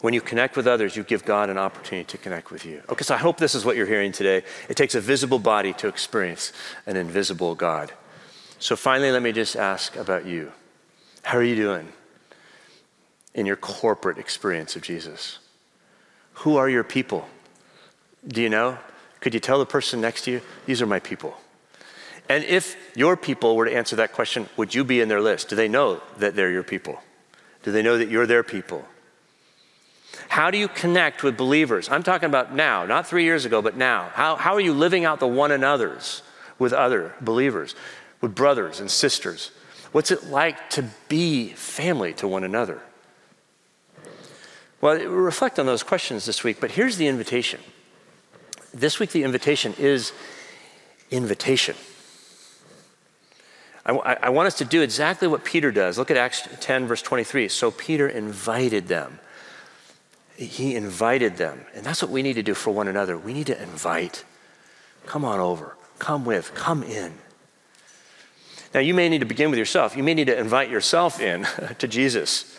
When 0.00 0.14
you 0.14 0.20
connect 0.20 0.56
with 0.56 0.68
others, 0.68 0.94
you 0.94 1.02
give 1.02 1.24
God 1.24 1.50
an 1.50 1.58
opportunity 1.58 2.06
to 2.06 2.18
connect 2.18 2.52
with 2.52 2.64
you. 2.64 2.82
Okay, 2.88 3.02
so 3.02 3.16
I 3.16 3.18
hope 3.18 3.36
this 3.36 3.56
is 3.56 3.64
what 3.64 3.74
you're 3.74 3.84
hearing 3.84 4.12
today. 4.12 4.44
It 4.68 4.76
takes 4.76 4.94
a 4.94 5.00
visible 5.00 5.40
body 5.40 5.72
to 5.72 5.88
experience 5.88 6.52
an 6.86 6.96
invisible 6.96 7.56
God. 7.56 7.90
So 8.60 8.76
finally, 8.76 9.10
let 9.10 9.22
me 9.22 9.32
just 9.32 9.56
ask 9.56 9.96
about 9.96 10.24
you. 10.24 10.52
How 11.22 11.38
are 11.38 11.42
you 11.42 11.56
doing 11.56 11.88
in 13.34 13.44
your 13.44 13.56
corporate 13.56 14.18
experience 14.18 14.76
of 14.76 14.82
Jesus? 14.82 15.40
Who 16.44 16.58
are 16.58 16.68
your 16.68 16.84
people? 16.84 17.28
Do 18.24 18.40
you 18.40 18.50
know? 18.50 18.78
Could 19.18 19.34
you 19.34 19.40
tell 19.40 19.58
the 19.58 19.66
person 19.66 20.00
next 20.00 20.26
to 20.26 20.30
you, 20.30 20.42
these 20.64 20.80
are 20.80 20.86
my 20.86 21.00
people? 21.00 21.36
And 22.28 22.44
if 22.44 22.76
your 22.94 23.16
people 23.16 23.56
were 23.56 23.64
to 23.64 23.74
answer 23.74 23.96
that 23.96 24.12
question, 24.12 24.48
would 24.56 24.74
you 24.74 24.84
be 24.84 25.00
in 25.00 25.08
their 25.08 25.20
list? 25.20 25.48
Do 25.48 25.56
they 25.56 25.68
know 25.68 26.00
that 26.18 26.36
they're 26.36 26.50
your 26.50 26.62
people? 26.62 27.00
Do 27.62 27.72
they 27.72 27.82
know 27.82 27.96
that 27.98 28.08
you're 28.08 28.26
their 28.26 28.42
people? 28.42 28.84
How 30.28 30.50
do 30.50 30.58
you 30.58 30.68
connect 30.68 31.22
with 31.22 31.36
believers? 31.36 31.88
I'm 31.88 32.02
talking 32.02 32.26
about 32.26 32.54
now, 32.54 32.84
not 32.84 33.06
three 33.06 33.24
years 33.24 33.44
ago, 33.44 33.62
but 33.62 33.76
now. 33.76 34.10
How, 34.12 34.36
how 34.36 34.54
are 34.54 34.60
you 34.60 34.74
living 34.74 35.04
out 35.04 35.20
the 35.20 35.26
one 35.26 35.52
another's 35.52 36.22
with 36.58 36.72
other 36.72 37.14
believers, 37.20 37.74
with 38.20 38.34
brothers 38.34 38.80
and 38.80 38.90
sisters? 38.90 39.50
What's 39.92 40.10
it 40.10 40.26
like 40.26 40.70
to 40.70 40.84
be 41.08 41.48
family 41.50 42.12
to 42.14 42.28
one 42.28 42.44
another? 42.44 42.82
Well, 44.80 44.98
reflect 45.06 45.58
on 45.58 45.66
those 45.66 45.82
questions 45.82 46.26
this 46.26 46.44
week, 46.44 46.60
but 46.60 46.72
here's 46.72 46.98
the 46.98 47.06
invitation. 47.06 47.60
This 48.72 48.98
week, 49.00 49.10
the 49.10 49.24
invitation 49.24 49.74
is 49.78 50.12
invitation. 51.10 51.74
I, 53.88 54.18
I, 54.22 54.28
want 54.28 54.46
us 54.46 54.54
to 54.58 54.66
do 54.66 54.82
exactly 54.82 55.26
what 55.28 55.44
Peter 55.44 55.72
does. 55.72 55.96
Look 55.96 56.10
at 56.10 56.18
Acts 56.18 56.46
10, 56.60 56.86
verse 56.86 57.00
23. 57.00 57.48
So 57.48 57.70
Peter 57.70 58.06
invited 58.06 58.86
them. 58.86 59.18
He 60.36 60.76
invited 60.76 61.38
them. 61.38 61.64
And 61.74 61.84
that's 61.84 62.02
what 62.02 62.10
we 62.10 62.22
need 62.22 62.34
to 62.34 62.42
do 62.42 62.54
for 62.54 62.70
one 62.70 62.86
another. 62.86 63.16
We 63.16 63.32
need 63.32 63.46
to 63.46 63.60
invite. 63.60 64.24
Come 65.06 65.24
on 65.24 65.40
over. 65.40 65.74
Come 65.98 66.26
with. 66.26 66.54
Come 66.54 66.82
in. 66.82 67.14
Now, 68.74 68.80
you 68.80 68.92
may 68.92 69.08
need 69.08 69.20
to 69.20 69.24
begin 69.24 69.48
with 69.48 69.58
yourself. 69.58 69.96
You 69.96 70.02
may 70.02 70.12
need 70.12 70.26
to 70.26 70.38
invite 70.38 70.68
yourself 70.68 71.20
in 71.20 71.46
to 71.78 71.88
Jesus 71.88 72.58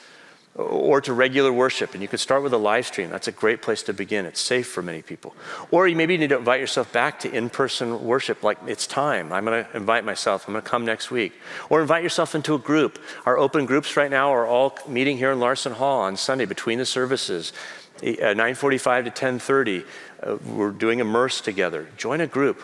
or 0.56 1.00
to 1.02 1.14
regular 1.14 1.54
worship. 1.54 1.94
And 1.94 2.02
you 2.02 2.08
could 2.08 2.20
start 2.20 2.44
with 2.44 2.54
a 2.54 2.58
live 2.58 2.86
stream. 2.86 3.10
That's 3.10 3.28
a 3.28 3.32
great 3.32 3.62
place 3.62 3.84
to 3.84 3.94
begin. 3.94 4.26
It's 4.26 4.42
safe 4.42 4.68
for 4.68 4.82
many 4.82 5.02
people. 5.02 5.36
Or 5.72 5.88
you 5.88 5.96
maybe 5.96 6.18
need 6.18 6.30
to 6.30 6.38
invite 6.38 6.60
yourself 6.60 6.92
back 6.92 7.20
to 7.22 7.32
in 7.32 7.50
person 7.50 8.04
worship, 8.04 8.44
like 8.44 8.58
it's 8.68 8.86
time. 8.86 9.32
I'm 9.32 9.46
going 9.46 9.64
to 9.64 9.78
invite 9.78 10.04
myself. 10.04 10.48
I'm 10.48 10.54
going 10.54 10.64
to 10.64 10.70
come 10.70 10.86
next 10.86 11.12
week. 11.12 11.34
Or 11.70 11.82
invite 11.82 12.04
yourself 12.04 12.36
into 12.36 12.56
a 12.56 12.60
group. 12.60 13.00
Our 13.26 13.38
open 13.38 13.66
groups 13.66 13.96
right 13.96 14.12
now 14.12 14.34
are 14.34 14.46
all 14.46 14.78
meeting 14.88 15.18
here 15.18 15.32
in 15.32 15.40
Larson 15.40 15.72
Hall 15.72 16.02
on 16.02 16.18
Sunday 16.18 16.46
between 16.46 16.78
the 16.78 16.86
services. 16.86 17.54
9:45 18.02 19.06
to 19.06 19.12
10:30, 19.12 19.84
uh, 20.24 20.38
we're 20.46 20.72
doing 20.72 21.00
immerse 21.00 21.42
together. 21.42 21.88
Join 21.98 22.22
a 22.22 22.28
group. 22.28 22.62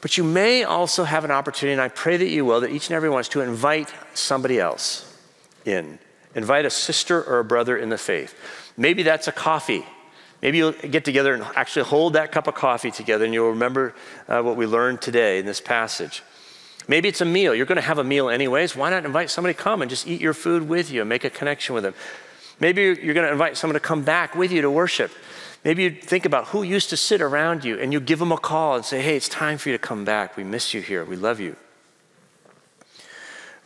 But 0.00 0.16
you 0.16 0.24
may 0.24 0.62
also 0.62 1.02
have 1.02 1.24
an 1.24 1.32
opportunity, 1.32 1.72
and 1.72 1.82
I 1.82 1.88
pray 1.88 2.16
that 2.16 2.28
you 2.28 2.44
will, 2.44 2.60
that 2.60 2.70
each 2.70 2.88
and 2.88 2.94
every 2.94 3.10
one 3.10 3.20
is 3.20 3.28
to 3.30 3.40
invite 3.40 3.92
somebody 4.14 4.60
else 4.60 5.12
in. 5.64 5.98
Invite 6.36 6.66
a 6.66 6.70
sister 6.70 7.22
or 7.22 7.38
a 7.38 7.44
brother 7.44 7.78
in 7.78 7.88
the 7.88 7.96
faith. 7.98 8.34
Maybe 8.76 9.02
that's 9.02 9.26
a 9.26 9.32
coffee. 9.32 9.84
Maybe 10.42 10.58
you'll 10.58 10.72
get 10.72 11.04
together 11.04 11.32
and 11.32 11.42
actually 11.56 11.86
hold 11.86 12.12
that 12.12 12.30
cup 12.30 12.46
of 12.46 12.54
coffee 12.54 12.90
together 12.90 13.24
and 13.24 13.32
you'll 13.32 13.50
remember 13.50 13.94
uh, 14.28 14.42
what 14.42 14.56
we 14.56 14.66
learned 14.66 15.00
today 15.00 15.38
in 15.38 15.46
this 15.46 15.62
passage. 15.62 16.22
Maybe 16.88 17.08
it's 17.08 17.22
a 17.22 17.24
meal. 17.24 17.54
You're 17.54 17.66
going 17.66 17.76
to 17.76 17.82
have 17.82 17.98
a 17.98 18.04
meal 18.04 18.28
anyways. 18.28 18.76
Why 18.76 18.90
not 18.90 19.06
invite 19.06 19.30
somebody 19.30 19.54
to 19.54 19.60
come 19.60 19.80
and 19.80 19.90
just 19.90 20.06
eat 20.06 20.20
your 20.20 20.34
food 20.34 20.68
with 20.68 20.90
you 20.90 21.00
and 21.00 21.08
make 21.08 21.24
a 21.24 21.30
connection 21.30 21.74
with 21.74 21.84
them? 21.84 21.94
Maybe 22.60 22.82
you're 22.82 23.14
going 23.14 23.26
to 23.26 23.32
invite 23.32 23.56
someone 23.56 23.74
to 23.74 23.80
come 23.80 24.02
back 24.02 24.34
with 24.34 24.52
you 24.52 24.60
to 24.60 24.70
worship. 24.70 25.10
Maybe 25.64 25.84
you 25.84 25.90
think 25.90 26.26
about 26.26 26.48
who 26.48 26.62
used 26.62 26.90
to 26.90 26.98
sit 26.98 27.22
around 27.22 27.64
you 27.64 27.78
and 27.80 27.94
you 27.94 27.98
give 27.98 28.18
them 28.18 28.30
a 28.30 28.38
call 28.38 28.76
and 28.76 28.84
say, 28.84 29.00
hey, 29.00 29.16
it's 29.16 29.28
time 29.28 29.56
for 29.56 29.70
you 29.70 29.74
to 29.74 29.82
come 29.82 30.04
back. 30.04 30.36
We 30.36 30.44
miss 30.44 30.74
you 30.74 30.82
here. 30.82 31.02
We 31.02 31.16
love 31.16 31.40
you. 31.40 31.56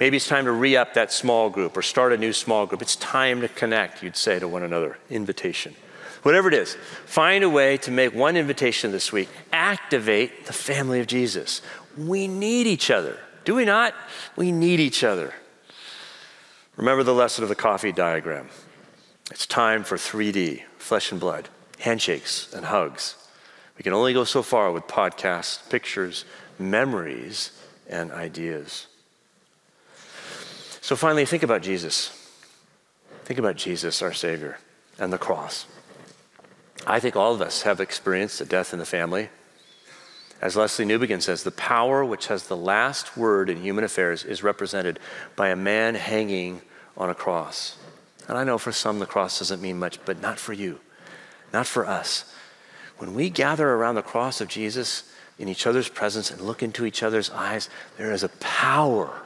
Maybe 0.01 0.17
it's 0.17 0.27
time 0.27 0.47
to 0.47 0.53
re 0.53 0.77
up 0.77 0.95
that 0.95 1.13
small 1.13 1.51
group 1.51 1.77
or 1.77 1.83
start 1.83 2.15
a 2.15 2.17
new 2.17 2.33
small 2.33 2.65
group. 2.65 2.81
It's 2.81 2.97
time 2.97 3.43
to 3.43 3.49
connect, 3.49 4.03
you'd 4.03 4.17
say 4.17 4.39
to 4.39 4.49
one 4.49 4.63
another. 4.63 4.97
Invitation. 5.11 5.75
Whatever 6.23 6.49
it 6.49 6.55
is, 6.55 6.77
find 7.05 7.45
a 7.45 7.51
way 7.51 7.77
to 7.79 7.91
make 7.91 8.15
one 8.15 8.37
invitation 8.37 8.93
this 8.93 9.13
week. 9.13 9.29
Activate 9.53 10.47
the 10.47 10.53
family 10.55 11.01
of 11.01 11.07
Jesus. 11.07 11.61
We 11.99 12.29
need 12.29 12.67
each 12.67 12.91
other. 12.91 13.19
Do 13.45 13.55
we 13.55 13.67
not? 13.67 13.95
We 14.37 14.53
need 14.53 14.81
each 14.81 15.05
other. 15.05 15.35
Remember 16.77 17.03
the 17.03 17.15
lesson 17.15 17.43
of 17.43 17.49
the 17.51 17.55
coffee 17.55 17.93
diagram. 17.93 18.49
It's 19.31 19.47
time 19.47 19.85
for 19.85 19.97
3D, 19.97 20.63
flesh 20.79 21.11
and 21.13 21.21
blood, 21.21 21.49
handshakes 21.79 22.53
and 22.55 22.67
hugs. 22.67 23.17
We 23.77 23.83
can 23.83 23.93
only 23.93 24.15
go 24.15 24.25
so 24.25 24.43
far 24.43 24.73
with 24.73 24.85
podcasts, 24.85 25.69
pictures, 25.71 26.25
memories, 26.59 27.53
and 27.89 28.11
ideas. 28.13 28.87
So 30.91 30.97
finally, 30.97 31.25
think 31.25 31.45
about 31.45 31.63
Jesus. 31.63 32.11
Think 33.23 33.39
about 33.39 33.55
Jesus, 33.55 34.03
our 34.03 34.13
Savior, 34.13 34.59
and 34.99 35.13
the 35.13 35.19
cross. 35.19 35.67
I 36.85 36.99
think 36.99 37.15
all 37.15 37.33
of 37.33 37.41
us 37.41 37.63
have 37.63 37.79
experienced 37.79 38.41
a 38.41 38.45
death 38.45 38.73
in 38.73 38.81
the 38.81 38.85
family. 38.85 39.29
As 40.43 40.57
Lesslie 40.57 40.85
Newbigin 40.85 41.23
says, 41.23 41.45
the 41.45 41.53
power 41.53 42.05
which 42.05 42.27
has 42.27 42.49
the 42.49 42.57
last 42.57 43.17
word 43.17 43.49
in 43.49 43.63
human 43.63 43.85
affairs 43.85 44.25
is 44.25 44.43
represented 44.43 44.99
by 45.37 45.51
a 45.51 45.55
man 45.55 45.95
hanging 45.95 46.61
on 46.97 47.09
a 47.09 47.15
cross. 47.15 47.77
And 48.27 48.37
I 48.37 48.43
know 48.43 48.59
for 48.59 48.73
some 48.73 48.99
the 48.99 49.07
cross 49.07 49.39
doesn't 49.39 49.63
mean 49.63 49.79
much, 49.79 50.05
but 50.05 50.21
not 50.21 50.41
for 50.41 50.55
you, 50.55 50.81
not 51.53 51.69
for 51.69 51.87
us. 51.87 52.35
When 52.99 53.15
we 53.15 53.31
gather 53.31 53.71
around 53.71 53.95
the 53.95 54.03
cross 54.03 54.41
of 54.41 54.49
Jesus 54.49 55.05
in 55.39 55.47
each 55.47 55.69
other's 55.69 55.89
presence 55.89 56.33
and 56.33 56.41
look 56.41 56.65
into 56.65 56.85
each 56.85 57.05
other's 57.05 57.31
eyes, 57.31 57.71
there 57.97 58.11
is 58.11 58.25
a 58.25 58.29
power 58.41 59.23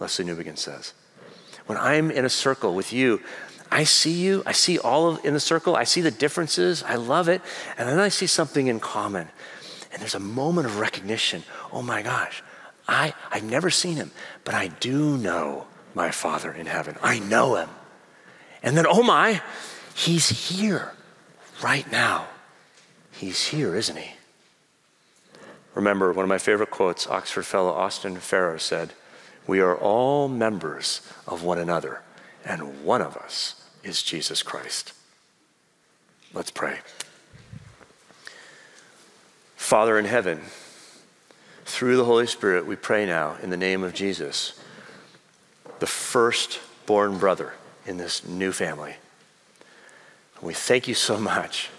Lesslie 0.00 0.24
Newbigin 0.24 0.58
says. 0.58 0.92
When 1.66 1.78
I'm 1.78 2.10
in 2.10 2.24
a 2.24 2.28
circle 2.30 2.74
with 2.74 2.92
you, 2.92 3.20
I 3.70 3.84
see 3.84 4.12
you, 4.12 4.42
I 4.46 4.52
see 4.52 4.78
all 4.78 5.08
of 5.08 5.24
in 5.24 5.34
the 5.34 5.40
circle, 5.40 5.74
I 5.74 5.84
see 5.84 6.00
the 6.00 6.10
differences, 6.10 6.82
I 6.84 6.94
love 6.94 7.28
it, 7.28 7.42
and 7.76 7.88
then 7.88 7.98
I 7.98 8.08
see 8.08 8.26
something 8.26 8.68
in 8.68 8.78
common. 8.78 9.28
And 9.92 10.00
there's 10.00 10.14
a 10.14 10.20
moment 10.20 10.66
of 10.66 10.78
recognition. 10.78 11.42
Oh 11.72 11.82
my 11.82 12.02
gosh, 12.02 12.42
I, 12.86 13.14
I've 13.30 13.44
never 13.44 13.70
seen 13.70 13.96
him, 13.96 14.12
but 14.44 14.54
I 14.54 14.68
do 14.68 15.16
know 15.16 15.66
my 15.94 16.10
Father 16.10 16.52
in 16.52 16.66
heaven. 16.66 16.96
I 17.02 17.18
know 17.18 17.56
him. 17.56 17.70
And 18.62 18.76
then, 18.76 18.86
oh 18.86 19.02
my, 19.02 19.40
he's 19.94 20.28
here 20.28 20.92
right 21.62 21.90
now. 21.90 22.26
He's 23.12 23.48
here, 23.48 23.74
isn't 23.74 23.96
he? 23.96 24.12
Remember, 25.74 26.12
one 26.12 26.22
of 26.22 26.28
my 26.28 26.38
favorite 26.38 26.70
quotes, 26.70 27.06
Oxford 27.06 27.44
fellow 27.44 27.72
Austin 27.72 28.16
Farrer 28.16 28.58
said, 28.58 28.92
we 29.46 29.60
are 29.60 29.76
all 29.76 30.28
members 30.28 31.00
of 31.26 31.42
one 31.42 31.58
another, 31.58 32.02
and 32.44 32.84
one 32.84 33.02
of 33.02 33.16
us 33.16 33.62
is 33.84 34.02
Jesus 34.02 34.42
Christ. 34.42 34.92
Let's 36.34 36.50
pray. 36.50 36.78
Father 39.56 39.98
in 39.98 40.04
heaven, 40.04 40.40
through 41.64 41.96
the 41.96 42.04
Holy 42.04 42.26
Spirit, 42.26 42.66
we 42.66 42.76
pray 42.76 43.06
now 43.06 43.36
in 43.42 43.50
the 43.50 43.56
name 43.56 43.82
of 43.82 43.94
Jesus, 43.94 44.58
the 45.78 45.86
firstborn 45.86 47.18
brother 47.18 47.54
in 47.84 47.96
this 47.96 48.26
new 48.26 48.52
family. 48.52 48.94
We 50.42 50.54
thank 50.54 50.86
you 50.86 50.94
so 50.94 51.18
much 51.18 51.70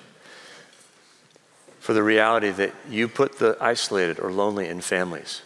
for 1.80 1.94
the 1.94 2.04
reality 2.04 2.50
that 2.50 2.74
you 2.90 3.08
put 3.08 3.40
the 3.40 3.58
isolated 3.62 4.20
or 4.20 4.32
lonely 4.32 4.68
in 4.68 4.82
families 4.82 5.42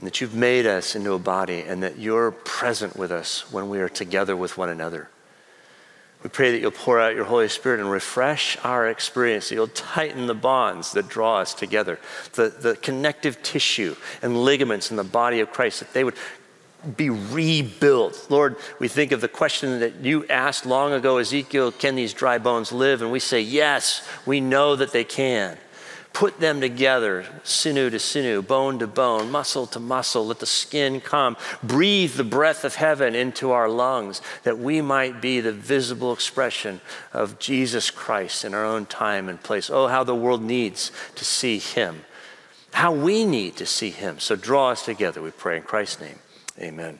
and 0.00 0.06
that 0.06 0.20
you've 0.20 0.34
made 0.34 0.66
us 0.66 0.96
into 0.96 1.12
a 1.12 1.18
body 1.18 1.60
and 1.60 1.82
that 1.82 1.98
you're 1.98 2.30
present 2.30 2.96
with 2.96 3.12
us 3.12 3.52
when 3.52 3.68
we 3.68 3.80
are 3.80 3.88
together 3.88 4.34
with 4.34 4.56
one 4.56 4.70
another. 4.70 5.10
We 6.22 6.30
pray 6.30 6.52
that 6.52 6.60
you'll 6.60 6.70
pour 6.70 6.98
out 6.98 7.14
your 7.14 7.24
Holy 7.24 7.48
Spirit 7.48 7.80
and 7.80 7.90
refresh 7.90 8.56
our 8.64 8.88
experience, 8.88 9.48
that 9.48 9.54
you'll 9.54 9.68
tighten 9.68 10.26
the 10.26 10.34
bonds 10.34 10.92
that 10.92 11.08
draw 11.08 11.38
us 11.38 11.54
together, 11.54 11.98
the, 12.32 12.48
the 12.48 12.76
connective 12.76 13.42
tissue 13.42 13.94
and 14.22 14.42
ligaments 14.42 14.90
in 14.90 14.96
the 14.96 15.04
body 15.04 15.40
of 15.40 15.50
Christ, 15.50 15.80
that 15.80 15.92
they 15.92 16.04
would 16.04 16.16
be 16.96 17.10
rebuilt. 17.10 18.26
Lord, 18.30 18.56
we 18.78 18.88
think 18.88 19.12
of 19.12 19.20
the 19.20 19.28
question 19.28 19.80
that 19.80 19.96
you 19.96 20.26
asked 20.28 20.64
long 20.64 20.92
ago, 20.92 21.18
Ezekiel, 21.18 21.72
can 21.72 21.94
these 21.94 22.14
dry 22.14 22.38
bones 22.38 22.72
live? 22.72 23.02
And 23.02 23.12
we 23.12 23.20
say, 23.20 23.40
yes, 23.40 24.06
we 24.24 24.40
know 24.40 24.76
that 24.76 24.92
they 24.92 25.04
can. 25.04 25.58
Put 26.12 26.40
them 26.40 26.60
together, 26.60 27.24
sinew 27.44 27.88
to 27.88 27.98
sinew, 27.98 28.42
bone 28.42 28.78
to 28.80 28.86
bone, 28.86 29.30
muscle 29.30 29.66
to 29.68 29.80
muscle. 29.80 30.26
Let 30.26 30.40
the 30.40 30.46
skin 30.46 31.00
come. 31.00 31.36
Breathe 31.62 32.14
the 32.14 32.24
breath 32.24 32.64
of 32.64 32.74
heaven 32.74 33.14
into 33.14 33.52
our 33.52 33.68
lungs 33.68 34.20
that 34.42 34.58
we 34.58 34.80
might 34.82 35.22
be 35.22 35.40
the 35.40 35.52
visible 35.52 36.12
expression 36.12 36.80
of 37.12 37.38
Jesus 37.38 37.90
Christ 37.90 38.44
in 38.44 38.54
our 38.54 38.64
own 38.64 38.86
time 38.86 39.28
and 39.28 39.42
place. 39.42 39.70
Oh, 39.70 39.86
how 39.86 40.04
the 40.04 40.14
world 40.14 40.42
needs 40.42 40.90
to 41.14 41.24
see 41.24 41.58
him. 41.58 42.04
How 42.72 42.92
we 42.92 43.24
need 43.24 43.56
to 43.56 43.66
see 43.66 43.90
him. 43.90 44.18
So 44.18 44.36
draw 44.36 44.70
us 44.70 44.84
together, 44.84 45.22
we 45.22 45.30
pray 45.30 45.56
in 45.56 45.62
Christ's 45.62 46.00
name. 46.00 46.18
Amen. 46.58 46.98